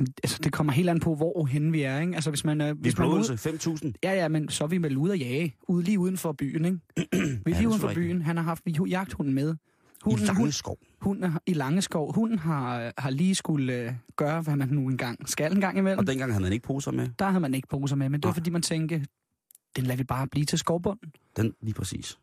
Altså, 0.00 0.38
det 0.44 0.52
kommer 0.52 0.72
helt 0.72 0.88
an 0.88 1.00
på, 1.00 1.14
hvor 1.14 1.46
hen 1.46 1.72
vi 1.72 1.82
er, 1.82 2.00
ikke? 2.00 2.14
Altså, 2.14 2.30
hvis 2.30 2.44
man, 2.44 2.60
øh, 2.60 2.76
Vi 2.76 2.80
hvis 2.82 2.98
man 2.98 3.08
ude... 3.08 3.14
Odense, 3.14 3.48
5.000. 3.48 3.92
Ja, 4.02 4.12
ja, 4.12 4.28
men 4.28 4.48
så 4.48 4.64
er 4.64 4.68
vi 4.68 4.82
vel 4.82 4.96
ude 4.96 5.12
at 5.12 5.20
jage. 5.20 5.56
Ude 5.68 5.84
lige 5.84 5.98
uden 5.98 6.16
for 6.16 6.32
byen, 6.32 6.64
ikke? 6.64 6.78
Vi 6.96 7.52
er 7.52 7.56
lige 7.56 7.62
er 7.62 7.66
uden 7.66 7.80
for 7.80 7.88
rigtigt. 7.88 8.06
byen. 8.06 8.22
Han 8.22 8.36
har 8.36 8.44
haft 8.44 8.62
jagthunden 8.90 9.34
med. 9.34 9.54
I 9.54 10.04
Hunden, 10.04 10.26
lange 10.26 10.40
hund, 10.40 10.52
skov. 10.52 10.78
hunden 11.00 11.24
er 11.24 11.38
i 11.46 11.52
lange 11.52 11.82
skov. 11.82 12.14
Hunden 12.14 12.38
har, 12.38 12.92
har 12.98 13.10
lige 13.10 13.34
skulle 13.34 13.74
øh, 13.74 13.92
gøre, 14.16 14.40
hvad 14.42 14.56
man 14.56 14.68
nu 14.68 14.88
engang 14.88 15.28
skal 15.28 15.52
en 15.54 15.60
gang 15.60 15.78
imellem. 15.78 15.98
Og 15.98 16.06
dengang 16.06 16.32
havde 16.32 16.42
man 16.42 16.52
ikke 16.52 16.66
poser 16.66 16.90
med. 16.90 17.08
Der 17.18 17.24
havde 17.28 17.40
man 17.40 17.54
ikke 17.54 17.68
poser 17.68 17.96
med, 17.96 18.08
men 18.08 18.20
det 18.20 18.24
var 18.26 18.30
Nej. 18.30 18.34
fordi, 18.34 18.50
man 18.50 18.62
tænkte, 18.62 19.06
den 19.76 19.84
lader 19.84 19.96
vi 19.96 20.04
bare 20.04 20.26
blive 20.26 20.44
til 20.46 20.58
skovbunden. 20.58 21.12
Den 21.36 21.54
lige 21.62 21.74
præcis. 21.74 22.18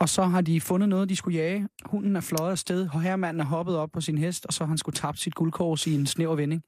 Og 0.00 0.08
så 0.08 0.22
har 0.24 0.40
de 0.40 0.60
fundet 0.60 0.88
noget, 0.88 1.08
de 1.08 1.16
skulle 1.16 1.38
jage. 1.38 1.68
Hunden 1.84 2.16
er 2.16 2.20
fløjet 2.20 2.50
afsted, 2.50 2.88
og 2.92 3.02
herremanden 3.02 3.40
er 3.40 3.44
hoppet 3.44 3.76
op 3.76 3.90
på 3.92 4.00
sin 4.00 4.18
hest, 4.18 4.46
og 4.46 4.52
så 4.52 4.64
har 4.64 4.68
han 4.68 4.78
skulle 4.78 4.96
tabt 4.96 5.18
sit 5.18 5.34
guldkors 5.34 5.86
i 5.86 5.94
en 5.94 6.06
snæver 6.06 6.36
vending. 6.36 6.62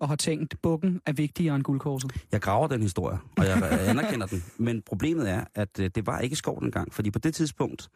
Og 0.00 0.08
har 0.08 0.16
tænkt, 0.16 0.62
bukken 0.62 1.00
er 1.06 1.12
vigtigere 1.12 1.56
end 1.56 1.64
guldkorset. 1.64 2.12
Jeg 2.32 2.40
graver 2.40 2.68
den 2.68 2.82
historie, 2.82 3.18
og 3.36 3.46
jeg 3.46 3.58
jeg 3.60 3.88
anerkender 3.88 4.26
den. 4.26 4.44
Men 4.66 4.82
problemet 4.82 5.30
er, 5.30 5.44
at 5.54 5.80
øh, 5.80 5.90
det 5.94 6.06
var 6.06 6.18
ikke 6.18 6.36
skov 6.36 6.60
dengang. 6.60 6.94
Fordi 6.94 7.10
på 7.10 7.18
det 7.18 7.34
tidspunkt, 7.34 7.88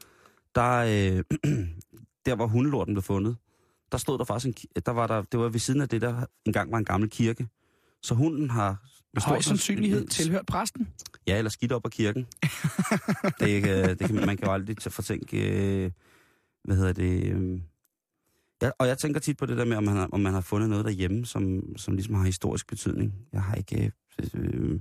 der, 0.55 0.73
øh, 0.73 1.25
der 2.27 2.35
hvor 2.35 2.47
hundelorten 2.47 2.95
blev 2.95 3.03
fundet, 3.03 3.37
der 3.93 3.99
stod 3.99 4.19
der 4.19 4.25
faktisk 4.25 4.65
en, 4.65 4.83
der 4.87 4.93
var 4.93 5.07
der, 5.07 5.23
det 5.23 5.41
var 5.41 5.49
ved 5.49 5.61
siden 5.61 5.81
af 5.81 5.89
det, 5.89 6.01
der 6.01 6.27
engang 6.47 6.73
var 6.73 6.79
en 6.79 6.85
gammel 6.85 7.11
kirke. 7.11 7.49
Så 8.03 8.15
hunden 8.15 8.51
har... 8.51 8.91
Høj 9.19 9.41
sandsynlighed 9.41 10.01
sands- 10.01 10.15
tilhørt 10.15 10.47
præsten. 10.47 10.89
Ja, 11.27 11.39
eller 11.39 11.51
skidt 11.51 11.73
op 11.73 11.85
af 11.85 11.91
kirken. 11.91 12.27
det, 13.41 13.69
øh, 13.69 13.89
det 13.89 13.99
kan, 13.99 14.15
man 14.15 14.37
kan 14.37 14.47
jo 14.47 14.53
aldrig 14.53 14.77
fortænke, 14.93 15.37
øh, 15.85 15.91
hvad 16.65 16.77
hedder 16.77 16.93
det, 16.93 17.33
øh, 17.33 17.61
Ja, 18.63 18.71
og 18.79 18.87
jeg 18.89 18.99
tænker 18.99 19.21
tit 19.21 19.37
på 19.37 19.47
det 19.47 19.57
der 19.59 19.65
med, 19.65 19.77
om 19.77 19.85
man 19.85 19.97
har, 19.97 20.09
om 20.13 20.21
man 20.21 20.33
har 20.33 20.41
fundet 20.41 20.71
noget 20.71 20.85
derhjemme, 20.85 21.27
som, 21.27 21.63
som 21.77 21.95
ligesom 21.95 22.15
har 22.15 22.25
historisk 22.25 22.67
betydning. 22.69 23.15
Jeg 23.33 23.43
har 23.43 23.55
ikke... 23.55 23.93
Øh, 24.21 24.27
øh, 24.35 24.81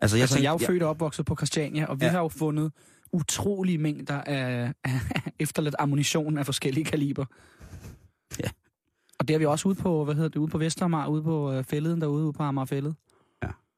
altså, 0.00 0.16
jeg, 0.16 0.22
altså, 0.22 0.36
tænker- 0.36 0.42
jeg 0.42 0.48
er 0.48 0.52
jo 0.60 0.66
født 0.66 0.82
og 0.82 0.90
opvokset 0.90 1.26
på 1.26 1.36
Christiania, 1.36 1.86
og 1.86 2.00
vi 2.00 2.04
Ja. 2.04 2.10
har 2.10 2.18
jo 2.20 2.28
fundet 2.28 2.72
utrolige 3.12 3.78
mængder 3.78 4.20
af, 4.20 4.72
af 4.84 5.00
efterladt 5.40 5.74
ammunition 5.78 6.38
af 6.38 6.46
forskellige 6.46 6.84
kaliber. 6.84 7.24
Ja. 8.44 8.48
Og 9.18 9.28
det 9.28 9.34
er 9.34 9.38
vi 9.38 9.46
også 9.46 9.68
ude 9.68 9.74
på, 9.74 10.04
hvad 10.04 10.14
hedder 10.14 10.28
det, 10.28 10.36
ude 10.36 10.50
på 10.50 10.58
Vestermar, 10.58 11.06
ude 11.08 11.22
på 11.22 11.52
øh, 11.52 11.64
fælleden 11.64 12.00
derude, 12.00 12.24
ude 12.24 12.32
på 12.32 12.42
Amagerfællet. 12.42 12.94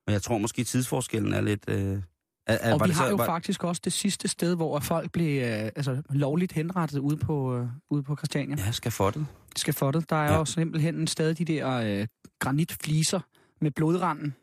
Men 0.07 0.13
jeg 0.13 0.23
tror 0.23 0.39
måske, 0.39 0.65
tidsforskellen 0.65 1.33
er 1.33 1.41
lidt... 1.41 1.65
Øh, 1.71 1.99
er, 2.47 2.55
er, 2.61 2.73
Og 2.75 2.81
var 2.81 2.87
vi 2.87 2.89
det 2.89 2.97
har 2.97 3.05
så- 3.05 3.11
jo 3.11 3.17
var, 3.17 3.27
faktisk 3.27 3.65
også 3.65 3.81
det 3.85 3.93
sidste 3.93 4.29
sted, 4.29 4.55
hvor 4.57 4.79
folk 4.81 5.13
blev 5.13 5.43
øh, 5.43 5.49
altså, 5.77 6.03
lovligt 6.11 6.53
henrettet 6.53 6.99
ude 6.99 7.17
på, 7.17 7.57
øh, 7.59 7.67
ude 7.91 8.03
på 8.03 8.17
Christiania. 8.17 8.57
Ja, 8.67 8.71
skafottet. 8.73 9.27
Skafottet. 9.57 10.11
Der 10.11 10.17
er 10.17 10.33
Ja. 10.33 10.39
jo 10.39 10.45
simpelthen 10.45 10.95
en 10.95 11.07
sted 11.07 11.35
de 11.35 11.45
der 11.45 11.71
øh, 12.01 12.07
granitfliser 12.39 13.21
med 13.61 13.71
blodranden. 13.71 14.35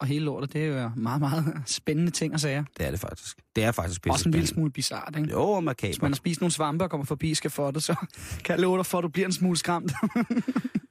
Og 0.00 0.06
hele 0.06 0.24
lortet, 0.24 0.52
det 0.52 0.64
er 0.64 0.82
jo 0.82 0.90
meget, 0.96 1.20
meget 1.20 1.44
spændende 1.66 2.10
ting 2.10 2.34
at 2.34 2.40
sige. 2.40 2.64
Det 2.78 2.86
er 2.86 2.90
det 2.90 3.00
faktisk. 3.00 3.36
Det 3.56 3.64
er 3.64 3.72
faktisk 3.72 4.02
pisse 4.02 4.12
Også 4.14 4.28
en 4.28 4.32
lille 4.32 4.46
smule 4.46 4.70
bizart, 4.70 5.14
ikke? 5.18 5.30
Jo, 5.30 5.40
og 5.42 5.60
Hvis 5.60 5.64
makaber. 5.64 5.98
man 6.02 6.10
har 6.12 6.16
spist 6.16 6.40
nogle 6.40 6.52
svampe 6.52 6.84
og 6.84 6.90
kommer 6.90 7.04
forbi 7.06 7.34
skafottet, 7.34 7.82
så 7.82 7.94
kan 8.44 8.52
jeg 8.54 8.58
love 8.58 8.76
dig 8.76 8.86
for, 8.86 8.98
at 8.98 9.02
du 9.02 9.08
bliver 9.08 9.26
en 9.26 9.32
smule 9.32 9.56
skræmt. 9.56 9.92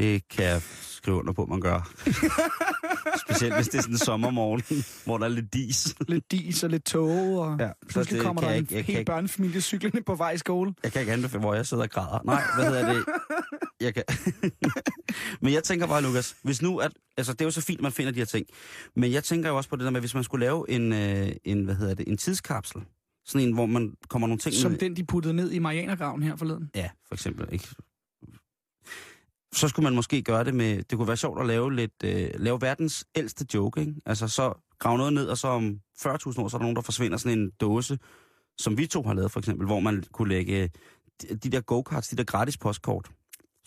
Det 0.00 0.28
kan 0.28 0.44
jeg 0.44 0.62
skrive 0.80 1.16
under 1.16 1.32
på, 1.32 1.46
man 1.46 1.60
gør. 1.60 1.90
Specielt 3.28 3.54
hvis 3.54 3.68
det 3.68 3.78
er 3.78 3.82
sådan 3.82 3.94
en 3.94 3.98
sommermorgen, 3.98 4.62
hvor 5.04 5.18
der 5.18 5.24
er 5.24 5.28
lidt 5.28 5.54
dis. 5.54 5.94
lidt 6.08 6.30
dis 6.32 6.64
og 6.64 6.70
lidt 6.70 6.84
tåge, 6.84 7.40
og 7.40 7.56
Ja, 7.60 7.70
pludselig 7.88 8.16
det 8.18 8.26
kommer 8.26 8.42
der 8.42 8.48
jeg 8.48 8.58
en 8.58 8.62
ikke- 8.64 8.74
jeg 8.74 8.84
hel 8.84 8.98
ikke- 8.98 9.08
børnefamilie 9.12 9.60
cyklende 9.60 10.02
på 10.02 10.14
vej 10.14 10.30
i 10.30 10.38
skole. 10.38 10.74
Jeg 10.82 10.92
kan 10.92 11.00
ikke 11.00 11.12
anbefale, 11.12 11.40
hvor 11.40 11.54
jeg 11.54 11.66
sidder 11.66 11.82
og 11.82 11.90
græder. 11.90 12.18
Nej, 12.24 12.42
hvad 12.56 12.64
hedder 12.66 12.92
det? 12.94 13.04
Jeg 13.80 13.94
kan... 13.94 14.02
men 15.42 15.52
jeg 15.52 15.64
tænker 15.64 15.86
bare, 15.86 16.02
Lukas, 16.02 16.36
hvis 16.42 16.62
nu 16.62 16.78
at... 16.78 16.92
Altså, 17.16 17.32
det 17.32 17.40
er 17.40 17.44
jo 17.44 17.50
så 17.50 17.60
fint, 17.60 17.78
at 17.78 17.82
man 17.82 17.92
finder 17.92 18.12
de 18.12 18.18
her 18.18 18.24
ting. 18.26 18.46
Men 18.96 19.12
jeg 19.12 19.24
tænker 19.24 19.48
jo 19.48 19.56
også 19.56 19.68
på 19.70 19.76
det 19.76 19.84
der 19.84 19.90
med, 19.90 20.00
hvis 20.00 20.14
man 20.14 20.24
skulle 20.24 20.44
lave 20.46 20.70
en, 20.70 20.92
øh, 20.92 21.32
en 21.44 21.64
hvad 21.64 21.74
hedder 21.74 21.94
det, 21.94 22.08
en 22.08 22.16
tidskapsel. 22.16 22.80
Sådan 23.26 23.48
en, 23.48 23.54
hvor 23.54 23.66
man 23.66 23.92
kommer 24.08 24.28
nogle 24.28 24.38
ting 24.38 24.54
Som 24.54 24.70
ned 24.70 24.78
den, 24.78 24.96
de 24.96 25.04
puttede 25.04 25.34
ned 25.34 25.50
i 25.52 25.58
Marianergraven 25.58 26.22
her 26.22 26.36
forleden. 26.36 26.70
Ja, 26.74 26.88
for 27.08 27.14
eksempel. 27.14 27.48
Ikke? 27.52 27.68
Så 29.52 29.68
skulle 29.68 29.84
man 29.84 29.94
måske 29.94 30.22
gøre 30.22 30.44
det 30.44 30.54
med... 30.54 30.76
Det 30.76 30.98
kunne 30.98 31.08
være 31.08 31.16
sjovt 31.16 31.40
at 31.40 31.46
lave 31.46 31.74
lidt... 31.74 31.92
Øh, 32.04 32.30
lave 32.34 32.60
verdens 32.60 33.04
ældste 33.14 33.46
joke, 33.54 33.80
ikke? 33.80 33.94
Altså, 34.06 34.28
så 34.28 34.52
grave 34.78 34.98
noget 34.98 35.12
ned, 35.12 35.26
og 35.26 35.38
så 35.38 35.48
om 35.48 35.80
40.000 35.98 36.06
år, 36.06 36.20
så 36.24 36.38
er 36.38 36.46
der 36.48 36.58
nogen, 36.58 36.76
der 36.76 36.82
forsvinder 36.82 37.18
sådan 37.18 37.38
en 37.38 37.50
dåse, 37.60 37.98
som 38.58 38.78
vi 38.78 38.86
to 38.86 39.02
har 39.02 39.14
lavet, 39.14 39.30
for 39.30 39.40
eksempel, 39.40 39.66
hvor 39.66 39.80
man 39.80 40.04
kunne 40.12 40.28
lægge 40.28 40.70
de, 41.22 41.36
de 41.36 41.50
der 41.50 41.60
go-karts, 41.60 42.08
de 42.08 42.16
der 42.16 42.24
gratis 42.24 42.56
postkort. 42.58 43.10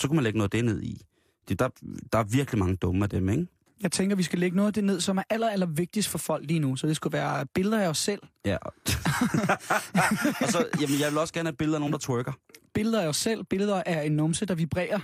Så 0.01 0.07
kunne 0.07 0.15
man 0.15 0.23
lægge 0.23 0.37
noget 0.37 0.53
af 0.53 0.57
det 0.57 0.65
ned 0.65 0.81
i. 0.81 1.01
Det, 1.49 1.59
der, 1.59 1.69
der 2.11 2.19
er 2.19 2.23
virkelig 2.23 2.59
mange 2.59 2.75
dumme 2.75 3.03
af 3.03 3.09
dem, 3.09 3.29
ikke? 3.29 3.47
Jeg 3.81 3.91
tænker, 3.91 4.15
vi 4.15 4.23
skal 4.23 4.39
lægge 4.39 4.55
noget 4.55 4.67
af 4.67 4.73
det 4.73 4.83
ned, 4.83 5.01
som 5.01 5.17
er 5.17 5.23
aller, 5.29 5.49
aller 5.49 5.65
vigtigst 5.65 6.09
for 6.09 6.17
folk 6.17 6.45
lige 6.47 6.59
nu. 6.59 6.75
Så 6.75 6.87
det 6.87 6.95
skulle 6.95 7.17
være 7.17 7.45
billeder 7.45 7.81
af 7.81 7.87
os 7.87 7.97
selv. 7.97 8.21
Ja. 8.45 8.57
og 10.43 10.47
så, 10.47 10.65
jamen, 10.81 10.99
jeg 10.99 11.11
vil 11.11 11.17
også 11.17 11.33
gerne 11.33 11.47
have 11.47 11.55
billeder 11.55 11.77
af 11.77 11.81
nogen, 11.81 11.93
der 11.93 11.99
twerker. 11.99 12.31
Billeder 12.73 13.01
af 13.01 13.07
os 13.07 13.17
selv. 13.17 13.43
Billeder 13.43 13.83
af 13.85 14.05
en 14.05 14.11
numse, 14.11 14.45
der 14.45 14.55
vibrerer. 14.55 14.99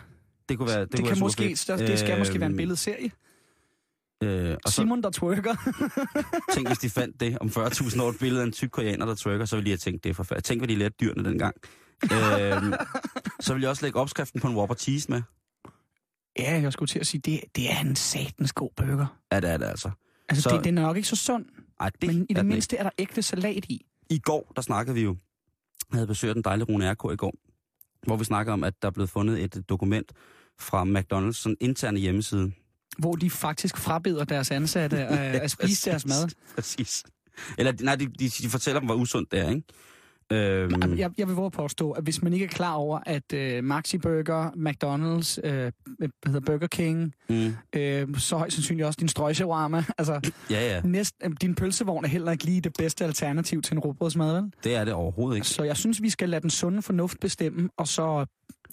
Det 0.49 0.57
kunne 0.57 0.67
være... 0.69 0.79
Det, 0.81 0.91
Det, 0.91 0.91
det 0.91 0.99
kunne 0.99 1.07
kan 1.09 1.15
være 1.15 1.19
måske, 1.25 1.57
superfedt. 1.57 1.89
det 1.89 1.99
skal 1.99 2.17
måske 2.19 2.39
være 2.39 2.45
en 2.45 2.51
Øhm, 2.51 2.57
billedserie. 2.57 3.11
Øh, 4.23 4.57
og 4.65 4.71
så, 4.71 4.75
Simon, 4.81 5.03
der 5.03 5.09
twerker. 5.09 5.55
Tænk, 6.53 6.67
hvis 6.67 6.77
de 6.77 6.89
fandt 6.89 7.19
det 7.19 7.37
om 7.39 7.47
40.000 7.47 8.01
år, 8.01 8.09
et 8.09 8.19
billede 8.19 8.41
af 8.41 8.45
en 8.45 8.51
tyk 8.51 8.69
koreaner, 8.69 9.05
der 9.05 9.15
trykker, 9.15 9.45
så 9.45 9.55
ville 9.55 9.65
de 9.65 9.71
have 9.71 9.77
tænkt, 9.77 10.03
det 10.03 10.09
er 10.09 10.13
forfærdeligt. 10.13 10.45
Tænk, 10.45 10.59
hvad 10.59 10.67
de 10.67 10.75
lærte 10.75 10.95
dyrene 11.01 11.29
dengang. 11.29 11.55
øhm, 12.03 12.73
så 13.45 13.53
vil 13.53 13.61
jeg 13.61 13.69
også 13.69 13.85
lægge 13.85 13.99
opskriften 13.99 14.41
på 14.41 14.47
en 14.47 14.55
Whopper 14.55 14.75
Cheese 14.75 15.11
med. 15.11 15.21
ja, 16.39 16.61
jeg 16.61 16.73
skulle 16.73 16.87
til 16.87 16.99
at 16.99 17.07
sige, 17.07 17.21
det, 17.21 17.41
det 17.55 17.71
er 17.71 17.79
en 17.79 17.95
satans 17.95 18.53
god 18.53 18.69
burger. 18.75 19.05
Ja, 19.31 19.39
det 19.39 19.49
er 19.49 19.57
det 19.57 19.65
altså. 19.65 19.91
Altså, 20.29 20.41
Så- 20.43 20.49
så... 20.49 20.55
det, 20.55 20.63
den 20.65 20.77
er 20.77 20.81
nok 20.81 20.95
ikke 20.97 21.09
så 21.09 21.15
sund, 21.15 21.45
Ej, 21.79 21.89
det 22.01 22.07
men 22.13 22.25
i 22.29 22.33
det 22.33 22.45
mindste 22.45 22.77
er 22.77 22.83
der 22.83 22.89
ægte 22.99 23.21
salat 23.21 23.65
i. 23.65 23.73
ikke. 23.73 23.85
I 24.09 24.19
går, 24.19 24.51
der 24.55 24.61
snakkede 24.61 24.95
vi 24.95 25.01
jo, 25.01 25.15
jeg 25.91 25.97
havde 25.97 26.07
besøgt 26.07 26.35
den 26.35 26.43
dejlige 26.43 26.65
Rune 26.65 26.91
RK 26.91 27.13
i 27.13 27.15
går, 27.15 27.33
hvor 28.05 28.17
vi 28.17 28.23
snakkede 28.23 28.53
om, 28.53 28.63
at 28.63 28.73
der 28.81 28.87
er 28.87 28.91
blevet 28.91 29.09
fundet 29.09 29.43
et 29.43 29.69
dokument 29.69 30.11
fra 30.59 30.83
McDonald's 30.83 31.33
sådan 31.33 31.57
interne 31.59 31.99
hjemmeside. 31.99 32.51
Hvor 32.97 33.15
de 33.15 33.29
faktisk 33.29 33.77
frabeder 33.77 34.23
deres 34.23 34.51
ansatte 34.51 34.97
at, 34.97 35.35
at 35.35 35.51
spise 35.51 35.85
deres 35.89 36.05
mad. 36.05 36.29
Præcis. 36.55 37.03
Eller, 37.57 37.73
nej, 37.81 37.95
de, 37.95 38.05
de, 38.07 38.29
de 38.29 38.49
fortæller 38.49 38.79
dem, 38.79 38.87
hvor 38.87 38.95
usundt 38.95 39.31
det 39.31 39.39
er, 39.39 39.49
ikke? 39.49 39.63
Øhm, 40.31 40.97
Jeg, 40.97 41.11
jeg 41.17 41.27
vil 41.27 41.35
våge 41.35 41.51
påstå, 41.51 41.91
at 41.91 42.03
hvis 42.03 42.21
man 42.21 42.33
ikke 42.33 42.45
er 42.45 42.49
klar 42.49 42.73
over, 42.73 42.99
at 43.05 43.33
øh, 43.33 43.63
Maxi 43.63 43.97
Burger, 43.97 44.49
McDonald's, 44.51 45.39
øh, 45.43 45.71
hedder 46.25 46.39
Burger 46.39 46.67
King, 46.67 47.13
mm, 47.29 47.53
øh, 47.75 48.17
så 48.17 48.37
højst 48.37 48.55
sandsynligt 48.55 48.85
også 48.85 48.97
din 48.99 49.07
strøgshawarma, 49.07 49.83
altså 49.97 50.31
ja, 50.49 50.75
ja, 50.75 50.81
næst, 50.81 51.15
øh, 51.23 51.31
din 51.41 51.55
pølsevogn 51.55 52.05
er 52.05 52.09
heller 52.09 52.31
ikke 52.31 52.43
lige 52.45 52.61
det 52.61 52.73
bedste 52.77 53.05
alternativ 53.05 53.61
til 53.61 53.73
en 53.73 53.79
råbrødsmad, 53.79 54.33
vel? 54.41 54.51
det 54.63 54.75
er 54.75 54.85
det 54.85 54.93
overhovedet 54.93 55.35
ikke. 55.37 55.47
Så 55.47 55.63
jeg 55.63 55.77
synes, 55.77 56.01
vi 56.01 56.09
skal 56.09 56.29
lade 56.29 56.41
den 56.41 56.49
sunde 56.49 56.81
fornuft 56.81 57.19
bestemme, 57.19 57.69
og 57.77 57.87
så 57.87 58.25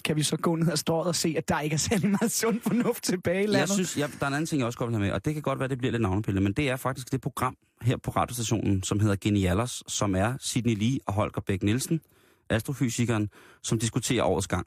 kan 0.05 0.17
vi 0.17 0.23
så 0.23 0.37
gå 0.37 0.57
ned 0.57 0.73
ad 0.73 0.77
strået 0.77 1.07
og 1.07 1.15
se, 1.15 1.35
at 1.39 1.49
der 1.49 1.61
ikke 1.61 1.75
er 1.75 1.79
særlig 1.79 2.11
meget 2.11 2.33
sund 2.33 2.61
fornuft 2.61 3.05
tilbage 3.05 3.43
i 3.43 3.47
landet. 3.47 3.59
Jeg 3.61 3.69
synes, 3.69 3.99
ja, 3.99 4.07
der 4.21 4.25
er 4.25 4.29
en 4.29 4.35
anden 4.35 4.47
ting, 4.47 4.59
jeg 4.59 4.67
også 4.67 4.87
have 4.89 5.01
med, 5.01 5.13
og 5.13 5.25
det 5.25 5.35
kan 5.35 5.43
godt 5.43 5.59
være, 5.59 5.69
det 5.69 5.79
bliver 5.79 5.93
lidt 5.93 6.03
navnepille, 6.03 6.41
men 6.41 6.53
det 6.53 6.71
er 6.71 6.77
faktisk 6.77 7.13
det 7.13 7.21
program 7.21 7.57
her 7.83 7.97
på 7.97 8.11
radiostationen, 8.11 8.83
som 8.83 9.01
hedder 9.01 9.17
Genialers, 9.21 9.83
som 9.87 10.17
er 10.17 10.35
Sidney 10.41 10.75
Lee 10.75 10.99
og 11.07 11.13
Holger 11.13 11.41
Bæk 11.41 11.63
Nielsen, 11.63 12.01
astrofysikeren, 12.51 13.29
som 13.63 13.79
diskuterer 13.79 14.25
årets 14.25 14.47
gang. 14.47 14.67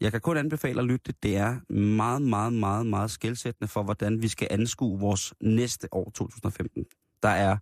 Jeg 0.00 0.12
kan 0.12 0.20
kun 0.20 0.36
anbefale 0.36 0.80
at 0.80 0.86
lytte 0.86 1.04
det. 1.06 1.22
Det 1.22 1.36
er 1.36 1.72
meget, 1.72 2.22
meget, 2.22 2.52
meget, 2.52 2.86
meget 2.86 3.10
skældsættende 3.10 3.68
for, 3.68 3.82
hvordan 3.82 4.22
vi 4.22 4.28
skal 4.28 4.48
anskue 4.50 5.00
vores 5.00 5.34
næste 5.40 5.94
år 5.94 6.10
2015. 6.14 6.84
Der 7.22 7.28
er, 7.28 7.56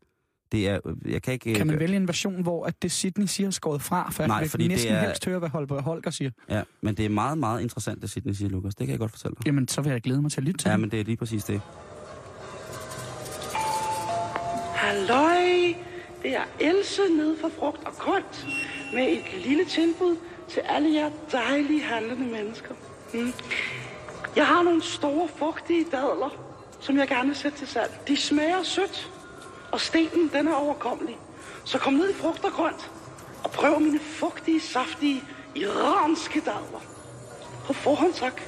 det 0.53 0.69
er, 0.69 0.81
jeg 1.09 1.23
kan 1.23 1.33
ikke... 1.33 1.55
Kan 1.55 1.67
man 1.67 1.75
øh, 1.75 1.81
vælge 1.81 1.97
en 1.97 2.09
version, 2.09 2.43
hvor 2.43 2.65
at 2.67 2.83
det 2.83 2.93
Sydney 2.93 3.27
siger 3.27 3.47
er 3.47 3.51
skåret 3.51 3.83
fra? 3.83 4.11
For 4.11 4.27
Nej, 4.27 4.37
jeg 4.37 4.51
fordi 4.51 4.63
vil 4.65 4.71
det 4.71 4.77
næsten 4.77 4.95
er- 4.95 5.01
helst 5.07 5.25
høre, 5.25 5.39
hvad 5.39 5.49
Holger, 5.49 5.83
Holger 5.83 6.11
siger. 6.11 6.31
Ja, 6.51 6.63
men 6.81 6.95
det 6.95 7.05
er 7.05 7.09
meget, 7.09 7.39
meget 7.39 7.61
interessant, 7.61 8.03
det 8.03 8.11
Sidney 8.11 8.33
siger, 8.33 8.49
Lukas. 8.49 8.75
Det 8.75 8.87
kan 8.87 8.93
jeg 8.93 8.99
godt 8.99 9.11
fortælle 9.11 9.35
dig. 9.39 9.47
Jamen, 9.47 9.69
så 9.69 9.81
vil 9.83 9.93
jeg 9.93 10.01
glæde 10.01 10.23
mig 10.23 10.31
til 10.31 10.41
at 10.41 10.45
lytte 10.45 10.59
til 10.59 10.69
Ja, 10.69 10.73
det. 10.73 10.81
men 10.81 10.91
det 10.91 11.01
er 11.01 11.05
lige 11.05 11.17
præcis 11.17 11.45
det. 11.45 11.61
Halløj! 14.75 15.75
Det 16.23 16.37
er 16.37 16.45
Else 16.61 17.01
nede 17.17 17.37
for 17.41 17.51
frugt 17.59 17.85
og 17.87 17.93
grønt 17.93 18.47
med 18.95 19.09
et 19.13 19.45
lille 19.47 19.65
tilbud 19.65 20.17
til 20.49 20.61
alle 20.61 20.95
jer 20.95 21.11
dejlige 21.33 21.83
handlende 21.83 22.27
mennesker. 22.33 22.75
Mm. 23.15 23.33
Jeg 24.37 24.47
har 24.47 24.63
nogle 24.63 24.83
store, 24.83 25.29
fugtige 25.37 25.85
dadler, 25.93 26.37
som 26.81 26.99
jeg 26.99 27.09
gerne 27.09 27.27
vil 27.29 27.37
sætte 27.37 27.59
til 27.59 27.67
salg. 27.67 28.01
De 28.09 28.17
smager 28.17 28.63
sødt, 28.63 29.11
og 29.77 29.81
stenen 29.81 30.31
den 30.33 30.49
er 30.49 30.55
overkommelig. 30.55 31.17
Så 31.65 31.79
kom 31.79 31.93
ned 31.93 32.11
i 32.11 32.15
frugt 32.15 32.45
og 32.45 32.53
grønt 32.53 32.91
og 33.45 33.51
prøv 33.51 33.81
mine 33.81 33.99
fugtige, 34.01 34.61
saftige, 34.61 35.23
iranske 35.57 36.41
dadler. 36.41 36.83
På 37.67 37.73
forhånd 37.73 38.13
tak. 38.13 38.41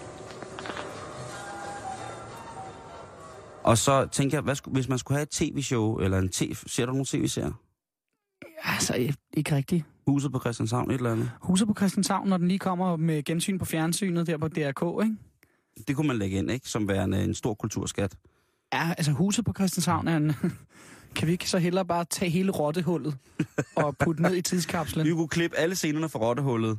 Og 3.64 3.78
så 3.78 4.06
tænker 4.06 4.36
jeg, 4.36 4.42
hvad 4.42 4.54
skulle, 4.54 4.72
hvis 4.74 4.88
man 4.88 4.98
skulle 4.98 5.16
have 5.16 5.22
et 5.22 5.30
tv-show, 5.30 5.96
eller 5.98 6.18
en 6.18 6.28
tv... 6.28 6.54
Ser 6.66 6.86
du 6.86 6.92
nogle 6.92 7.06
tv-serier? 7.06 7.52
Altså, 8.64 8.94
ikke- 8.94 9.16
ikke 9.34 9.56
rigtigt. 9.56 9.84
Huset 10.06 10.32
på 10.32 10.40
Christianshavn, 10.40 10.90
et 10.90 10.94
eller 10.94 11.12
andet? 11.12 11.30
Huset 11.42 11.68
på 11.68 11.74
Christianshavn, 11.74 12.28
når 12.28 12.36
den 12.36 12.48
lige 12.48 12.58
kommer 12.58 12.96
med 12.96 13.22
gensyn 13.24 13.58
på 13.58 13.64
fjernsynet 13.64 14.26
der 14.26 14.38
på 14.38 14.48
DRK, 14.48 15.04
ikke? 15.04 15.16
Det 15.88 15.96
kunne 15.96 16.06
man 16.08 16.16
lægge 16.18 16.38
ind, 16.38 16.50
ikke? 16.50 16.68
Som 16.68 16.88
værende 16.88 17.24
en 17.24 17.34
stor 17.34 17.54
kulturskat. 17.54 18.16
Ja, 18.72 18.94
altså 18.98 19.12
huset 19.12 19.44
på 19.44 19.52
Christianshavn 19.52 20.08
er 20.08 20.16
en... 20.16 20.32
Kan 21.14 21.26
vi 21.28 21.32
ikke 21.32 21.50
så 21.50 21.58
hellere 21.58 21.84
bare 21.84 22.04
tage 22.04 22.30
hele 22.30 22.50
rottehullet 22.52 23.16
og 23.76 23.96
putte 23.98 24.22
ned 24.22 24.34
i 24.36 24.42
tidskapslen? 24.42 25.06
Vi 25.08 25.12
kunne 25.12 25.28
klippe 25.28 25.56
alle 25.56 25.74
scenerne 25.74 26.08
fra 26.08 26.18
Rottehullet 26.18 26.78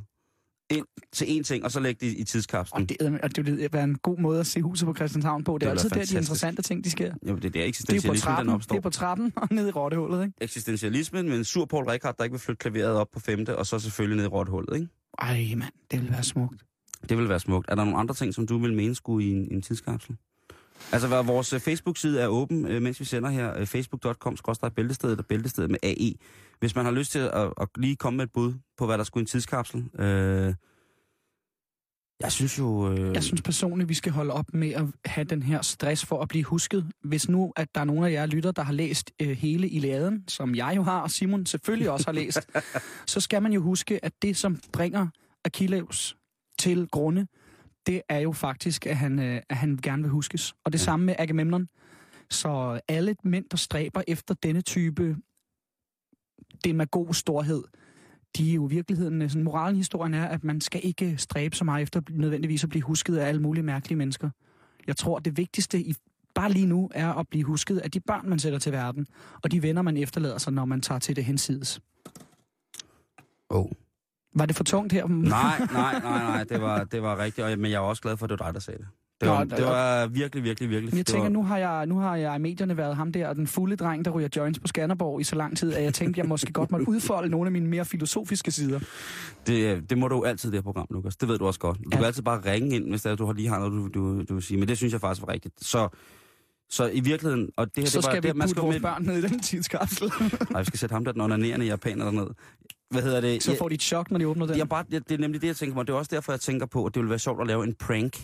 ind 0.70 0.86
til 1.12 1.24
én 1.24 1.42
ting, 1.42 1.64
og 1.64 1.70
så 1.70 1.80
lægge 1.80 2.06
det 2.06 2.18
i 2.18 2.24
tidskapslen. 2.24 2.82
Og 2.82 2.88
det, 2.88 2.96
er- 3.00 3.18
og 3.22 3.36
det 3.36 3.46
vil 3.46 3.68
være 3.72 3.84
en 3.84 3.98
god 3.98 4.18
måde 4.18 4.40
at 4.40 4.46
se 4.46 4.62
huset 4.62 4.86
på 4.86 4.94
Christianshavn 4.94 5.44
på. 5.44 5.58
Det 5.58 5.66
er 5.66 5.74
Det 5.74 5.84
ville 5.84 5.94
altid 6.00 6.14
der, 6.14 6.18
de 6.18 6.22
interessante 6.22 6.62
ting, 6.62 6.84
de 6.84 6.90
sker. 6.90 7.14
Jo, 7.28 7.34
det 7.36 7.44
er 7.44 7.50
der 7.50 7.50
Det 7.50 7.58
er 7.60 7.62
på 7.62 7.68
eksistentialismen, 7.68 8.12
den 8.12 8.20
trappen, 8.20 8.46
det 8.48 8.54
opstår. 8.54 8.76
er 8.76 8.80
på 8.80 8.90
trappen 8.90 9.32
og 9.36 9.48
ned 9.50 9.68
i 9.68 9.70
rottehullet, 9.70 10.22
ikke? 10.24 10.34
Eksistentialismen 10.40 11.28
med 11.28 11.38
en 11.38 11.44
sur 11.44 11.64
Paul 11.64 11.84
Rickard, 11.84 12.16
der 12.18 12.24
ikke 12.24 12.32
vil 12.34 12.40
flytte 12.40 12.58
klaveret 12.58 12.92
op 12.96 13.08
på 13.12 13.20
femte, 13.20 13.56
og 13.58 13.66
så 13.66 13.78
selvfølgelig 13.78 14.16
ned 14.16 14.24
i 14.24 14.28
Rottehullet, 14.28 14.74
ikke? 14.76 14.88
Ej, 15.18 15.54
mand, 15.56 15.72
det 15.90 16.00
vil 16.02 16.10
være 16.10 16.22
smukt. 16.24 16.62
Det 17.08 17.18
vil 17.18 17.28
være 17.28 17.40
smukt. 17.40 17.66
Er 17.70 17.74
der 17.74 17.84
nogle 17.84 17.98
andre 17.98 18.14
ting, 18.14 18.34
som 18.34 18.46
du 18.46 18.58
vil 18.58 18.72
mene 18.74 18.94
skulle 18.94 19.26
i 19.28 19.30
en, 19.32 19.48
en 19.52 19.62
tidskapsel? 19.62 20.16
Altså, 20.92 21.22
vores 21.22 21.52
øh, 21.52 21.60
Facebook-side 21.60 22.20
er 22.20 22.26
åben, 22.26 22.66
øh, 22.66 22.82
mens 22.82 23.00
vi 23.00 23.04
sender 23.04 23.30
her. 23.30 23.58
øh, 23.58 23.66
facebook.com 23.66 24.36
bæltestedet 24.76 25.18
og 25.18 25.26
bæltestedet 25.26 25.70
med 25.70 25.78
AE. 25.82 26.12
Hvis 26.60 26.74
man 26.74 26.84
har 26.84 26.92
lyst 26.92 27.12
til 27.12 27.18
at, 27.18 27.52
at 27.60 27.68
lige 27.76 27.96
komme 27.96 28.16
med 28.16 28.24
et 28.24 28.32
bud 28.32 28.54
på, 28.78 28.86
hvad 28.86 28.98
der 28.98 29.04
skulle 29.04 29.22
i 29.22 29.24
en 29.24 29.26
tidskapsel. 29.26 29.84
Øh, 29.98 30.54
jeg 32.20 32.32
synes 32.32 32.58
jo... 32.58 32.92
Øh, 32.92 33.14
Jeg 33.14 33.22
synes 33.22 33.42
personligt, 33.42 33.88
vi 33.88 33.94
skal 33.94 34.12
holde 34.12 34.32
op 34.32 34.54
med 34.54 34.72
at 34.72 34.84
have 35.04 35.24
den 35.24 35.42
her 35.42 35.62
stress 35.62 36.06
for 36.06 36.22
at 36.22 36.28
blive 36.28 36.44
husket. 36.44 36.86
Hvis 37.04 37.28
nu, 37.28 37.52
at 37.56 37.68
der 37.74 37.80
er 37.80 37.84
nogle 37.84 38.08
af 38.08 38.12
jer 38.12 38.26
lytter, 38.26 38.52
der 38.52 38.62
har 38.62 38.72
læst 38.72 39.10
øh, 39.22 39.28
hele 39.30 39.68
Iliaden, 39.68 40.24
som 40.28 40.54
jeg 40.54 40.72
jo 40.76 40.82
har, 40.82 41.00
og 41.00 41.10
Simon 41.10 41.46
selvfølgelig 41.46 41.90
også 41.90 42.06
har 42.06 42.12
læst, 42.12 42.50
så 43.06 43.20
skal 43.20 43.42
man 43.42 43.52
jo 43.52 43.60
huske, 43.60 44.04
at 44.04 44.12
det, 44.22 44.36
som 44.36 44.60
bringer 44.72 45.06
Achilles 45.44 46.16
til 46.58 46.88
grunde, 46.88 47.26
det 47.90 48.02
er 48.08 48.18
jo 48.18 48.32
faktisk, 48.32 48.86
at 48.86 48.96
han, 48.96 49.18
øh, 49.18 49.42
at 49.48 49.56
han 49.56 49.78
gerne 49.82 50.02
vil 50.02 50.10
huskes. 50.10 50.54
Og 50.64 50.72
det 50.72 50.78
ja. 50.78 50.84
samme 50.84 51.06
med 51.06 51.14
Agamemnon. 51.18 51.68
Så 52.30 52.80
alle 52.88 53.16
mænd, 53.24 53.44
der 53.50 53.56
stræber 53.56 54.02
efter 54.08 54.34
denne 54.34 54.60
type 54.60 55.16
demagog 56.64 57.14
storhed, 57.14 57.62
de 58.36 58.50
er 58.50 58.54
jo 58.54 58.68
i 58.68 58.70
virkeligheden, 58.70 59.28
sådan, 59.28 59.44
moralen 59.44 59.76
i 59.76 59.78
historien 59.78 60.14
er, 60.14 60.26
at 60.26 60.44
man 60.44 60.60
skal 60.60 60.80
ikke 60.84 61.16
stræbe 61.18 61.56
så 61.56 61.64
meget 61.64 61.82
efter 61.82 62.00
nødvendigvis 62.10 62.64
at 62.64 62.70
blive 62.70 62.82
husket 62.82 63.16
af 63.16 63.28
alle 63.28 63.42
mulige 63.42 63.62
mærkelige 63.62 63.98
mennesker. 63.98 64.30
Jeg 64.86 64.96
tror, 64.96 65.18
det 65.18 65.36
vigtigste 65.36 65.80
i 65.80 65.94
bare 66.34 66.52
lige 66.52 66.66
nu 66.66 66.90
er 66.94 67.08
at 67.08 67.28
blive 67.28 67.44
husket 67.44 67.78
af 67.78 67.90
de 67.90 68.00
børn, 68.00 68.28
man 68.28 68.38
sætter 68.38 68.58
til 68.58 68.72
verden, 68.72 69.06
og 69.42 69.52
de 69.52 69.62
venner, 69.62 69.82
man 69.82 69.96
efterlader 69.96 70.38
sig, 70.38 70.52
når 70.52 70.64
man 70.64 70.80
tager 70.80 70.98
til 70.98 71.16
det 71.16 71.24
hensides. 71.24 71.80
Oh. 73.48 73.70
Var 74.34 74.46
det 74.46 74.56
for 74.56 74.64
tungt 74.64 74.92
her? 74.92 75.06
Nej, 75.08 75.58
nej, 75.72 76.00
nej, 76.00 76.22
nej, 76.22 76.44
det 76.44 76.60
var, 76.60 76.84
det 76.84 77.02
var 77.02 77.18
rigtigt, 77.18 77.46
og, 77.46 77.58
men 77.58 77.70
jeg 77.70 77.76
er 77.76 77.80
også 77.80 78.02
glad 78.02 78.16
for, 78.16 78.26
at 78.26 78.30
det 78.30 78.38
var 78.40 78.46
dig, 78.46 78.54
der 78.54 78.60
sagde 78.60 78.78
det. 78.78 78.86
Det 79.20 79.28
var, 79.28 79.44
Nå, 79.44 79.56
det 79.56 79.64
var 79.64 80.06
virkelig, 80.06 80.44
virkelig, 80.44 80.70
virkelig... 80.70 80.96
Jeg 80.96 81.06
tænker, 81.06 81.22
var, 81.22 81.28
nu 81.28 81.44
har 81.44 81.58
jeg, 81.58 81.86
nu 81.86 81.98
har 81.98 82.16
jeg 82.16 82.36
i 82.36 82.38
medierne 82.38 82.76
været 82.76 82.96
ham 82.96 83.12
der, 83.12 83.32
den 83.32 83.46
fulde 83.46 83.76
dreng, 83.76 84.04
der 84.04 84.10
ryger 84.10 84.28
joints 84.36 84.58
på 84.58 84.66
Skanderborg 84.66 85.20
i 85.20 85.24
så 85.24 85.36
lang 85.36 85.56
tid, 85.56 85.74
at 85.74 85.84
jeg 85.84 85.94
tænkte, 85.94 86.18
jeg 86.18 86.28
måske 86.28 86.52
godt 86.52 86.70
måtte 86.70 86.88
udfolde 86.88 87.28
nogle 87.28 87.48
af 87.48 87.52
mine 87.52 87.68
mere 87.68 87.84
filosofiske 87.84 88.50
sider. 88.50 88.80
Det, 89.46 89.90
det 89.90 89.98
må 89.98 90.08
du 90.08 90.24
altid, 90.24 90.50
det 90.50 90.56
her 90.56 90.62
program, 90.62 90.86
Lukas. 90.90 91.16
Det 91.16 91.28
ved 91.28 91.38
du 91.38 91.46
også 91.46 91.60
godt. 91.60 91.78
Du 91.78 91.82
ja. 91.92 91.96
kan 91.96 92.06
altid 92.06 92.22
bare 92.22 92.52
ringe 92.52 92.76
ind, 92.76 92.90
hvis 92.90 93.02
der, 93.02 93.14
du 93.14 93.26
har 93.26 93.32
lige 93.32 93.48
har 93.48 93.58
noget, 93.58 93.72
du, 93.72 93.88
du, 93.88 94.22
du 94.22 94.34
vil 94.34 94.42
sige. 94.42 94.58
Men 94.58 94.68
det 94.68 94.76
synes 94.76 94.92
jeg 94.92 95.00
faktisk 95.00 95.26
var 95.26 95.32
rigtigt. 95.32 95.54
Så, 95.64 95.88
så 96.70 96.88
i 96.88 97.00
virkeligheden... 97.00 97.50
Og 97.56 97.74
det 97.74 97.82
her, 97.82 97.88
Så 97.88 97.98
det 97.98 98.06
var, 98.06 98.12
skal 98.12 98.22
vi 98.22 98.28
det, 98.28 98.36
man 98.36 98.48
putte 98.48 98.62
vores 98.62 98.74
med, 98.74 98.80
børn 98.80 99.02
ned 99.02 99.24
i 99.24 99.28
den 99.28 99.40
tidskapsel. 99.40 100.12
Nej, 100.50 100.60
vi 100.60 100.66
skal 100.66 100.78
sætte 100.78 100.92
ham 100.92 101.04
der, 101.04 101.12
den 101.12 101.20
onanerende 101.20 101.66
japaner 101.66 102.04
derned. 102.04 102.26
Hvad 102.90 103.02
hedder 103.02 103.20
det? 103.20 103.42
Så 103.42 103.56
får 103.58 103.68
de 103.68 103.74
et 103.74 103.82
chok, 103.82 104.10
når 104.10 104.18
de 104.18 104.28
åbner 104.28 104.46
den. 104.46 104.58
jeg, 104.58 104.68
bare, 104.68 104.84
det, 104.90 105.08
det 105.08 105.14
er 105.14 105.18
nemlig 105.18 105.40
det, 105.40 105.46
jeg 105.48 105.56
tænker 105.56 105.74
mig. 105.74 105.86
Det 105.86 105.92
er 105.92 105.96
også 105.96 106.10
derfor, 106.14 106.32
jeg 106.32 106.40
tænker 106.40 106.66
på, 106.66 106.84
at 106.84 106.94
det 106.94 107.00
ville 107.00 107.10
være 107.10 107.18
sjovt 107.18 107.40
at 107.40 107.46
lave 107.46 107.64
en 107.64 107.74
prank, 107.74 108.16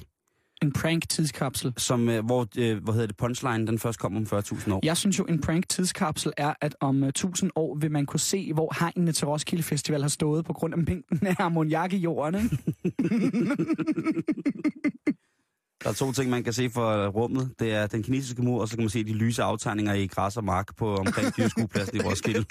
En 0.62 0.72
prank-tidskapsel. 0.72 1.72
som, 1.76 2.08
øh, 2.08 2.24
hvor, 2.24 2.46
øh, 2.58 2.82
hvad 2.84 2.94
hedder 2.94 3.06
det, 3.06 3.16
punchline, 3.16 3.66
den 3.66 3.78
først 3.78 3.98
kommer 3.98 4.20
om 4.20 4.26
40.000 4.38 4.72
år. 4.72 4.80
Jeg 4.82 4.96
synes 4.96 5.18
jo, 5.18 5.24
en 5.24 5.40
prank-tidskapsel 5.40 6.32
er, 6.36 6.54
at 6.60 6.76
om 6.80 7.02
uh, 7.02 7.08
1000 7.08 7.50
år 7.54 7.76
vil 7.80 7.90
man 7.90 8.06
kunne 8.06 8.20
se, 8.20 8.52
hvor 8.52 8.84
hegnene 8.84 9.12
til 9.12 9.26
Roskilde 9.26 9.62
Festival 9.62 10.00
har 10.02 10.08
stået 10.08 10.44
på 10.44 10.52
grund 10.52 10.74
af 10.74 10.78
mængden 10.78 11.26
af 11.26 11.34
ammoniak 11.38 11.92
i 11.92 11.96
jorden. 11.96 12.34
Ikke? 12.44 12.58
Der 15.82 15.88
er 15.88 15.94
to 15.94 16.12
ting, 16.12 16.30
man 16.30 16.44
kan 16.44 16.52
se 16.52 16.70
fra 16.70 17.06
rummet. 17.06 17.54
Det 17.58 17.72
er 17.72 17.86
den 17.86 18.02
kinesiske 18.02 18.42
mur, 18.42 18.60
og 18.60 18.68
så 18.68 18.76
kan 18.76 18.82
man 18.82 18.90
se 18.90 19.04
de 19.04 19.12
lyse 19.12 19.42
aftegninger 19.42 19.92
i 19.94 20.06
græs 20.06 20.36
og 20.36 20.44
mark 20.44 20.76
på 20.76 20.96
omkring 20.96 21.32
dyrskuepladsen 21.36 21.96
i 21.96 22.00
Roskilde. 22.00 22.44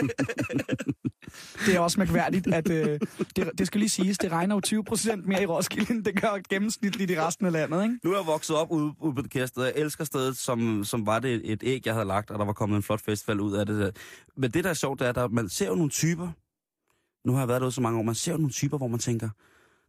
Det 1.65 1.75
er 1.75 1.79
også 1.79 1.99
mærkværdigt, 1.99 2.47
at 2.47 2.69
uh, 2.69 2.75
det, 3.35 3.51
det 3.57 3.67
skal 3.67 3.79
lige 3.79 3.89
siges, 3.89 4.17
det 4.17 4.31
regner 4.31 4.55
jo 4.55 4.61
20 4.61 4.83
procent 4.83 5.27
mere 5.27 5.43
i 5.43 5.45
Roskilde, 5.45 5.93
end 5.93 6.05
det 6.05 6.21
gør 6.21 6.41
gennemsnitligt 6.49 7.11
i 7.11 7.21
resten 7.21 7.45
af 7.45 7.51
landet. 7.51 7.83
Ikke? 7.83 7.99
Nu 8.03 8.11
er 8.11 8.17
jeg 8.17 8.25
vokset 8.25 8.55
op 8.55 8.71
ude, 8.71 8.93
ude 9.01 9.15
på 9.15 9.21
det 9.21 9.31
kære 9.31 9.47
sted. 9.47 9.63
Jeg 9.63 9.73
elsker 9.75 10.03
stedet, 10.03 10.37
som, 10.37 10.83
som 10.83 11.05
var 11.05 11.19
det 11.19 11.41
et 11.51 11.63
æg, 11.63 11.81
jeg 11.85 11.93
havde 11.93 12.07
lagt, 12.07 12.31
og 12.31 12.39
der 12.39 12.45
var 12.45 12.53
kommet 12.53 12.77
en 12.77 12.83
flot 12.83 13.01
festival 13.01 13.39
ud 13.39 13.53
af 13.53 13.65
det. 13.65 13.79
Der. 13.79 13.91
Men 14.37 14.51
det, 14.51 14.63
der 14.63 14.69
er 14.69 14.73
sjovt, 14.73 14.99
det 14.99 15.07
er, 15.07 15.23
at 15.23 15.31
man 15.31 15.49
ser 15.49 15.67
jo 15.67 15.75
nogle 15.75 15.89
typer. 15.89 16.29
Nu 17.27 17.33
har 17.33 17.39
jeg 17.39 17.47
været 17.47 17.61
derude 17.61 17.71
så 17.71 17.81
mange 17.81 17.99
år. 17.99 18.03
Man 18.03 18.15
ser 18.15 18.31
jo 18.31 18.37
nogle 18.37 18.51
typer, 18.53 18.77
hvor 18.77 18.87
man 18.87 18.99
tænker, 18.99 19.29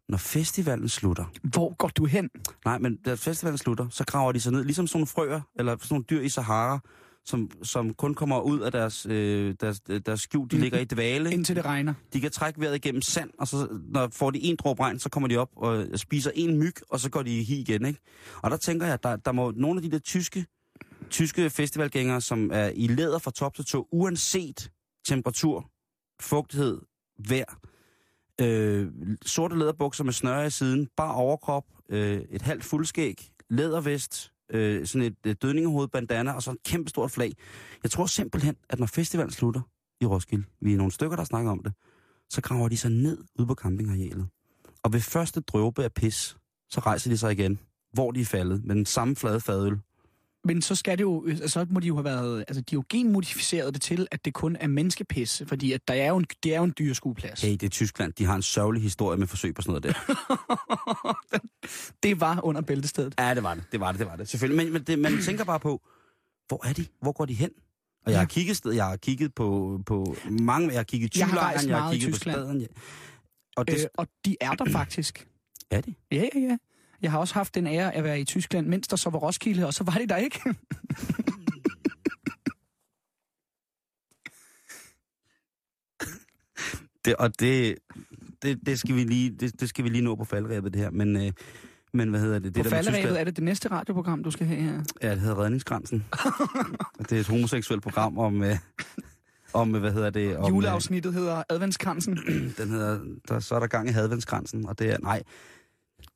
når 0.08 0.18
festivalen 0.18 0.88
slutter, 0.88 1.24
Hvor 1.42 1.74
går 1.74 1.88
du 1.88 2.04
hen? 2.04 2.30
Nej, 2.64 2.78
men 2.78 2.96
da 2.96 3.14
festivalen 3.14 3.58
slutter, 3.58 3.88
så 3.88 4.04
graver 4.04 4.32
de 4.32 4.40
sig 4.40 4.52
ned, 4.52 4.64
ligesom 4.64 4.86
sådan 4.86 4.96
nogle 4.98 5.06
frøer, 5.06 5.40
eller 5.58 5.76
sådan 5.76 5.86
nogle 5.90 6.04
dyr 6.10 6.20
i 6.20 6.28
Sahara, 6.28 6.80
som, 7.24 7.50
som 7.62 7.94
kun 7.94 8.14
kommer 8.14 8.40
ud 8.40 8.60
af 8.60 8.72
deres, 8.72 9.06
øh, 9.06 9.54
deres, 9.60 9.80
deres 9.80 10.20
skjul. 10.20 10.50
De 10.50 10.58
ligger 10.58 10.78
i 10.78 10.84
dvale. 10.84 11.32
Indtil 11.32 11.56
det 11.56 11.64
regner. 11.64 11.94
De 12.12 12.20
kan 12.20 12.30
trække 12.30 12.60
vejret 12.60 12.74
igennem 12.74 13.02
sand, 13.02 13.30
og 13.38 13.48
så 13.48 13.68
når 13.88 14.08
får 14.12 14.30
de 14.30 14.38
en 14.42 14.56
dråbe 14.56 14.82
regn, 14.82 14.98
så 14.98 15.08
kommer 15.08 15.28
de 15.28 15.36
op 15.36 15.50
og 15.56 15.86
spiser 15.96 16.30
en 16.34 16.58
myg, 16.58 16.74
og 16.90 17.00
så 17.00 17.10
går 17.10 17.22
de 17.22 17.38
i 17.40 17.42
hi 17.44 17.60
igen. 17.60 17.86
Ikke? 17.86 18.00
Og 18.42 18.50
der 18.50 18.56
tænker 18.56 18.86
jeg, 18.86 19.02
der, 19.02 19.16
der 19.16 19.32
må 19.32 19.50
nogle 19.56 19.78
af 19.78 19.82
de 19.82 19.90
der 19.90 19.98
tyske, 19.98 20.46
tyske 21.10 21.50
festivalgængere, 21.50 22.20
som 22.20 22.50
er 22.52 22.68
i 22.74 22.86
læder 22.86 23.18
fra 23.18 23.30
top 23.30 23.54
til 23.54 23.64
tå, 23.64 23.88
uanset 23.92 24.70
temperatur, 25.08 25.70
fugtighed, 26.20 26.80
vejr, 27.28 27.58
øh, 28.40 28.92
sorte 29.26 29.58
læderbukser 29.58 30.04
med 30.04 30.12
snøre 30.12 30.46
i 30.46 30.50
siden, 30.50 30.88
bare 30.96 31.14
overkrop, 31.14 31.64
øh, 31.88 32.22
et 32.30 32.42
halvt 32.42 32.64
fuldskæg, 32.64 33.30
lædervest, 33.50 34.32
øh, 34.50 34.86
sådan 34.86 35.06
et, 35.06 35.16
øh, 35.26 35.34
dødningehoved, 35.42 35.88
bandana 35.88 36.32
og 36.32 36.42
så 36.42 36.50
et 36.50 36.62
kæmpe 36.64 36.90
stort 36.90 37.10
flag. 37.10 37.32
Jeg 37.82 37.90
tror 37.90 38.06
simpelthen, 38.06 38.56
at 38.68 38.78
når 38.78 38.86
festivalen 38.86 39.32
slutter 39.32 39.60
i 40.00 40.06
Roskilde, 40.06 40.44
vi 40.60 40.72
er 40.72 40.76
nogle 40.76 40.92
stykker, 40.92 41.16
der 41.16 41.24
snakker 41.24 41.50
om 41.50 41.62
det, 41.62 41.72
så 42.30 42.40
graver 42.40 42.68
de 42.68 42.76
sig 42.76 42.90
ned 42.90 43.24
ude 43.38 43.46
på 43.46 43.54
campingarealet. 43.54 44.28
Og 44.82 44.92
ved 44.92 45.00
første 45.00 45.40
drøbe 45.40 45.84
af 45.84 45.92
pis, 45.92 46.36
så 46.70 46.80
rejser 46.80 47.10
de 47.10 47.18
sig 47.18 47.32
igen, 47.32 47.58
hvor 47.92 48.10
de 48.10 48.20
er 48.20 48.24
faldet, 48.24 48.64
med 48.64 48.74
den 48.74 48.86
samme 48.86 49.16
flade 49.16 49.40
fadøl. 49.40 49.78
Men 50.46 50.62
så 50.62 50.74
skal 50.74 50.98
det 50.98 51.02
jo, 51.04 51.28
så 51.46 51.66
må 51.70 51.80
de 51.80 51.86
jo 51.86 51.94
have 51.96 52.04
været, 52.04 52.44
altså 52.48 52.60
de 52.60 52.74
har 52.74 52.78
jo 52.78 52.84
genmodificeret 52.88 53.74
det 53.74 53.82
til, 53.82 54.06
at 54.10 54.24
det 54.24 54.34
kun 54.34 54.56
er 54.60 54.66
menneskepis, 54.66 55.42
fordi 55.46 55.72
at 55.72 55.88
der 55.88 55.94
er 55.94 56.08
jo 56.08 56.16
en, 56.16 56.26
det 56.42 56.52
er 56.54 56.58
jo 56.58 56.64
en 56.64 56.74
dyreskueplads. 56.78 57.42
Hey, 57.42 57.52
det 57.52 57.62
er 57.62 57.68
Tyskland. 57.68 58.12
De 58.12 58.24
har 58.24 58.34
en 58.36 58.42
sørgelig 58.42 58.82
historie 58.82 59.18
med 59.18 59.26
forsøg 59.26 59.54
på 59.54 59.62
sådan 59.62 59.70
noget 59.82 59.82
der. 59.82 59.92
det 62.02 62.20
var 62.20 62.40
under 62.44 62.60
bæltestedet. 62.60 63.14
Ja, 63.18 63.34
det 63.34 63.42
var 63.42 63.54
det. 63.54 63.64
Det 63.72 63.80
var 63.80 63.92
det, 63.92 63.98
det 63.98 64.06
var 64.06 64.16
det. 64.16 64.28
Selvfølgelig. 64.28 64.64
Men, 64.64 64.72
men 64.72 64.82
det, 64.82 64.98
man 64.98 65.22
tænker 65.22 65.44
bare 65.44 65.60
på, 65.60 65.82
hvor 66.48 66.66
er 66.66 66.72
de? 66.72 66.86
Hvor 67.02 67.12
går 67.12 67.24
de 67.24 67.34
hen? 67.34 67.50
Og 68.06 68.12
jeg 68.12 68.20
har 68.20 68.26
kigget, 68.26 68.56
sted, 68.56 68.72
jeg 68.72 68.84
har 68.84 68.96
kigget 68.96 69.34
på, 69.34 69.80
på 69.86 70.16
mange, 70.30 70.68
jeg 70.68 70.78
har 70.78 70.82
kigget 70.84 71.16
i 71.16 71.18
Jeg 71.18 71.28
har 71.28 71.52
jeg 71.66 71.82
har 71.82 71.92
kigget 71.92 72.10
på 72.10 72.16
Tyskland. 72.16 72.36
staden. 72.36 72.60
Ja. 72.60 72.66
Og 73.56 73.66
det, 73.68 73.74
Øh, 73.74 73.86
og 73.94 74.06
de 74.24 74.36
er 74.40 74.52
der 74.54 74.64
faktisk. 74.80 75.28
er 75.70 75.80
de? 75.80 75.94
Ja, 76.12 76.28
ja, 76.34 76.40
ja. 76.40 76.56
Jeg 77.02 77.10
har 77.10 77.18
også 77.18 77.34
haft 77.34 77.54
den 77.54 77.66
ære 77.66 77.94
at 77.94 78.04
være 78.04 78.20
i 78.20 78.24
Tyskland, 78.24 78.66
mens 78.66 78.88
der 78.88 78.96
så 78.96 79.10
var 79.10 79.18
Roskilde, 79.18 79.66
og 79.66 79.74
så 79.74 79.84
var 79.84 79.92
det 79.92 80.08
der 80.08 80.16
ikke. 80.16 80.40
det 87.04 87.16
og 87.16 87.40
det, 87.40 87.76
det, 88.42 88.58
det, 88.66 88.78
skal 88.78 88.94
vi 88.94 89.04
lige, 89.04 89.30
det, 89.30 89.60
det 89.60 89.68
skal 89.68 89.84
vi 89.84 89.88
lige 89.88 90.04
nå 90.04 90.14
på 90.14 90.24
faldrebet, 90.24 90.72
det 90.72 90.80
her. 90.82 90.90
Men, 90.90 91.16
øh, 91.16 91.32
men 91.92 92.08
hvad 92.10 92.20
hedder 92.20 92.38
det? 92.38 92.54
det 92.54 92.64
På 92.64 92.70
der 92.70 92.82
Tyskland- 92.82 93.16
er 93.16 93.24
det 93.24 93.36
det 93.36 93.44
næste 93.44 93.70
radioprogram, 93.70 94.22
du 94.24 94.30
skal 94.30 94.46
have 94.46 94.60
her. 94.60 94.82
Ja, 95.02 95.10
det 95.10 95.20
hedder 95.20 95.42
Redningsgrænsen. 95.42 96.04
Det 96.98 97.12
er 97.12 97.20
et 97.20 97.26
homoseksuelt 97.28 97.82
program 97.82 98.18
om, 98.18 98.42
øh, 98.42 98.56
om 99.52 99.70
hvad 99.70 99.92
hedder 99.92 100.10
det? 100.10 100.36
Om, 100.36 100.44
øh, 100.44 100.48
Juleafsnittet 100.48 101.14
hedder 101.14 101.42
Adventskransen. 101.48 102.16
Den 102.58 102.68
hedder, 102.70 103.00
der, 103.28 103.40
så 103.40 103.54
er 103.54 103.60
der 103.60 103.66
gang 103.66 103.88
i 103.88 103.92
hadvendsgrænsen, 103.92 104.66
og 104.68 104.78
det 104.78 104.90
er, 104.90 104.98
nej, 105.02 105.22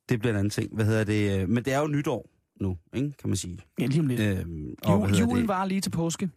det 0.09 0.19
bliver 0.19 0.33
en 0.33 0.37
anden 0.39 0.49
ting. 0.49 0.75
Hvad 0.75 0.85
hedder 0.85 1.03
det? 1.03 1.41
øh, 1.41 1.49
Men 1.49 1.65
det 1.65 1.73
er 1.73 1.79
jo 1.79 1.87
nytår 1.87 2.29
nu, 2.61 2.77
ikke, 2.93 3.11
kan 3.19 3.29
man 3.29 3.37
sige. 3.37 3.59
Ja, 3.79 3.85
lige 3.85 3.99
om 3.99 4.07
lidt. 4.07 4.19
Øhm, 4.19 4.75
og, 4.83 5.09
Jul, 5.09 5.19
julen 5.19 5.37
det? 5.41 5.47
var 5.47 5.65
lige 5.65 5.81
til 5.81 5.89
påske. 5.89 6.29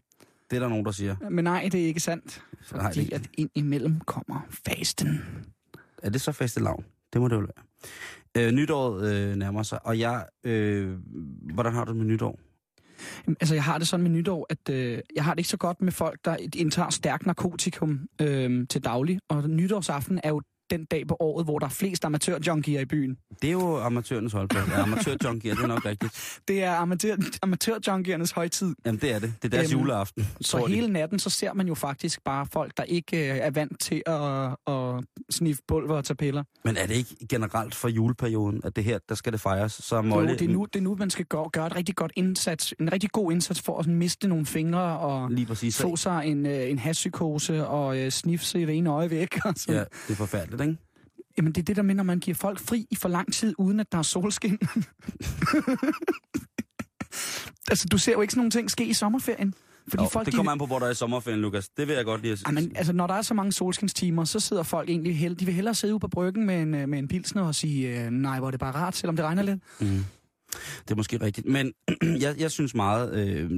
det 0.50 0.56
er 0.56 0.60
der 0.60 0.68
nogen, 0.68 0.84
der 0.84 0.90
siger. 0.90 1.16
Men 1.30 1.44
nej, 1.44 1.68
det 1.72 1.82
er 1.82 1.86
ikke 1.86 2.00
sandt. 2.00 2.42
Nej, 2.72 2.82
Fordi 2.92 3.04
det- 3.04 3.12
at 3.12 3.28
ind 3.38 3.50
imellem 3.54 4.00
kommer 4.00 4.46
fasten. 4.66 5.22
Er 6.02 6.10
det 6.10 6.20
så 6.20 6.32
faste 6.32 6.60
lavn? 6.62 6.84
Det 7.12 7.20
må 7.20 7.28
det 7.28 7.34
jo 7.36 7.40
være. 7.40 8.46
Øh, 8.48 8.52
nytåret 8.52 9.14
øh, 9.14 9.36
nærmer 9.36 9.62
sig, 9.62 9.86
og 9.86 9.98
jeg... 9.98 10.26
Øh, 10.44 10.98
hvordan 11.54 11.72
har 11.72 11.84
du 11.84 11.90
det 11.90 11.96
med 11.96 12.06
nytår? 12.06 12.38
Jamen, 13.26 13.36
Altså, 13.40 13.54
jeg 13.54 13.64
har 13.64 13.78
det 13.78 13.88
sådan 13.88 14.02
med 14.02 14.10
nytår, 14.10 14.46
at 14.50 14.68
øh, 14.74 14.98
jeg 15.16 15.24
har 15.24 15.34
det 15.34 15.38
ikke 15.40 15.48
så 15.48 15.56
godt 15.56 15.82
med 15.82 15.92
folk, 15.92 16.20
der 16.24 16.36
indtager 16.56 16.90
stærk 16.90 17.26
narkotikum 17.26 18.00
øh, 18.20 18.66
til 18.70 18.84
daglig. 18.84 19.18
Og 19.28 19.50
nytårsaften 19.50 20.20
er 20.24 20.28
jo 20.28 20.42
den 20.76 20.84
dag 20.84 21.06
på 21.08 21.16
året, 21.20 21.46
hvor 21.46 21.58
der 21.58 21.66
er 21.66 21.70
flest 21.70 22.04
amatørjunkier 22.04 22.80
i 22.80 22.84
byen. 22.84 23.16
Det 23.42 23.48
er 23.48 23.52
jo 23.52 23.76
amatørernes 23.76 24.32
holdplads. 24.32 24.68
Ja, 24.68 24.82
amatørjunkier, 24.82 25.54
det 25.54 25.62
er 25.62 25.66
nok 25.66 25.84
rigtigt. 25.84 26.12
Det 26.48 26.62
er 26.62 26.74
amatør, 26.76 27.16
amatørjunkiernes 27.42 28.30
højtid. 28.30 28.74
Jamen, 28.86 29.00
det 29.00 29.12
er 29.12 29.18
det. 29.18 29.32
Det 29.42 29.54
er 29.54 29.56
deres 29.58 29.72
Øhm, 29.72 29.80
juleaften. 29.80 30.28
Så 30.40 30.58
de. 30.66 30.72
hele 30.74 30.88
natten, 30.88 31.18
så 31.18 31.30
ser 31.30 31.52
man 31.52 31.66
jo 31.68 31.74
faktisk 31.74 32.24
bare 32.24 32.46
folk, 32.52 32.72
der 32.76 32.82
ikke 32.82 33.16
øh, 33.32 33.36
er 33.38 33.50
vant 33.50 33.80
til 33.80 34.02
at, 34.06 34.74
at 34.74 35.04
sniffe 35.30 35.62
pulver 35.68 35.96
og 35.96 36.04
tage 36.04 36.16
piller. 36.16 36.42
Men 36.64 36.76
er 36.76 36.86
det 36.86 36.94
ikke 36.94 37.16
generelt 37.28 37.74
for 37.74 37.88
juleperioden, 37.88 38.60
at 38.64 38.76
det 38.76 38.84
her, 38.84 38.98
der 39.08 39.14
skal 39.14 39.32
det 39.32 39.40
fejres? 39.40 39.72
Så 39.72 39.96
Jo, 39.96 40.22
det, 40.26 40.42
er 40.42 40.48
nu, 40.48 40.64
det 40.72 40.78
er 40.78 40.82
nu, 40.82 40.96
man 40.96 41.10
skal 41.10 41.24
gøre, 41.24 41.50
gøre 41.52 41.66
et 41.66 41.76
rigtig 41.76 41.96
godt 41.96 42.12
indsats, 42.16 42.74
en 42.80 42.92
rigtig 42.92 43.10
god 43.10 43.32
indsats 43.32 43.62
for 43.62 43.78
at 43.78 43.84
sådan 43.84 43.98
miste 43.98 44.28
nogle 44.28 44.46
fingre 44.46 44.98
og 44.98 45.30
Lige 45.30 45.46
præcis. 45.46 45.80
få 45.82 45.96
sig 45.96 46.22
en, 46.26 46.46
øh, 46.46 46.70
en 46.70 46.78
hashpsykose 46.78 47.66
og 47.66 47.98
øh, 47.98 48.10
snifse 48.10 48.62
i 48.62 48.64
det 48.66 48.74
ene 48.76 48.90
øje 48.90 49.10
væk. 49.10 49.38
Og 49.44 49.54
sådan. 49.56 49.74
ja, 49.74 49.80
det 49.80 50.12
er 50.12 50.14
forfærdeligt, 50.14 50.60
ikke? 50.64 50.76
Jamen, 51.38 51.52
det 51.52 51.60
er 51.60 51.64
det, 51.64 51.76
der 51.76 51.82
mener, 51.82 52.02
man 52.02 52.20
giver 52.20 52.34
folk 52.34 52.58
fri 52.60 52.86
i 52.90 52.96
for 52.96 53.08
lang 53.08 53.32
tid, 53.32 53.54
uden 53.58 53.80
at 53.80 53.92
der 53.92 53.98
er 53.98 54.02
solskin. 54.02 54.58
altså, 57.70 57.88
du 57.92 57.98
ser 57.98 58.12
jo 58.12 58.20
ikke 58.20 58.32
sådan 58.32 58.38
nogle 58.40 58.50
ting 58.50 58.70
ske 58.70 58.86
i 58.86 58.92
sommerferien. 58.94 59.54
Fordi 59.88 60.02
Jo, 60.02 60.08
folk, 60.08 60.26
det 60.26 60.34
kommer 60.34 60.52
an 60.52 60.58
på, 60.58 60.66
hvor 60.66 60.78
der 60.78 60.86
er 60.86 60.90
i 60.90 60.94
sommerferien, 60.94 61.40
Lukas. 61.40 61.68
Det 61.68 61.88
vil 61.88 61.96
jeg 61.96 62.04
godt 62.04 62.22
lige 62.22 62.32
at 62.32 62.38
de, 62.38 62.42
Jamen, 62.46 62.76
altså, 62.76 62.92
når 62.92 63.06
der 63.06 63.14
er 63.14 63.22
så 63.22 63.34
mange 63.34 63.52
solskinstimer, 63.52 64.24
så 64.24 64.40
sidder 64.40 64.62
folk 64.62 64.88
egentlig 64.88 65.18
hell- 65.20 65.34
de 65.34 65.44
vil 65.44 65.54
hellere 65.54 65.74
sidde 65.74 65.94
ude 65.94 66.00
på 66.00 66.08
bryggen 66.08 66.46
med 66.46 66.62
en, 66.62 66.74
øh, 66.74 66.88
med 66.88 66.98
en 66.98 67.08
pilsner 67.08 67.42
og 67.42 67.54
sige, 67.54 68.04
øh, 68.04 68.10
nej, 68.10 68.38
hvor 68.38 68.46
er 68.46 68.50
det 68.50 68.60
bare 68.60 68.74
rart, 68.74 68.96
selvom 68.96 69.16
det 69.16 69.24
regner 69.24 69.42
lidt. 69.42 69.60
Mm. 69.80 70.04
Det 70.84 70.90
er 70.90 70.94
måske 70.94 71.20
rigtigt. 71.20 71.46
Men 71.46 71.72
jeg, 72.20 72.34
jeg 72.38 72.50
synes 72.50 72.74
meget, 72.74 73.28
øh, 73.28 73.50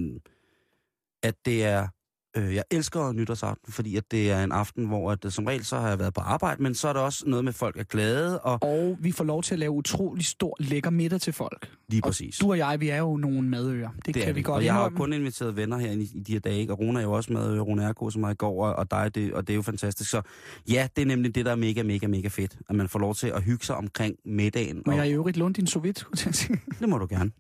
at 1.23 1.35
det 1.45 1.65
er 1.65 1.89
Øh, 2.37 2.55
jeg 2.55 2.65
elsker 2.71 3.13
nytårsaften, 3.13 3.73
fordi 3.73 3.97
at 3.97 4.11
det 4.11 4.31
er 4.31 4.45
en 4.45 4.53
aften, 4.53 4.87
hvor 4.87 5.13
at, 5.13 5.25
øh, 5.25 5.31
som 5.31 5.45
regel 5.47 5.65
så 5.65 5.79
har 5.79 5.89
jeg 5.89 5.99
været 5.99 6.15
på 6.15 6.21
arbejde, 6.21 6.63
men 6.63 6.75
så 6.75 6.89
er 6.89 6.93
der 6.93 7.01
også 7.01 7.25
noget 7.27 7.45
med, 7.45 7.51
at 7.51 7.55
folk 7.55 7.77
er 7.77 7.83
glade, 7.83 8.41
og 8.41 8.59
Og 8.63 8.97
vi 9.01 9.13
får 9.13 9.25
lov 9.25 9.43
til 9.43 9.55
at 9.55 9.59
lave 9.59 9.73
utrolig 9.73 10.27
stor, 10.27 10.57
lækker 10.61 10.91
middag 10.91 11.21
til 11.21 11.33
folk. 11.33 11.71
lige 11.89 12.05
Og 12.05 12.09
præcis. 12.09 12.39
du 12.39 12.51
og 12.51 12.59
jeg, 12.59 12.81
vi 12.81 12.89
er 12.89 12.99
jo 12.99 13.17
nogle 13.17 13.43
madøer. 13.49 13.91
Det, 13.97 14.07
det 14.07 14.15
kan 14.15 14.29
er 14.29 14.33
vi 14.33 14.43
godt 14.43 14.57
Og 14.57 14.65
jeg 14.65 14.75
har 14.75 14.89
kun 14.89 15.13
inviteret 15.13 15.57
venner 15.57 15.79
her 15.79 15.91
i, 15.91 16.09
i 16.15 16.21
de 16.21 16.33
her 16.33 16.41
dage, 16.41 16.61
ikke? 16.61 16.73
og 16.73 16.79
Rune 16.79 16.99
er 16.99 17.03
jo 17.03 17.13
også 17.13 17.33
med, 17.33 17.61
Rune 17.61 17.85
Erko, 17.85 18.11
som 18.11 18.23
er 18.23 18.31
i 18.31 18.35
går, 18.35 18.67
og, 18.67 18.77
og 18.77 18.91
dig, 18.91 19.15
det, 19.15 19.33
og 19.33 19.47
det 19.47 19.53
er 19.53 19.57
jo 19.57 19.63
fantastisk. 19.63 20.11
Så 20.11 20.23
ja, 20.71 20.89
det 20.97 21.03
er 21.03 21.07
nemlig 21.07 21.35
det, 21.35 21.45
der 21.45 21.51
er 21.51 21.57
mega, 21.57 21.83
mega, 21.83 22.07
mega 22.07 22.29
fedt, 22.29 22.57
at 22.69 22.75
man 22.75 22.89
får 22.89 22.99
lov 22.99 23.15
til 23.15 23.27
at 23.27 23.43
hygge 23.43 23.65
sig 23.65 23.77
omkring 23.77 24.17
middagen. 24.25 24.83
Må 24.87 24.93
og, 24.93 24.99
jeg 24.99 25.09
i 25.09 25.13
øvrigt 25.13 25.37
låne 25.37 25.55
din 25.55 25.65
at 25.65 26.35
sige. 26.35 26.61
Det 26.81 26.89
må 26.89 26.99
du 26.99 27.07
gerne. 27.11 27.31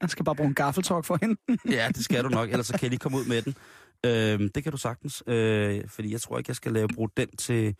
Jeg 0.00 0.10
skal 0.10 0.24
bare 0.24 0.34
bruge 0.34 0.48
en 0.48 0.54
gaffeltruck 0.54 1.04
for 1.06 1.18
hende. 1.20 1.36
Ja, 1.76 1.88
det 1.88 2.04
skal 2.04 2.24
du 2.24 2.28
nok, 2.28 2.50
ellers 2.50 2.66
så 2.66 2.72
kan 2.72 2.82
jeg 2.82 2.90
lige 2.90 2.98
komme 2.98 3.18
ud 3.18 3.24
med 3.24 3.42
den. 3.42 3.54
Øhm, 4.06 4.48
det 4.54 4.62
kan 4.62 4.72
du 4.72 4.78
sagtens, 4.78 5.22
øh, 5.26 5.80
fordi 5.88 6.12
jeg 6.12 6.20
tror 6.20 6.38
ikke, 6.38 6.50
jeg 6.50 6.56
skal 6.56 6.72
lave 6.72 6.88
bruge 6.88 7.08
den 7.16 7.28
til, 7.36 7.74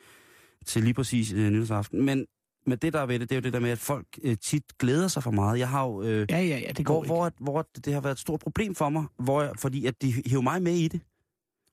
til 0.67 0.83
lige 0.83 0.95
præcis 0.95 1.33
øh, 1.33 1.51
nytårsaften. 1.51 2.05
Men, 2.05 2.27
men 2.67 2.79
det, 2.79 2.93
der 2.93 3.01
er 3.01 3.07
ved 3.07 3.19
det, 3.19 3.29
det 3.31 3.37
er 3.37 3.41
jo 3.41 3.43
det 3.43 3.53
der 3.53 3.61
med, 3.61 3.71
at 3.71 3.79
folk 3.79 4.07
øh, 4.23 4.37
tit 4.43 4.79
glæder 4.79 5.09
sig 5.09 5.23
for 5.23 5.31
meget. 5.31 5.59
Jeg 5.59 5.69
har 5.69 5.85
jo... 5.87 6.03
Øh, 6.03 6.27
Ja, 6.31 6.41
ja, 6.41 6.59
ja, 6.59 6.73
det 6.73 6.87
går 6.87 7.05
hvor, 7.05 7.27
ikke. 7.27 7.37
hvor, 7.39 7.53
hvor 7.53 7.69
det 7.85 7.93
har 7.93 8.01
været 8.01 8.13
et 8.15 8.19
stort 8.19 8.41
problem 8.41 8.75
for 8.75 8.89
mig, 8.89 9.05
hvor 9.19 9.43
jeg, 9.43 9.53
fordi 9.59 9.87
at 9.87 10.03
de 10.03 10.13
hæver 10.27 10.43
mig 10.43 10.63
med 10.63 10.73
i 10.75 10.89
det. 10.89 11.01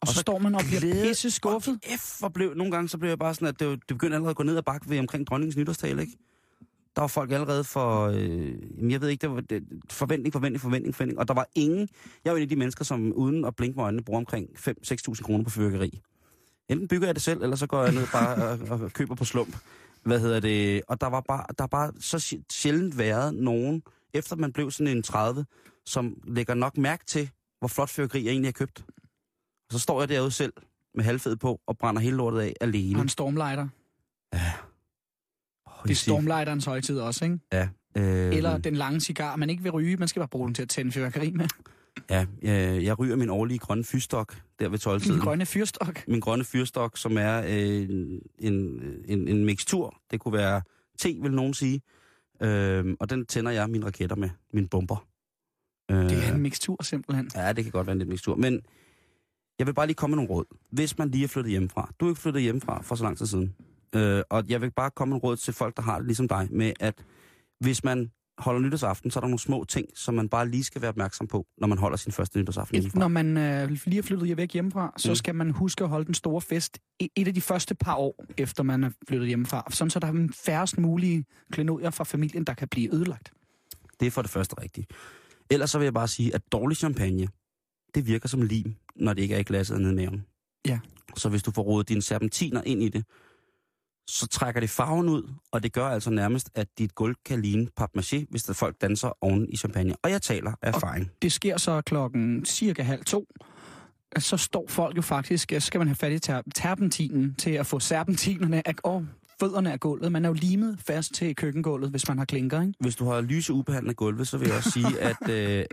Og 0.01 0.07
så 0.07 0.11
og 0.11 0.15
så 0.15 0.19
står 0.21 0.39
man 0.39 0.55
og 0.55 0.61
bliver 0.67 0.79
glæde- 0.81 1.07
pisse 1.07 1.31
skuffet. 1.31 1.79
Og 1.91 1.99
F, 1.99 2.19
hvor 2.19 2.29
blev, 2.29 2.53
nogle 2.53 2.71
gange 2.71 2.89
så 2.89 2.97
blev 2.97 3.09
jeg 3.09 3.19
bare 3.19 3.33
sådan, 3.33 3.47
at 3.47 3.59
det, 3.59 3.69
det 3.71 3.87
begyndte 3.87 4.15
allerede 4.15 4.29
at 4.29 4.35
gå 4.35 4.43
ned 4.43 4.57
ad 4.57 4.63
bakke 4.63 4.89
ved 4.89 4.99
omkring 4.99 5.27
dronningens 5.27 5.57
nytårstale, 5.57 6.01
ikke? 6.01 6.13
Der 6.97 7.01
var 7.01 7.07
folk 7.07 7.31
allerede 7.31 7.63
for, 7.63 8.05
øh, 8.07 8.91
jeg 8.91 9.01
ved 9.01 9.09
ikke, 9.09 9.21
det 9.21 9.31
var 9.31 9.41
det, 9.41 9.63
forventning, 9.91 10.33
forventning, 10.33 10.61
forventning, 10.61 10.95
forventning. 10.95 11.19
Og 11.19 11.27
der 11.27 11.33
var 11.33 11.47
ingen, 11.55 11.89
jeg 12.25 12.29
er 12.29 12.31
jo 12.31 12.35
en 12.37 12.41
af 12.41 12.49
de 12.49 12.55
mennesker, 12.55 12.85
som 12.85 13.13
uden 13.13 13.45
at 13.45 13.55
blinke 13.55 13.75
med 13.75 13.83
øjnene, 13.83 14.03
bruger 14.03 14.19
omkring 14.19 14.49
5-6.000 14.59 15.23
kroner 15.23 15.43
på 15.43 15.49
fyrværkeri. 15.49 16.01
Enten 16.69 16.87
bygger 16.87 17.07
jeg 17.07 17.15
det 17.15 17.23
selv, 17.23 17.43
eller 17.43 17.55
så 17.55 17.67
går 17.67 17.83
jeg 17.83 17.93
ned 17.93 18.07
bare 18.11 18.35
og, 18.69 18.81
og 18.83 18.93
køber 18.93 19.15
på 19.15 19.25
slump. 19.25 19.57
Hvad 20.03 20.19
hedder 20.19 20.39
det? 20.39 20.81
Og 20.87 21.01
der 21.01 21.07
var 21.07 21.21
bare, 21.21 21.45
der 21.57 21.63
har 21.63 21.67
bare 21.67 21.91
så 21.99 22.17
sj- 22.17 22.43
sjældent 22.51 22.97
været 22.97 23.35
nogen, 23.35 23.83
efter 24.13 24.35
man 24.35 24.53
blev 24.53 24.71
sådan 24.71 24.97
en 24.97 25.03
30, 25.03 25.45
som 25.85 26.17
lægger 26.27 26.53
nok 26.53 26.77
mærke 26.77 27.05
til, 27.05 27.29
hvor 27.59 27.67
flot 27.67 27.89
fyrværkeri 27.89 28.23
jeg 28.25 28.31
egentlig 28.31 28.47
har 28.47 28.51
købt. 28.65 28.85
Og 29.67 29.73
så 29.73 29.79
står 29.79 30.01
jeg 30.01 30.09
derude 30.09 30.31
selv 30.31 30.53
med 30.95 31.03
halvfed 31.03 31.35
på 31.35 31.59
og 31.67 31.77
brænder 31.77 32.01
hele 32.01 32.17
lortet 32.17 32.39
af 32.39 32.53
alene. 32.61 32.99
Og 32.99 33.01
en 33.01 33.09
stormlighter. 33.09 33.67
Oh, 34.33 34.39
Det 35.84 35.91
er 35.91 35.95
stormlighterens 35.95 36.65
højtid 36.65 36.99
også, 36.99 37.25
ikke? 37.25 37.39
Ja. 37.53 37.67
Øh, 37.97 38.36
Eller 38.36 38.57
den 38.57 38.75
lange 38.75 38.99
cigar, 38.99 39.36
man 39.36 39.49
ikke 39.49 39.63
vil 39.63 39.71
ryge. 39.71 39.97
Man 39.97 40.07
skal 40.07 40.19
bare 40.19 40.28
bruge 40.28 40.47
den 40.47 40.53
til 40.55 40.61
at 40.61 40.69
tænde 40.69 40.91
fyrværkeri 40.91 41.32
med. 41.32 41.47
Ja, 42.09 42.25
jeg, 42.41 42.84
jeg 42.84 42.99
ryger 42.99 43.15
min 43.15 43.30
årlige 43.30 43.57
grønne 43.59 43.84
fyrstok 43.84 44.38
der 44.59 44.69
ved 44.69 44.80
12 44.80 45.01
Min 45.09 45.19
grønne 45.19 45.45
fyrstok. 45.45 46.03
Min 46.07 46.19
grønne 46.19 46.43
fyrstok, 46.45 46.97
som 46.97 47.17
er 47.17 47.41
øh, 47.47 47.89
en, 48.39 49.01
en, 49.05 49.28
en 49.28 49.45
mixtur. 49.45 49.97
Det 50.11 50.19
kunne 50.19 50.34
være 50.34 50.61
te, 50.99 51.15
vil 51.21 51.32
nogen 51.32 51.53
sige. 51.53 51.82
Øh, 52.41 52.95
og 52.99 53.09
den 53.09 53.25
tænder 53.25 53.51
jeg 53.51 53.69
mine 53.69 53.86
raketter 53.86 54.15
med. 54.15 54.30
Min 54.53 54.67
bomber. 54.67 55.07
Øh, 55.91 55.97
Det 55.97 56.28
er 56.28 56.34
en 56.34 56.41
mixtur 56.41 56.84
simpelthen. 56.84 57.30
Ja, 57.36 57.53
det 57.53 57.63
kan 57.63 57.71
godt 57.71 57.88
være 57.88 57.91
en 57.91 57.97
lidt 57.99 58.09
mixtur. 58.09 58.36
Men 58.36 58.61
jeg 59.59 59.67
vil 59.67 59.73
bare 59.73 59.86
lige 59.88 59.95
komme 59.95 60.15
med 60.15 60.23
nogle 60.25 60.30
råd. 60.39 60.45
Hvis 60.71 60.97
man 60.97 61.09
lige 61.09 61.23
er 61.23 61.28
flyttet 61.28 61.51
hjemmefra. 61.51 61.91
Du 61.99 62.05
er 62.05 62.09
ikke 62.09 62.21
flyttet 62.21 62.41
hjemmefra 62.41 62.82
for 62.82 62.95
så 62.95 63.03
lang 63.03 63.17
tid 63.17 63.25
siden. 63.25 63.55
Øh, 63.95 64.21
og 64.29 64.43
jeg 64.49 64.61
vil 64.61 64.71
bare 64.71 64.91
komme 64.95 65.09
med 65.09 65.15
nogle 65.21 65.31
råd 65.31 65.38
til 65.38 65.53
folk, 65.53 65.75
der 65.77 65.81
har 65.83 65.97
det 65.97 66.05
ligesom 66.05 66.27
dig, 66.27 66.47
med 66.51 66.73
at 66.79 67.03
hvis 67.59 67.83
man 67.83 68.11
holder 68.38 68.61
nytårsaften, 68.61 69.11
så 69.11 69.19
er 69.19 69.21
der 69.21 69.27
nogle 69.27 69.39
små 69.39 69.63
ting, 69.63 69.88
som 69.95 70.13
man 70.13 70.29
bare 70.29 70.49
lige 70.49 70.63
skal 70.63 70.81
være 70.81 70.89
opmærksom 70.89 71.27
på, 71.27 71.45
når 71.57 71.67
man 71.67 71.77
holder 71.77 71.97
sin 71.97 72.11
første 72.11 72.39
nytårsaften 72.39 72.75
Et, 72.77 72.81
hjemmefra. 72.81 72.99
når 72.99 73.07
man 73.07 73.38
øh, 73.38 73.69
lige 73.85 73.97
er 73.97 74.01
flyttet 74.03 74.38
væk 74.38 74.53
hjemmefra, 74.53 74.93
så 74.97 75.09
Mm. 75.11 75.15
skal 75.15 75.35
man 75.35 75.51
huske 75.51 75.83
at 75.83 75.89
holde 75.89 76.05
den 76.05 76.13
store 76.13 76.41
fest 76.41 76.79
et 76.99 77.27
af 77.27 77.33
de 77.33 77.41
første 77.41 77.75
par 77.75 77.95
år, 77.95 78.25
efter 78.38 78.63
man 78.63 78.83
er 78.83 78.89
flyttet 79.07 79.27
hjemmefra. 79.27 79.67
Sådan 79.71 79.89
så 79.89 79.99
der 79.99 80.07
er 80.07 80.27
færrest 80.45 80.77
mulige 80.77 81.25
klenodier 81.51 81.89
fra 81.89 82.03
familien, 82.03 82.43
der 82.43 82.53
kan 82.53 82.67
blive 82.67 82.93
ødelagt. 82.93 83.31
Det 83.99 84.05
er 84.05 84.11
for 84.11 84.21
det 84.21 84.31
første 84.31 84.61
rigtigt. 84.61 84.91
Ellers 85.49 85.71
så 85.71 85.77
vil 85.77 85.85
jeg 85.85 85.93
bare 85.93 86.07
sige, 86.07 86.35
at 86.35 86.41
dårlig 86.51 86.77
champagne, 86.77 87.27
det 87.95 88.07
virker 88.07 88.27
som 88.27 88.41
lim, 88.41 88.75
når 88.95 89.13
det 89.13 89.21
ikke 89.21 89.35
er 89.35 89.39
i 89.39 89.43
glasset 89.43 89.81
nede 89.81 89.91
i 89.91 89.95
maven. 89.95 90.25
Ja. 90.67 90.79
Så 91.15 91.29
hvis 91.29 91.43
du 91.43 91.51
får 91.51 91.61
rodet 91.61 91.89
dine 91.89 92.01
serpentiner 92.01 92.61
ind 92.65 92.83
i 92.83 92.89
det, 92.89 93.05
så 94.09 94.27
trækker 94.27 94.61
det 94.61 94.69
farven 94.69 95.09
ud, 95.09 95.33
og 95.51 95.63
det 95.63 95.73
gør 95.73 95.87
altså 95.87 96.09
nærmest, 96.09 96.49
at 96.55 96.67
dit 96.77 96.95
gulv 96.95 97.15
kan 97.25 97.41
ligne 97.41 97.67
papmaché, 97.81 98.25
hvis 98.29 98.43
der 98.43 98.53
folk 98.53 98.81
danser 98.81 99.11
oven 99.21 99.47
i 99.49 99.57
champagne. 99.57 99.95
Og 100.03 100.11
jeg 100.11 100.21
taler 100.21 100.51
af 100.61 100.73
erfaring. 100.73 101.11
Det 101.21 101.31
sker 101.31 101.57
så 101.57 101.81
klokken 101.81 102.45
cirka 102.45 102.83
halv 102.83 103.03
to. 103.05 103.25
Så 104.17 104.37
står 104.37 104.65
folk 104.69 104.97
jo 104.97 105.01
faktisk, 105.01 105.51
så 105.53 105.59
skal 105.59 105.79
man 105.79 105.87
have 105.87 105.95
fat 105.95 106.11
i 106.11 106.19
ter- 106.19 106.41
terpentinen 106.55 107.35
til 107.35 107.51
at 107.51 107.65
få 107.65 107.79
serpentinerne 107.79 108.67
af, 108.67 108.73
og 108.83 109.05
fødderne 109.39 109.71
af 109.71 109.79
gulvet. 109.79 110.11
Man 110.11 110.25
er 110.25 110.29
jo 110.29 110.33
limet 110.33 110.79
fast 110.88 111.13
til 111.13 111.35
køkkengulvet, 111.35 111.89
hvis 111.89 112.07
man 112.07 112.17
har 112.17 112.25
klinker, 112.25 112.61
ikke? 112.61 112.73
Hvis 112.79 112.95
du 112.95 113.05
har 113.05 113.21
lyse 113.21 113.53
ubehandlet 113.53 113.95
gulve, 113.95 114.25
så 114.25 114.38
vil 114.38 114.47
jeg 114.47 114.57
også 114.57 114.71
sige, 114.71 114.99
at, 114.99 115.29
øh, 115.59 115.65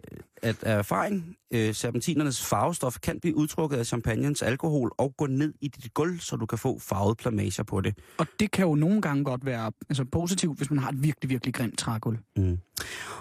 at 0.42 0.64
af 0.64 0.78
erfaring, 0.78 1.36
øh, 1.50 1.74
serpentinernes 1.74 2.44
farvestof 2.44 2.98
kan 3.02 3.20
blive 3.20 3.36
udtrukket 3.36 3.76
af 3.76 3.86
champagnens 3.86 4.42
alkohol 4.42 4.92
og 4.98 5.14
gå 5.16 5.26
ned 5.26 5.54
i 5.60 5.68
dit 5.68 5.94
gulv, 5.94 6.20
så 6.20 6.36
du 6.36 6.46
kan 6.46 6.58
få 6.58 6.78
farvet 6.78 7.16
plamager 7.16 7.62
på 7.62 7.80
det. 7.80 7.98
Og 8.18 8.26
det 8.40 8.50
kan 8.50 8.66
jo 8.66 8.74
nogle 8.74 9.02
gange 9.02 9.24
godt 9.24 9.46
være 9.46 9.72
altså, 9.88 10.04
positivt, 10.04 10.58
hvis 10.58 10.70
man 10.70 10.78
har 10.78 10.88
et 10.88 11.02
virkelig, 11.02 11.30
virkelig 11.30 11.54
grimt 11.54 11.78
trægulv. 11.78 12.18
Mm. 12.36 12.58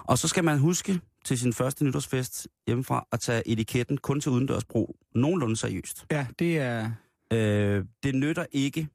Og 0.04 0.18
så 0.18 0.28
skal 0.28 0.44
man 0.44 0.58
huske 0.58 1.00
til 1.24 1.38
sin 1.38 1.52
første 1.52 1.84
nytårsfest 1.84 2.48
hjemmefra 2.66 3.06
at 3.12 3.20
tage 3.20 3.48
etiketten 3.48 3.98
kun 3.98 4.20
til 4.20 4.32
udendørsbrug 4.32 4.96
nogenlunde 5.14 5.56
seriøst. 5.56 6.06
Ja, 6.10 6.26
det 6.38 6.58
er... 6.58 6.90
Øh, 7.32 7.84
det 8.02 8.14
nytter 8.14 8.46
ikke, 8.52 8.88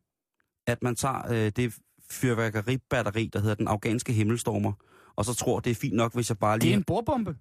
at 0.70 0.84
man 0.84 0.96
tager 0.96 1.32
øh, 1.32 1.52
det 1.56 1.74
fyrværkeribatteri, 2.12 3.30
der 3.34 3.40
hedder 3.40 3.56
den 3.56 3.68
afghanske 3.68 4.14
himmelstormer, 4.14 4.74
og 5.16 5.26
så 5.26 5.34
tror, 5.34 5.60
det 5.60 5.72
er 5.72 5.76
fint 5.76 5.96
nok, 5.96 6.14
hvis 6.14 6.30
jeg 6.30 6.38
bare 6.38 6.56
Det 6.58 6.64
er 6.64 6.66
lige, 6.66 6.76
en 6.78 6.84
bordbombe. 6.84 7.36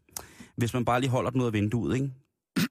hvis 0.57 0.75
man 0.75 0.85
bare 0.85 1.01
lige 1.01 1.11
holder 1.11 1.31
den 1.31 1.41
ud 1.41 1.47
af 1.47 1.53
vinduet, 1.53 1.95
ikke? 1.95 2.11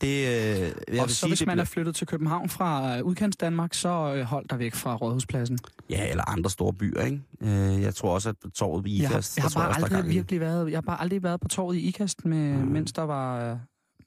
Det, 0.00 0.06
øh, 0.08 0.72
jeg 0.94 1.02
og 1.02 1.10
så 1.10 1.14
sige, 1.16 1.30
hvis 1.30 1.46
man 1.46 1.54
bliver- 1.54 1.60
er 1.62 1.64
flyttet 1.66 1.94
til 1.96 2.06
København 2.06 2.48
fra 2.48 2.98
øh, 2.98 3.04
udkants 3.04 3.36
Danmark, 3.36 3.74
så 3.74 4.14
øh, 4.14 4.22
hold 4.24 4.48
dig 4.48 4.58
væk 4.58 4.74
fra 4.74 4.96
Rådhuspladsen. 4.96 5.58
Ja, 5.90 6.10
eller 6.10 6.24
andre 6.30 6.50
store 6.50 6.72
byer, 6.72 7.02
ikke? 7.04 7.20
Øh, 7.40 7.82
jeg 7.82 7.94
tror 7.94 8.14
også, 8.14 8.28
at 8.28 8.36
på 8.42 8.50
torvet 8.50 8.86
i 8.86 9.00
Jeg 9.00 9.08
har, 9.08 9.14
Ikast, 9.16 9.36
jeg 9.36 9.42
har 9.44 9.50
bare 9.54 9.74
aldrig 9.76 10.08
virkelig 10.14 10.40
været, 10.40 10.70
jeg 10.70 10.76
har 10.76 10.80
bare 10.82 11.00
aldrig 11.00 11.22
været 11.22 11.40
på 11.40 11.48
torvet 11.48 11.76
i 11.76 11.80
Ikast, 11.88 12.24
med, 12.24 12.52
Mm. 12.52 12.66
mens 12.68 12.92
der 12.92 13.02
var, 13.02 13.58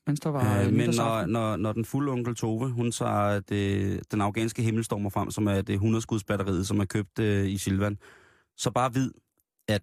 mens 0.07 0.19
der 0.19 0.29
var 0.29 0.61
Øh, 0.61 0.73
men 0.73 0.89
når, 0.89 1.25
når, 1.25 1.57
når 1.57 1.73
den 1.73 1.85
fulde 1.85 2.11
onkel 2.11 2.35
Tove, 2.35 2.69
hun 2.69 2.91
tager 2.91 3.39
det, 3.39 4.01
den 4.11 4.21
afghanske 4.21 4.61
himmelstormer 4.61 5.09
frem, 5.09 5.31
som 5.31 5.47
er 5.47 5.61
det 5.61 5.77
100-skudsbatteriet, 5.79 6.63
som 6.63 6.79
er 6.79 6.85
købt 6.85 7.19
øh, 7.19 7.47
i 7.47 7.57
Silvan, 7.57 7.97
så 8.57 8.71
bare 8.71 8.93
vid, 8.93 9.11
at 9.67 9.81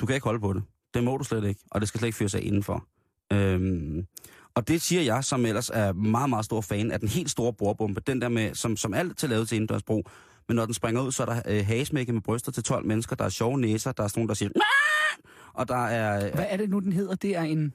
du 0.00 0.06
kan 0.06 0.14
ikke 0.14 0.24
holde 0.24 0.40
på 0.40 0.52
det. 0.52 0.62
Det 0.94 1.04
må 1.04 1.16
du 1.16 1.24
slet 1.24 1.44
ikke, 1.44 1.60
og 1.70 1.80
det 1.80 1.88
skal 1.88 1.98
slet 1.98 2.06
ikke 2.08 2.18
fyres 2.18 2.34
af 2.34 2.40
indenfor. 2.42 2.84
Øhm, 3.32 4.06
og 4.54 4.68
det 4.68 4.82
siger 4.82 5.02
jeg, 5.02 5.24
som 5.24 5.46
ellers 5.46 5.70
er 5.74 5.92
meget, 5.92 6.30
meget 6.30 6.44
stor 6.44 6.60
fan 6.60 6.90
af 6.90 7.00
den 7.00 7.08
helt 7.08 7.30
store 7.30 7.52
bordbombe, 7.52 8.00
den 8.00 8.20
der 8.20 8.28
med, 8.28 8.54
som, 8.54 8.76
som 8.76 8.94
alt 8.94 9.24
er 9.24 9.28
lavet 9.28 9.48
til 9.48 9.56
indendørsbrug. 9.56 10.06
Men 10.48 10.56
når 10.56 10.64
den 10.64 10.74
springer 10.74 11.02
ud, 11.02 11.12
så 11.12 11.22
er 11.22 11.26
der 11.26 11.42
øh, 11.46 11.66
hagesmække 11.66 12.12
med 12.12 12.20
bryster 12.20 12.52
til 12.52 12.62
12 12.62 12.86
mennesker, 12.86 13.16
der 13.16 13.24
er 13.24 13.28
sjove 13.28 13.58
næser, 13.58 13.92
der 13.92 14.02
er 14.02 14.08
sådan 14.08 14.20
nogen, 14.20 14.28
der 14.28 14.34
siger, 14.34 14.48
"Nah!" 14.56 15.30
og 15.54 15.68
der 15.68 15.86
er, 15.86 16.34
Hvad 16.34 16.46
er 16.48 16.56
det 16.56 16.70
nu, 16.70 16.78
den 16.80 16.92
hedder? 16.92 17.14
Det 17.14 17.36
er 17.36 17.42
en... 17.42 17.74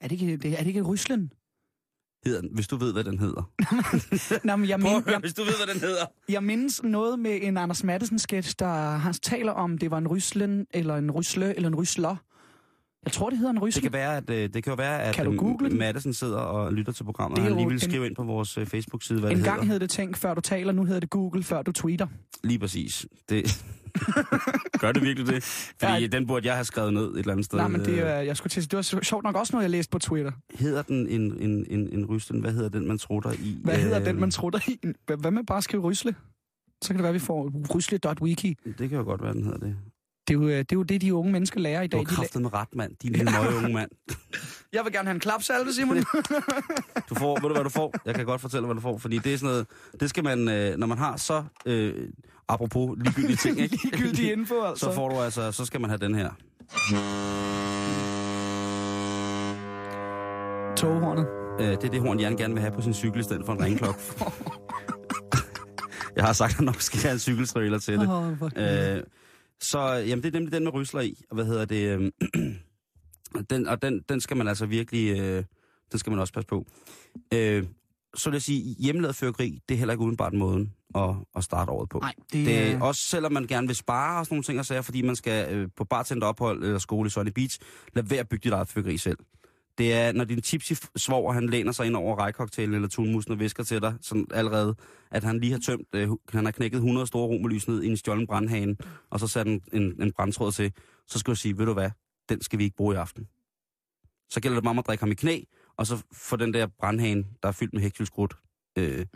Er 0.00 0.08
det 0.08 0.20
ikke, 0.20 0.36
det, 0.36 0.52
er 0.52 0.56
det 0.58 0.66
ikke 0.66 0.82
Ryslen? 0.82 1.32
hedder, 2.26 2.40
den- 2.40 2.50
hvis 2.54 2.68
du 2.68 2.76
ved, 2.76 2.92
hvad 2.92 3.04
den 3.04 3.18
hedder. 3.18 3.50
Nå, 4.46 4.56
men 4.56 4.68
jeg, 4.68 4.80
Prøv 4.80 4.90
min, 4.90 4.96
at 4.98 5.04
høre, 5.04 5.12
jeg, 5.12 5.20
hvis 5.20 5.34
du 5.34 5.42
ved, 5.42 5.52
hvad 5.64 5.74
den 5.74 5.80
hedder. 5.80 6.04
jeg 6.28 6.44
mindes 6.44 6.82
noget 6.82 7.18
med 7.18 7.38
en 7.42 7.56
Anders 7.56 7.84
Madsen-sketch, 7.84 8.54
der 8.58 8.96
han 8.96 9.12
taler 9.14 9.52
om, 9.52 9.78
det 9.78 9.90
var 9.90 9.98
en 9.98 10.08
Ryslen, 10.08 10.66
eller 10.70 10.96
en 10.96 11.10
Rysle, 11.10 11.56
eller 11.56 11.68
en 11.68 11.74
Rysler. 11.74 12.16
Jeg 13.04 13.12
tror, 13.12 13.30
det 13.30 13.38
hedder 13.38 13.50
en 13.50 13.56
Det 13.56 13.62
Rysle. 13.64 13.82
kan 13.82 13.92
være, 13.92 14.16
at 14.16 14.30
øh, 14.30 14.48
det 14.54 14.64
kan 14.64 14.70
jo 14.70 14.74
være, 14.74 15.02
at 15.02 15.14
Kan 15.14 15.24
du 15.26 15.36
google? 15.36 15.70
Madison 15.70 16.12
sidder 16.12 16.38
og 16.38 16.72
lytter 16.72 16.92
til 16.92 17.04
programmet. 17.04 17.36
Det 17.36 17.42
er 17.42 17.48
Han 17.48 17.56
lige 17.56 17.66
vil 17.66 17.74
en- 17.74 17.80
skrive 17.80 18.06
ind 18.06 18.16
på 18.16 18.24
vores 18.24 18.58
øh, 18.58 18.66
Facebook-side, 18.66 19.20
hvad 19.20 19.30
En 19.30 19.36
det 19.36 19.44
gang 19.44 19.60
hedder. 19.60 19.72
hed 19.72 19.80
det 19.80 19.90
tænk, 19.90 20.16
før 20.16 20.34
du 20.34 20.40
taler, 20.40 20.72
nu 20.72 20.84
hedder 20.84 21.00
det 21.00 21.10
Google, 21.10 21.42
før 21.42 21.62
du 21.62 21.72
tweeter. 21.72 22.06
Lige 22.44 22.58
præcis. 22.58 23.06
Det... 23.28 23.64
Gør 24.80 24.92
det 24.92 25.02
virkelig 25.02 25.26
det? 25.34 25.42
Fordi 25.80 25.92
Ja. 26.00 26.06
den 26.06 26.26
burde 26.26 26.46
jeg 26.46 26.54
have 26.54 26.64
skrevet 26.64 26.92
ned 26.94 27.10
et 27.12 27.18
eller 27.18 27.32
andet 27.32 27.46
sted. 27.46 27.58
Nej, 27.58 27.68
men 27.68 27.80
det, 27.80 27.98
er, 27.98 28.18
jeg 28.20 28.36
skulle 28.36 28.50
til, 28.50 28.60
at 28.60 28.70
det 28.70 28.76
var 28.76 29.02
sjovt 29.02 29.24
nok 29.24 29.36
også 29.36 29.52
noget, 29.52 29.62
jeg 29.62 29.70
læste 29.70 29.90
på 29.90 29.98
Twitter. 29.98 30.32
Hedder 30.54 30.82
den 30.82 31.06
en, 31.08 31.20
en, 31.42 31.66
en, 31.70 31.88
en 31.92 32.06
ryslen? 32.06 32.40
Hvad 32.40 32.52
hedder 32.52 32.68
den, 32.68 32.88
man 32.88 32.98
trutter 32.98 33.32
i? 33.32 33.58
Hvad 33.64 33.76
hedder 33.76 34.04
den, 34.04 34.20
man 34.20 34.30
trutter 34.30 34.60
i? 34.68 34.80
Hvad 35.18 35.30
med 35.30 35.44
bare 35.44 35.58
at 35.58 35.64
skrive 35.64 35.82
Rysle? 35.82 36.14
Så 36.82 36.88
kan 36.88 36.96
det 36.96 37.02
være, 37.02 37.12
vi 37.12 37.18
får 37.18 37.52
rysle.wiki. 37.74 38.56
Det 38.78 38.88
kan 38.90 38.98
jo 38.98 39.04
godt 39.04 39.22
være, 39.22 39.32
den 39.34 39.42
hedder 39.44 39.58
det. 39.58 39.76
Det 40.28 40.34
er, 40.34 40.38
jo, 40.38 40.48
øh, 40.48 40.58
det 40.58 40.72
er 40.72 40.76
jo 40.76 40.82
det, 40.82 41.00
de 41.00 41.14
unge 41.14 41.32
mennesker 41.32 41.60
lærer 41.60 41.82
i 41.82 41.86
Du 41.86 41.96
dag. 41.96 42.00
har 42.00 42.04
De 42.04 42.10
lærer. 42.10 42.16
kraftet 42.22 42.42
med 42.42 42.54
ret, 42.54 42.68
mand. 42.74 42.92
Din 43.02 43.12
lille 43.12 43.30
møge 43.42 43.56
unge 43.56 43.74
mand. 43.74 43.90
Jeg 44.72 44.84
vil 44.84 44.92
gerne 44.92 45.06
have 45.08 45.14
en 45.14 45.20
klapsalve, 45.20 45.72
Simon. 45.72 45.96
Du 47.10 47.14
får, 47.14 47.34
ved 47.40 47.48
du 47.48 47.54
hvad 47.54 47.64
du 47.64 47.68
får? 47.70 47.94
Jeg 48.04 48.14
kan 48.14 48.24
godt 48.26 48.40
fortælle, 48.40 48.66
hvad 48.66 48.74
du 48.74 48.80
får, 48.80 48.98
fordi 48.98 49.18
det 49.18 49.34
er 49.34 49.38
sådan 49.38 49.50
noget, 49.52 49.66
det 50.00 50.10
skal 50.10 50.24
man, 50.24 50.48
øh, 50.48 50.76
når 50.78 50.86
man 50.86 50.98
har 50.98 51.16
så, 51.16 51.44
øh, 51.66 51.94
apropos 52.48 52.98
ligegyldige 52.98 53.36
ting, 53.36 53.58
ikke? 53.60 53.78
Ligegyldig 53.84 54.32
info, 54.32 54.62
altså. 54.64 54.84
så 54.86 54.92
får 54.92 55.08
du 55.08 55.16
altså, 55.20 55.52
så 55.52 55.64
skal 55.64 55.80
man 55.80 55.90
have 55.90 55.98
den 55.98 56.14
her. 56.14 56.30
Toghornet. 60.76 61.26
Øh, 61.60 61.66
det 61.70 61.84
er 61.84 61.88
det 61.88 62.00
horn, 62.00 62.20
Jan 62.20 62.36
gerne 62.36 62.54
vil 62.54 62.60
have 62.60 62.72
på 62.74 62.80
sin 62.82 62.94
cykel 62.94 63.20
i 63.20 63.22
stedet 63.22 63.46
for 63.46 63.52
en 63.52 63.64
ringklokke. 63.64 64.00
jeg 66.16 66.24
har 66.24 66.32
sagt, 66.32 66.54
at 66.54 66.60
nok 66.60 66.80
skal 66.80 67.00
have 67.00 67.12
en 67.12 67.18
cykeltrailer 67.18 67.78
til 67.78 67.98
det. 67.98 68.06
Hvor- 68.06 68.50
Øh, 68.56 69.02
så 69.60 69.78
jamen, 69.80 70.22
det 70.22 70.28
er 70.28 70.32
nemlig 70.38 70.52
den 70.52 70.64
med 70.64 70.74
rysler 70.74 71.00
i. 71.00 71.22
Og 71.30 71.34
hvad 71.34 71.44
hedder 71.44 71.64
det? 71.64 71.88
øhm, 71.88 72.10
den, 73.50 73.66
og 73.68 73.82
den, 73.82 74.00
den 74.08 74.20
skal 74.20 74.36
man 74.36 74.48
altså 74.48 74.66
virkelig... 74.66 75.18
Øh, 75.18 75.44
den 75.92 75.98
skal 75.98 76.10
man 76.10 76.20
også 76.20 76.32
passe 76.32 76.46
på. 76.46 76.66
Øh, 77.34 77.64
så 78.16 78.30
vil 78.30 78.34
jeg 78.34 78.42
sige, 78.42 78.74
hjemmelavet 78.78 79.16
fyrkeri, 79.16 79.58
det 79.68 79.74
er 79.74 79.78
heller 79.78 79.92
ikke 79.92 80.04
udenbart 80.04 80.32
måden 80.32 80.72
at, 80.94 81.10
at 81.36 81.44
starte 81.44 81.70
året 81.70 81.88
på. 81.88 81.98
Nej, 81.98 82.14
det, 82.32 82.46
Det 82.46 82.58
er 82.58 82.76
er... 82.76 82.80
også 82.82 83.00
selvom 83.00 83.32
man 83.32 83.46
gerne 83.46 83.66
vil 83.66 83.76
spare 83.76 84.18
og 84.20 84.26
sådan 84.26 84.34
nogle 84.34 84.42
ting 84.44 84.58
og 84.58 84.66
sager, 84.66 84.82
fordi 84.82 85.02
man 85.02 85.16
skal 85.16 85.54
øh, 85.54 85.68
på 85.76 85.84
bartenderophold 85.84 86.64
eller 86.64 86.78
skole 86.78 87.06
i 87.06 87.10
Sunny 87.10 87.30
Beach, 87.30 87.58
lad 87.94 88.02
være 88.02 88.20
at 88.20 88.28
bygge 88.28 88.44
dit 88.44 88.52
eget 88.52 88.68
fyrkeri 88.68 88.96
selv. 88.98 89.18
Det 89.78 89.92
er, 89.92 90.12
når 90.12 90.24
din 90.24 90.42
tipsy 90.42 90.72
svoger, 90.96 91.32
han 91.32 91.46
læner 91.46 91.72
sig 91.72 91.86
ind 91.86 91.96
over 91.96 92.16
rejkoktailen 92.16 92.74
eller 92.74 92.88
tunmusen 92.88 93.32
og 93.32 93.38
visker 93.38 93.62
til 93.62 93.82
dig, 93.82 93.94
sådan 94.00 94.26
allerede, 94.34 94.74
at 95.10 95.24
han 95.24 95.40
lige 95.40 95.52
har 95.52 95.58
tømt, 95.58 95.88
øh, 95.94 96.08
han 96.32 96.44
har 96.44 96.52
knækket 96.52 96.76
100 96.76 97.06
store 97.06 97.26
romerlys 97.26 97.68
ned 97.68 97.82
i 97.82 97.86
en 97.86 97.96
stjålen 97.96 98.26
brandhane, 98.26 98.76
og 99.10 99.20
så 99.20 99.26
sat 99.26 99.46
en, 99.46 99.60
en, 99.72 100.02
en 100.02 100.12
brandtråd 100.12 100.52
til, 100.52 100.72
så 101.06 101.18
skal 101.18 101.30
du 101.30 101.36
sige, 101.36 101.58
ved 101.58 101.66
du 101.66 101.72
hvad, 101.72 101.90
den 102.28 102.42
skal 102.42 102.58
vi 102.58 102.64
ikke 102.64 102.76
bruge 102.76 102.94
i 102.94 102.98
aften. 102.98 103.28
Så 104.30 104.40
gælder 104.40 104.56
det 104.56 104.64
bare 104.64 104.70
om 104.70 104.78
at 104.78 104.86
drikke 104.86 105.02
ham 105.02 105.10
i 105.10 105.14
knæ, 105.14 105.40
og 105.76 105.86
så 105.86 106.02
få 106.12 106.36
den 106.36 106.54
der 106.54 106.66
brandhane, 106.78 107.24
der 107.42 107.48
er 107.48 107.52
fyldt 107.52 107.74
med 107.74 107.82
hækkelskrudt, 107.82 108.34
øh, 108.78 109.06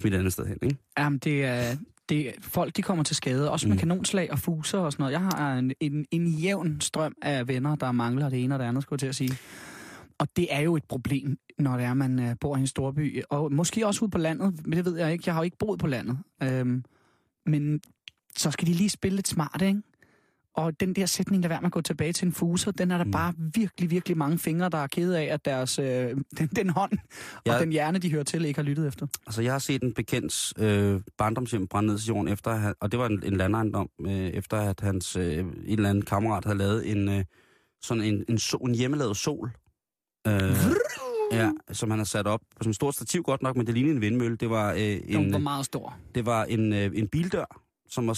smidt 0.00 0.14
et 0.14 0.18
andet 0.18 0.32
sted 0.32 0.46
hen, 0.46 0.58
ikke? 0.62 0.76
Jamen, 0.98 1.18
det 1.18 1.44
er, 1.44 1.76
det 2.08 2.34
folk 2.40 2.76
de 2.76 2.82
kommer 2.82 3.04
til 3.04 3.16
skade, 3.16 3.50
også 3.50 3.68
med 3.68 3.74
mm. 3.74 3.80
kanonslag 3.80 4.32
og 4.32 4.38
fuser 4.38 4.78
og 4.78 4.92
sådan 4.92 5.02
noget. 5.02 5.12
Jeg 5.12 5.20
har 5.20 5.54
en, 5.54 5.72
en, 5.80 6.06
en 6.10 6.26
jævn 6.26 6.80
strøm 6.80 7.14
af 7.22 7.48
venner, 7.48 7.76
der 7.76 7.92
mangler 7.92 8.28
det 8.28 8.44
ene 8.44 8.54
og 8.54 8.58
det 8.58 8.64
andet, 8.64 8.82
skulle 8.82 8.94
jeg 8.94 9.00
til 9.00 9.06
at 9.06 9.14
sige. 9.14 9.38
Og 10.22 10.28
det 10.36 10.46
er 10.54 10.60
jo 10.60 10.76
et 10.76 10.84
problem, 10.88 11.36
når 11.58 11.76
det 11.76 11.86
er, 11.86 11.94
man 11.94 12.18
uh, 12.18 12.30
bor 12.40 12.56
i 12.56 12.60
en 12.60 12.66
storby. 12.66 13.22
Og 13.30 13.52
måske 13.52 13.86
også 13.86 14.04
ude 14.04 14.10
på 14.10 14.18
landet, 14.18 14.66
men 14.66 14.76
det 14.76 14.84
ved 14.84 14.98
jeg 14.98 15.12
ikke. 15.12 15.22
Jeg 15.26 15.34
har 15.34 15.40
jo 15.40 15.44
ikke 15.44 15.58
boet 15.58 15.78
på 15.80 15.86
landet. 15.86 16.18
Øhm, 16.42 16.84
men 17.46 17.80
så 18.36 18.50
skal 18.50 18.68
de 18.68 18.72
lige 18.72 18.90
spille 18.90 19.16
lidt 19.16 19.28
smart, 19.28 19.62
ikke? 19.62 19.82
Og 20.54 20.80
den 20.80 20.92
der 20.94 21.06
sætning, 21.06 21.42
lad 21.42 21.48
være 21.48 21.60
med 21.60 21.66
at 21.68 21.72
gå 21.72 21.80
tilbage 21.80 22.12
til 22.12 22.26
en 22.26 22.32
fuser, 22.32 22.70
den 22.70 22.90
er 22.90 22.98
der 22.98 23.04
Mm. 23.04 23.10
bare 23.10 23.34
virkelig, 23.54 23.90
virkelig 23.90 24.16
mange 24.16 24.38
fingre, 24.38 24.68
der 24.68 24.78
er 24.78 24.86
kede 24.86 25.18
af, 25.18 25.24
at 25.34 25.44
deres, 25.44 25.78
øh, 25.78 25.84
den, 26.38 26.46
den 26.56 26.70
hånd 26.70 26.92
Jeg- 27.46 27.54
og 27.54 27.60
den 27.60 27.72
hjerne, 27.72 27.98
de 27.98 28.10
hører 28.10 28.22
til, 28.24 28.44
ikke 28.44 28.58
har 28.58 28.64
lyttet 28.64 28.86
efter. 28.88 29.06
Altså, 29.26 29.42
jeg 29.42 29.52
har 29.52 29.58
set 29.58 29.82
en 29.82 29.92
bekendts 29.94 30.54
øh, 30.58 31.00
barndomshjem 31.18 31.68
brænde 31.68 31.88
ned 31.88 31.98
til 31.98 32.06
jorden, 32.08 32.28
efter, 32.28 32.72
og 32.80 32.92
det 32.92 32.98
var 33.00 33.06
en, 33.06 33.22
en 33.26 33.36
landejendom, 33.36 33.88
øh, 34.06 34.12
efter 34.12 34.56
at 34.56 34.80
hans 34.80 35.16
øh, 35.16 35.38
en 35.38 35.54
eller 35.66 35.90
anden 35.90 36.04
kammerat 36.04 36.44
havde 36.44 36.58
lavet 36.58 36.90
en, 36.90 37.08
øh, 37.08 37.24
sådan 37.82 38.02
en, 38.02 38.24
en, 38.28 38.38
sol, 38.38 38.68
en 38.68 38.74
hjemmelavet 38.74 39.16
sol. 39.16 39.50
Øh, 40.26 40.56
ja, 41.32 41.50
som 41.72 41.90
han 41.90 41.98
har 41.98 42.04
sat 42.04 42.26
op 42.26 42.40
sådan 42.60 42.70
et 42.70 42.76
stort 42.76 42.94
stativ 42.94 43.22
godt 43.22 43.42
nok, 43.42 43.56
men 43.56 43.66
det 43.66 43.74
lignede 43.74 43.94
en 43.94 44.00
vindmølle. 44.00 44.36
Det 44.36 44.50
var, 44.50 44.72
øh, 44.72 44.78
Den 44.78 45.02
en, 45.08 45.32
var 45.32 45.38
meget 45.38 45.64
stor. 45.66 45.96
det 46.14 46.26
var 46.26 46.44
en, 46.44 46.72
øh, 46.72 46.90
en 46.94 47.08
bildør, 47.08 47.60
som 47.92 48.06
var 48.06 48.14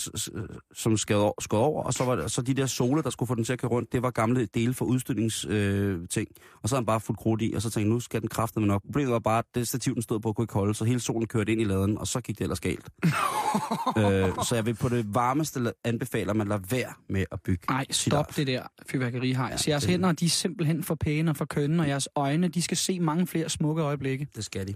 som 0.75 0.97
skød 0.97 1.17
over, 1.53 1.83
og 1.83 1.95
så 1.95 2.05
var 2.05 2.17
det, 2.17 2.31
så 2.33 2.43
de 2.43 2.55
der 2.55 2.67
sole, 2.67 3.03
der 3.03 3.11
skulle 3.11 3.27
få 3.27 3.35
den 3.35 3.45
til 3.45 3.53
at 3.53 3.59
køre 3.59 3.71
rundt, 3.71 3.93
det 3.93 4.03
var 4.03 4.11
gamle 4.11 4.47
dele 4.55 4.75
for 4.75 4.85
udstykningsting. 4.85 5.53
Øh, 5.53 6.09
ting. 6.11 6.29
og 6.63 6.69
så 6.69 6.75
havde 6.75 6.81
han 6.81 6.87
bare 6.87 7.01
fuldt 7.01 7.21
krudt 7.21 7.43
i, 7.43 7.53
og 7.57 7.63
så 7.63 7.71
tænkte 7.71 7.81
jeg, 7.89 7.89
nu 7.95 8.01
skal 8.01 8.21
den 8.21 8.29
kræfte 8.29 8.61
med 8.61 8.69
nok. 8.69 8.83
Problemet 8.85 9.13
var 9.13 9.19
bare, 9.19 9.39
at 9.39 9.45
det 9.55 9.69
stativ, 9.69 9.95
den 9.95 10.03
stod 10.03 10.21
på, 10.21 10.33
kunne 10.33 10.43
ikke 10.45 10.55
holde, 10.55 10.75
så 10.75 10.85
hele 10.85 11.01
solen 11.01 11.27
kørte 11.27 11.53
ind 11.53 11.61
i 11.61 11.65
laden, 11.65 11.99
og 11.99 12.07
så 12.07 12.21
gik 12.21 12.39
det 12.39 12.43
ellers 12.45 12.61
galt. 12.61 12.89
øh, 13.99 14.45
så 14.45 14.51
jeg 14.55 14.67
vil 14.67 14.75
på 14.75 14.89
det 14.89 15.15
varmeste 15.15 15.73
anbefale, 15.85 16.31
at 16.31 16.37
man 16.37 16.49
lader 16.49 16.61
være 16.71 16.93
med 17.09 17.25
at 17.33 17.41
bygge. 17.45 17.65
Nej, 17.71 17.87
sit 17.91 17.97
stop 18.13 18.25
eget. 18.25 18.37
det 18.37 18.47
der 18.47 18.63
fyrværkeri 18.91 19.33
har. 19.33 19.49
Ja, 19.49 19.57
jeres 19.69 19.83
det- 19.83 19.91
hænder, 19.91 20.13
de 20.13 20.25
er 20.25 20.29
simpelthen 20.29 20.83
for 20.85 20.95
pæne 20.95 21.31
og 21.31 21.37
for 21.37 21.45
kønne, 21.45 21.83
og 21.83 21.89
jeres 21.89 22.09
øjne, 22.17 22.49
de 22.49 22.63
skal 22.63 22.77
se 22.77 23.01
mange 23.01 23.27
flere 23.27 23.49
smukke 23.49 23.83
øjeblikke. 23.83 24.29
Det 24.37 24.45
skal 24.45 24.67
de. 24.69 24.75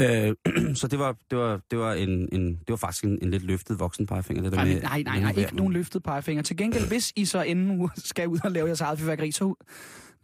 Øh, 0.00 0.34
så 0.80 0.88
det 0.88 0.98
var, 0.98 1.16
det 1.30 1.38
var, 1.38 1.60
det 1.70 1.78
var, 1.78 1.92
en, 1.92 2.28
en, 2.32 2.48
det 2.52 2.68
var 2.68 2.76
faktisk 2.76 3.04
en, 3.04 3.18
en 3.22 3.30
lidt 3.30 3.42
løftet 3.42 3.78
voksen 3.80 4.06
pegefinger. 4.08 4.42
Det 4.42 4.52
der 4.52 4.58
Nej, 4.58 4.66
med, 4.66 4.82
nej, 4.82 5.02
nej, 5.02 5.20
nej, 5.20 5.34
ikke 5.36 5.56
nogen 5.56 5.72
løftet 5.72 6.02
pegefinger. 6.02 6.42
Til 6.42 6.56
gengæld, 6.56 6.88
hvis 6.88 7.12
I 7.16 7.24
så 7.24 7.42
endnu 7.42 7.90
skal 7.96 8.28
ud 8.28 8.38
og 8.44 8.50
lave 8.50 8.66
jeres 8.66 8.80
eget 8.80 8.98
fyrværkeri, 8.98 9.32
så... 9.32 9.54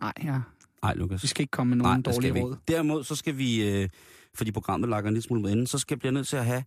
Nej, 0.01 0.13
ja, 0.25 0.41
Nej, 0.83 0.95
Lukas. 0.95 1.23
vi 1.23 1.29
skal 1.29 1.43
ikke 1.43 1.51
komme 1.51 1.77
med 1.77 1.85
nogen 1.85 2.03
skal 2.05 2.15
dårlige 2.15 2.43
råd. 2.45 2.57
Derimod, 2.69 3.05
så 3.05 3.15
skal 3.17 3.39
vi, 3.39 3.71
øh, 3.83 3.89
fordi 4.35 4.53
programmet 4.53 4.89
lakker 4.91 5.09
en 5.09 5.15
lille 5.15 5.23
smule 5.25 5.43
med 5.43 5.53
enden, 5.53 5.67
så 5.67 5.79
skal 5.79 5.95
jeg 5.95 5.99
blive 6.01 6.13
nødt 6.13 6.27
til 6.29 6.37
at 6.37 6.45
have, 6.45 6.65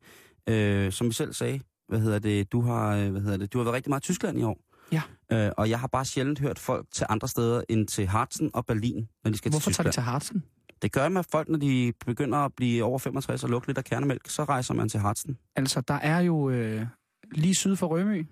øh, 0.49 0.91
som 0.91 1.07
vi 1.07 1.13
selv 1.13 1.33
sagde, 1.33 1.59
hvad 1.87 1.99
hedder 1.99 2.19
det, 2.19 2.51
du 2.51 2.61
har, 2.61 2.95
øh, 2.95 3.11
hvad 3.11 3.21
hedder 3.21 3.37
det, 3.37 3.53
du 3.53 3.57
har 3.57 3.63
været 3.63 3.75
rigtig 3.75 3.89
meget 3.89 4.01
i 4.01 4.03
Tyskland 4.03 4.39
i 4.39 4.43
år. 4.43 4.57
Ja. 4.91 5.01
Øh, 5.31 5.51
og 5.57 5.69
jeg 5.69 5.79
har 5.79 5.87
bare 5.87 6.05
sjældent 6.05 6.39
hørt 6.39 6.59
folk 6.59 6.85
til 6.91 7.05
andre 7.09 7.27
steder 7.27 7.61
end 7.69 7.87
til 7.87 8.07
Harzen 8.07 8.51
og 8.53 8.65
Berlin, 8.65 9.07
når 9.23 9.31
de 9.31 9.37
skal 9.37 9.51
Hvorfor 9.51 9.69
til 9.71 9.75
tager 9.75 9.83
de 9.83 9.89
Tyskland. 9.89 9.93
til 9.93 10.01
Harzen? 10.03 10.43
Det 10.81 10.91
gør 10.91 11.09
med 11.09 11.23
folk, 11.31 11.49
når 11.49 11.57
de 11.57 11.93
begynder 12.05 12.37
at 12.37 12.51
blive 12.57 12.83
over 12.83 12.99
65 12.99 13.43
og 13.43 13.49
lugte 13.49 13.67
lidt 13.69 13.77
af 13.77 13.83
kernemælk, 13.85 14.29
så 14.29 14.43
rejser 14.43 14.73
man 14.73 14.89
til 14.89 14.99
Harzen, 14.99 15.37
Altså, 15.55 15.81
der 15.81 15.93
er 15.93 16.19
jo 16.19 16.49
øh, 16.49 16.85
lige 17.31 17.55
syd 17.55 17.75
for 17.75 17.87
Rømø, 17.87 18.23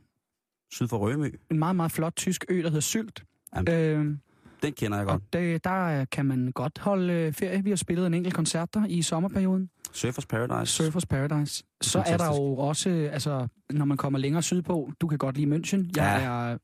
syd 0.72 0.88
for 0.88 0.98
Rømø. 0.98 1.30
en 1.52 1.60
meget, 1.60 1.76
meget 1.76 1.92
flot 1.92 2.14
tysk 2.16 2.46
ø, 2.50 2.58
der 2.58 2.70
hedder 2.70 2.80
Sylt. 2.80 3.24
Jamen, 3.56 3.74
Øh, 3.74 4.18
Den 4.64 4.74
kender 4.74 4.98
jeg 4.98 5.08
og 5.08 5.12
godt. 5.12 5.34
det, 5.34 5.64
der 5.64 6.00
øh, 6.02 6.06
kan 6.12 6.26
man 6.26 6.52
godt 6.52 6.80
holde 6.80 7.14
øh, 7.14 7.34
ferie. 7.34 7.64
Vi 7.64 7.70
har 7.70 7.78
spillet 7.78 8.08
en 8.08 8.14
enkelt 8.14 8.36
koncert 8.36 8.74
der 8.74 8.86
i 8.86 9.02
sommerperioden. 9.02 9.70
Surfers 9.94 10.26
Paradise. 10.26 10.74
Surfers 10.74 11.06
Paradise. 11.06 11.64
Så 11.82 12.00
er 12.06 12.18
der 12.18 12.26
jo 12.28 12.58
også, 12.58 12.90
altså, 12.90 13.48
når 13.70 13.86
man 13.86 13.98
kommer 13.98 14.20
længere 14.20 14.42
sydpå, 14.42 14.92
du 15.02 15.08
kan 15.08 15.18
godt 15.18 15.38
lide 15.38 15.56
München. 15.56 15.78
Jeg 15.96 16.20
Ja. 16.22 16.26
er 16.52 16.58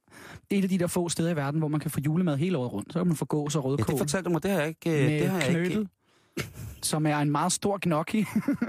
det 0.50 0.56
er 0.56 0.60
et 0.60 0.64
af 0.64 0.70
de 0.70 0.78
der 0.80 0.88
få 0.88 1.10
steder 1.10 1.30
i 1.32 1.36
verden, 1.36 1.60
hvor 1.60 1.68
man 1.68 1.80
kan 1.80 1.92
få 1.92 2.00
julemad 2.00 2.38
hele 2.38 2.58
året 2.58 2.74
rundt. 2.74 2.94
Så 2.94 3.00
kan 3.00 3.08
man 3.08 3.16
få 3.16 3.26
gås 3.26 3.56
og 3.56 3.64
Ja, 3.64 3.68
rødkål 3.70 3.86
det 3.94 3.98
fortalte 4.00 4.26
du 4.26 4.32
mig, 4.34 4.44
det 4.44 4.52
har 4.52 4.60
jeg 4.60 4.68
ikke... 4.68 5.04
øh, 5.04 5.10
med 5.10 5.20
det 5.20 5.28
har 5.30 5.42
jeg 5.42 5.66
ikke. 5.66 5.88
Som 6.86 7.06
er 7.06 7.18
en 7.18 7.32
meget 7.32 7.52
stor 7.52 7.80
gnocchi, 7.82 8.26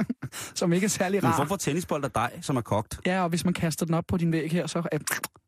som 0.60 0.72
ikke 0.72 0.84
er 0.84 0.88
særlig 0.88 1.18
En 1.18 1.22
form 1.22 1.32
rar. 1.32 1.44
for 1.44 1.56
tennisbold 1.56 2.04
af 2.04 2.10
dig, 2.10 2.30
som 2.40 2.56
er 2.56 2.60
kogt. 2.60 3.00
Ja, 3.06 3.22
og 3.22 3.28
hvis 3.28 3.44
man 3.44 3.54
kaster 3.54 3.86
den 3.86 3.94
op 3.94 4.04
på 4.08 4.16
din 4.16 4.32
væg 4.32 4.50
her, 4.50 4.66
så 4.66 4.82
øh, 4.92 5.00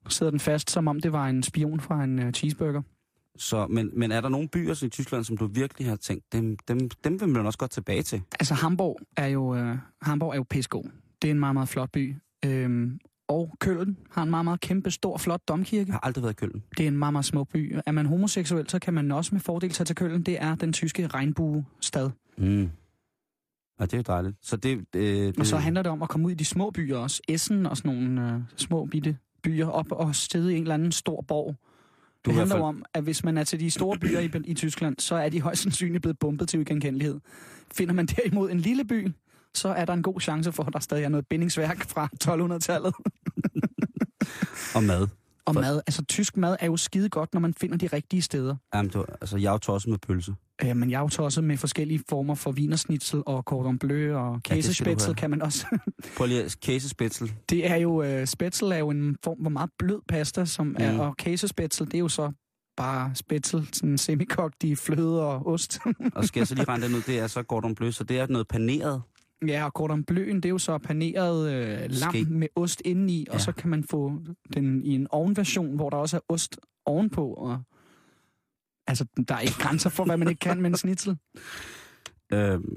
sidder 0.08 0.30
den 0.30 0.40
fast, 0.40 0.70
som 0.70 0.88
om 0.88 1.00
det 1.00 1.12
var 1.12 1.26
en 1.28 1.42
spion 1.42 1.80
fra 1.80 2.04
en 2.04 2.18
uh, 2.18 2.30
cheeseburger. 2.30 2.82
Så, 3.38 3.66
men, 3.66 3.90
men 3.98 4.12
er 4.12 4.20
der 4.20 4.28
nogle 4.28 4.48
byer 4.48 4.84
i 4.84 4.88
Tyskland, 4.88 5.24
som 5.24 5.36
du 5.36 5.46
virkelig 5.46 5.88
har 5.88 5.96
tænkt, 5.96 6.32
dem, 6.32 6.56
dem, 6.68 6.90
dem 7.04 7.20
vil 7.20 7.28
man 7.28 7.46
også 7.46 7.58
godt 7.58 7.70
tilbage 7.70 8.02
til? 8.02 8.22
Altså, 8.40 8.54
Hamburg 8.54 9.00
er 9.16 9.26
jo, 9.26 9.54
øh, 9.56 9.78
Hamburg 10.02 10.30
er 10.32 10.36
jo 10.36 10.44
pissegod. 10.50 10.84
Det 11.22 11.28
er 11.28 11.32
en 11.32 11.40
meget, 11.40 11.54
meget 11.54 11.68
flot 11.68 11.90
by. 11.92 12.16
Øhm, 12.44 12.98
og 13.28 13.54
Køln 13.60 13.96
har 14.10 14.22
en 14.22 14.30
meget, 14.30 14.44
meget 14.44 14.60
kæmpe, 14.60 14.90
stor, 14.90 15.18
flot 15.18 15.40
domkirke. 15.48 15.88
Jeg 15.88 15.94
har 15.94 16.00
aldrig 16.06 16.22
været 16.22 16.32
i 16.32 16.36
Køln. 16.36 16.62
Det 16.78 16.84
er 16.84 16.88
en 16.88 16.98
meget, 16.98 17.12
meget 17.12 17.24
smuk 17.24 17.48
by. 17.48 17.78
Er 17.86 17.92
man 17.92 18.06
homoseksuel, 18.06 18.68
så 18.70 18.78
kan 18.78 18.94
man 18.94 19.12
også 19.12 19.34
med 19.34 19.40
fordel 19.40 19.70
tage 19.70 19.84
til 19.84 19.96
Køln. 19.96 20.22
Det 20.22 20.42
er 20.42 20.54
den 20.54 20.72
tyske 20.72 21.06
regnbuestad. 21.06 22.10
Mm. 22.38 22.70
Ja, 23.80 23.84
det 23.84 23.92
er 23.92 23.98
jo 23.98 24.02
dejligt. 24.06 24.36
Så 24.42 24.56
det, 24.56 24.84
øh, 24.96 25.02
det, 25.02 25.38
Og 25.38 25.46
så 25.46 25.56
handler 25.56 25.82
det 25.82 25.92
om 25.92 26.02
at 26.02 26.08
komme 26.08 26.26
ud 26.26 26.32
i 26.32 26.34
de 26.34 26.44
små 26.44 26.70
byer 26.70 26.96
også. 26.96 27.22
Essen 27.28 27.66
og 27.66 27.76
sådan 27.76 27.92
nogle 27.96 28.34
øh, 28.34 28.40
små 28.56 28.84
bitte 28.84 29.16
byer 29.42 29.66
op 29.66 29.92
og 29.92 30.14
sidde 30.14 30.52
i 30.52 30.56
en 30.56 30.62
eller 30.62 30.74
anden 30.74 30.92
stor 30.92 31.20
borg. 31.28 31.54
Du 32.24 32.30
Det 32.30 32.36
er 32.36 32.38
handler 32.40 32.54
fald- 32.56 32.62
om, 32.62 32.84
at 32.94 33.02
hvis 33.02 33.24
man 33.24 33.38
er 33.38 33.44
til 33.44 33.60
de 33.60 33.70
store 33.70 33.98
byer 33.98 34.20
i, 34.20 34.30
i 34.44 34.54
Tyskland, 34.54 34.96
så 34.98 35.14
er 35.14 35.28
de 35.28 35.40
højst 35.40 35.62
sandsynligt 35.62 36.02
blevet 36.02 36.18
bumpet 36.18 36.48
til 36.48 36.58
uigenkendelighed. 36.58 37.20
Finder 37.74 37.94
man 37.94 38.06
derimod 38.06 38.50
en 38.50 38.58
lille 38.60 38.84
by, 38.84 39.08
så 39.54 39.68
er 39.68 39.84
der 39.84 39.92
en 39.92 40.02
god 40.02 40.20
chance 40.20 40.52
for, 40.52 40.62
at 40.62 40.72
der 40.72 40.78
stadig 40.80 41.04
er 41.04 41.08
noget 41.08 41.26
bindingsværk 41.30 41.88
fra 41.90 42.08
1200-tallet. 42.24 42.94
Og 44.74 44.82
mad. 44.84 45.08
Og 45.46 45.54
For- 45.54 45.60
mad, 45.60 45.80
altså 45.86 46.04
tysk 46.04 46.36
mad 46.36 46.56
er 46.60 46.66
jo 46.66 46.76
skide 46.76 47.08
godt, 47.08 47.34
når 47.34 47.40
man 47.40 47.54
finder 47.54 47.76
de 47.76 47.86
rigtige 47.86 48.22
steder. 48.22 48.56
Jamen, 48.74 48.90
du, 48.90 49.04
altså, 49.20 49.36
jeg 49.36 49.48
er 49.48 49.52
jo 49.52 49.58
tosset 49.58 49.90
med 49.90 49.98
pølse. 49.98 50.34
Øh, 50.64 50.76
men 50.76 50.90
jeg 50.90 50.96
er 50.96 51.00
jo 51.00 51.08
tosset 51.08 51.44
med 51.44 51.56
forskellige 51.56 52.02
former 52.08 52.34
for 52.34 52.52
vinersnitzel 52.52 53.22
og 53.26 53.42
cordon 53.42 53.78
bleu 53.78 54.16
og 54.16 54.40
käsespetzel 54.48 55.06
have. 55.06 55.14
kan 55.14 55.30
man 55.30 55.42
også. 55.42 55.66
Prøv 56.16 56.26
lige 56.26 56.44
at 56.44 56.56
käsespetzel. 56.66 57.32
det 57.50 57.70
er 57.70 57.76
jo, 57.76 58.20
uh, 58.20 58.24
spetzel 58.26 58.72
er 58.72 58.76
jo 58.78 58.90
en 58.90 59.16
form 59.24 59.36
for 59.42 59.50
meget 59.50 59.70
blød 59.78 60.00
pasta, 60.08 60.44
som 60.44 60.76
er, 60.78 60.92
Mm. 60.92 61.00
og 61.00 61.14
käsespetzel, 61.22 61.84
det 61.86 61.94
er 61.94 61.98
jo 61.98 62.08
så 62.08 62.32
bare 62.76 63.10
spetzel, 63.14 63.68
sådan 63.72 63.98
semikogt 63.98 64.62
i 64.64 64.74
fløde 64.74 65.22
og 65.22 65.46
ost. 65.46 65.78
Og 66.14 66.24
skal 66.24 66.40
jeg 66.40 66.46
så 66.46 66.54
lige 66.54 66.68
regne 66.68 66.86
den 66.86 66.94
ud, 66.94 67.02
det 67.02 67.18
er 67.18 67.26
så 67.26 67.42
Gordon 67.42 67.74
Bleu, 67.74 67.90
så 67.92 68.04
det 68.04 68.18
er 68.18 68.26
noget 68.26 68.48
paneret. 68.48 69.02
Ja, 69.48 69.64
og 69.64 69.70
cordon 69.70 70.04
bleuen, 70.04 70.36
det 70.36 70.44
er 70.44 70.50
jo 70.50 70.58
så 70.58 70.78
paneret 70.78 71.52
øh, 71.52 71.90
lam 71.90 72.14
med 72.30 72.48
ost 72.56 72.82
indeni, 72.84 73.26
og 73.30 73.34
Ja. 73.34 73.38
så 73.40 73.52
kan 73.52 73.70
man 73.70 73.84
få 73.84 74.12
den 74.54 74.82
i 74.84 74.94
en 74.94 75.06
ovenversion, 75.10 75.76
hvor 75.76 75.90
der 75.90 75.96
også 75.96 76.16
er 76.16 76.20
ost 76.28 76.60
ovenpå. 76.86 77.26
Og, 77.34 77.62
altså, 78.86 79.04
der 79.28 79.34
er 79.34 79.40
ikke 79.40 79.54
grænser 79.58 79.90
for, 79.90 80.04
hvad 80.04 80.16
man 80.16 80.28
ikke 80.28 80.38
kan 80.38 80.60
med 80.62 80.70
en 80.70 80.76
snitsel. 80.76 81.16
Øhm, 82.32 82.76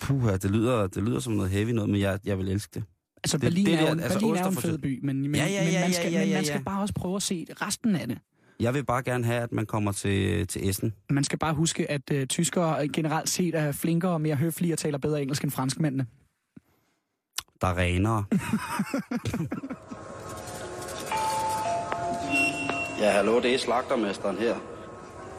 puh, 0.00 0.32
det 0.32 0.50
lyder, 0.50 0.86
det 0.86 1.02
lyder 1.02 1.20
som 1.20 1.32
noget 1.32 1.50
heavy 1.50 1.70
noget, 1.70 1.90
men 1.90 2.00
jeg, 2.00 2.18
jeg 2.24 2.38
vil 2.38 2.48
elske 2.48 2.70
det. 2.74 2.84
Altså, 3.16 3.36
Det- 3.38 3.42
Berlin, 3.46 3.66
det 3.66 3.74
er, 3.74 3.80
jo, 3.80 3.86
altså, 3.86 4.18
Berlin 4.18 4.36
er 4.36 4.42
jo 4.42 4.48
en 4.50 4.56
fed 4.56 4.78
by, 4.78 5.00
men, 5.02 5.20
men, 5.22 5.34
Ja, 5.34 5.46
ja, 5.46 5.64
men, 5.64 5.72
ja, 5.72 5.80
man, 5.80 5.92
skal, 5.92 6.12
ja, 6.12 6.18
ja, 6.18 6.24
men 6.26 6.34
man 6.34 6.44
skal 6.44 6.64
bare 6.64 6.80
også 6.82 6.94
prøve 6.94 7.16
at 7.16 7.22
se 7.22 7.46
resten 7.62 7.96
af 7.96 8.08
det. 8.08 8.18
Jeg 8.60 8.74
vil 8.74 8.84
bare 8.84 9.02
gerne 9.02 9.24
have, 9.24 9.42
at 9.42 9.52
man 9.52 9.66
kommer 9.66 9.92
til, 9.92 10.46
til 10.46 10.68
Essen. 10.68 10.94
Man 11.10 11.24
skal 11.24 11.38
bare 11.38 11.54
huske, 11.54 11.90
at 11.90 12.10
uh, 12.14 12.24
tyskere 12.24 12.88
generelt 12.88 13.28
set 13.28 13.54
er 13.54 13.72
flinkere 13.72 14.12
og 14.12 14.20
mere 14.20 14.36
høflige 14.36 14.74
og 14.74 14.78
taler 14.78 14.98
bedre 14.98 15.22
engelsk 15.22 15.42
end 15.42 15.50
franskmændene. 15.50 16.06
Der 17.60 17.66
er 17.66 17.78
renere. 17.78 18.24
Ja, 23.00 23.10
hallo, 23.10 23.40
det 23.40 23.54
er 23.54 23.58
slagtermesteren 23.58 24.38
her. 24.38 24.54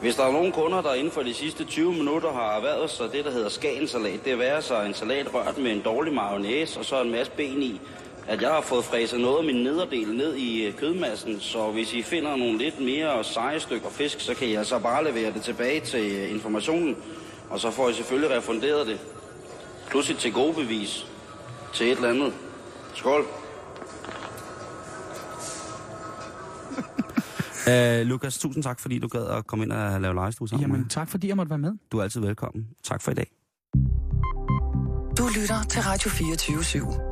Hvis 0.00 0.14
der 0.14 0.24
er 0.24 0.32
nogen 0.32 0.52
kunder, 0.52 0.82
der 0.82 0.94
inden 0.94 1.12
for 1.12 1.22
de 1.22 1.34
sidste 1.34 1.64
20 1.64 1.92
minutter 1.92 2.32
har 2.32 2.56
erhvervet 2.56 2.90
sig 2.90 3.06
det, 3.12 3.24
der 3.24 3.30
hedder 3.30 3.48
skagensalat, 3.48 4.24
det 4.24 4.32
er 4.32 4.60
sig 4.60 4.86
en 4.86 4.94
salat 4.94 5.34
rørt 5.34 5.58
med 5.58 5.72
en 5.72 5.80
dårlig 5.80 6.14
mayonnaise 6.14 6.78
og 6.78 6.84
så 6.84 7.02
en 7.02 7.10
masse 7.10 7.32
ben 7.36 7.62
i, 7.62 7.80
at 8.28 8.42
jeg 8.42 8.50
har 8.50 8.60
fået 8.60 8.84
fræset 8.84 9.20
noget 9.20 9.38
af 9.38 9.44
min 9.44 9.62
nederdel 9.62 10.14
ned 10.14 10.34
i 10.34 10.66
øh, 10.66 10.74
kødmassen, 10.74 11.40
så 11.40 11.70
hvis 11.70 11.92
I 11.94 12.02
finder 12.02 12.36
nogle 12.36 12.58
lidt 12.58 12.80
mere 12.80 13.24
seje 13.24 13.60
stykker 13.60 13.90
fisk, 13.90 14.20
så 14.20 14.34
kan 14.34 14.50
jeg 14.50 14.66
så 14.66 14.78
bare 14.78 15.04
levere 15.04 15.32
det 15.32 15.42
tilbage 15.42 15.80
til 15.80 16.12
øh, 16.12 16.30
informationen, 16.34 16.96
og 17.50 17.60
så 17.60 17.70
får 17.70 17.88
I 17.88 17.94
selvfølgelig 17.94 18.36
refunderet 18.36 18.86
det. 18.86 19.00
Plus 19.90 20.10
et 20.10 20.16
til 20.16 20.32
gode 20.32 20.54
bevis 20.54 21.06
til 21.74 21.86
et 21.86 21.96
eller 21.96 22.08
andet. 22.10 22.32
Skål. 22.94 23.24
Uh, 27.66 28.06
Lukas, 28.06 28.38
tusind 28.38 28.62
tak, 28.62 28.80
fordi 28.80 28.98
du 28.98 29.08
gad 29.08 29.26
at 29.26 29.46
komme 29.46 29.64
ind 29.64 29.72
og 29.72 30.00
lave 30.00 30.14
legestue 30.14 30.48
sammen 30.48 30.62
med 30.62 30.68
Jamen, 30.74 30.80
mig. 30.82 30.90
tak 30.90 31.08
fordi 31.08 31.28
jeg 31.28 31.36
måtte 31.36 31.50
være 31.50 31.58
med. 31.58 31.72
Du 31.92 31.98
er 31.98 32.02
altid 32.02 32.20
velkommen. 32.20 32.66
Tak 32.84 33.02
for 33.02 33.10
i 33.10 33.14
dag. 33.14 33.30
Du 35.18 35.28
lytter 35.40 35.62
til 35.68 35.82
Radio 35.82 36.10
24 36.10 36.58
/7. 36.58 37.11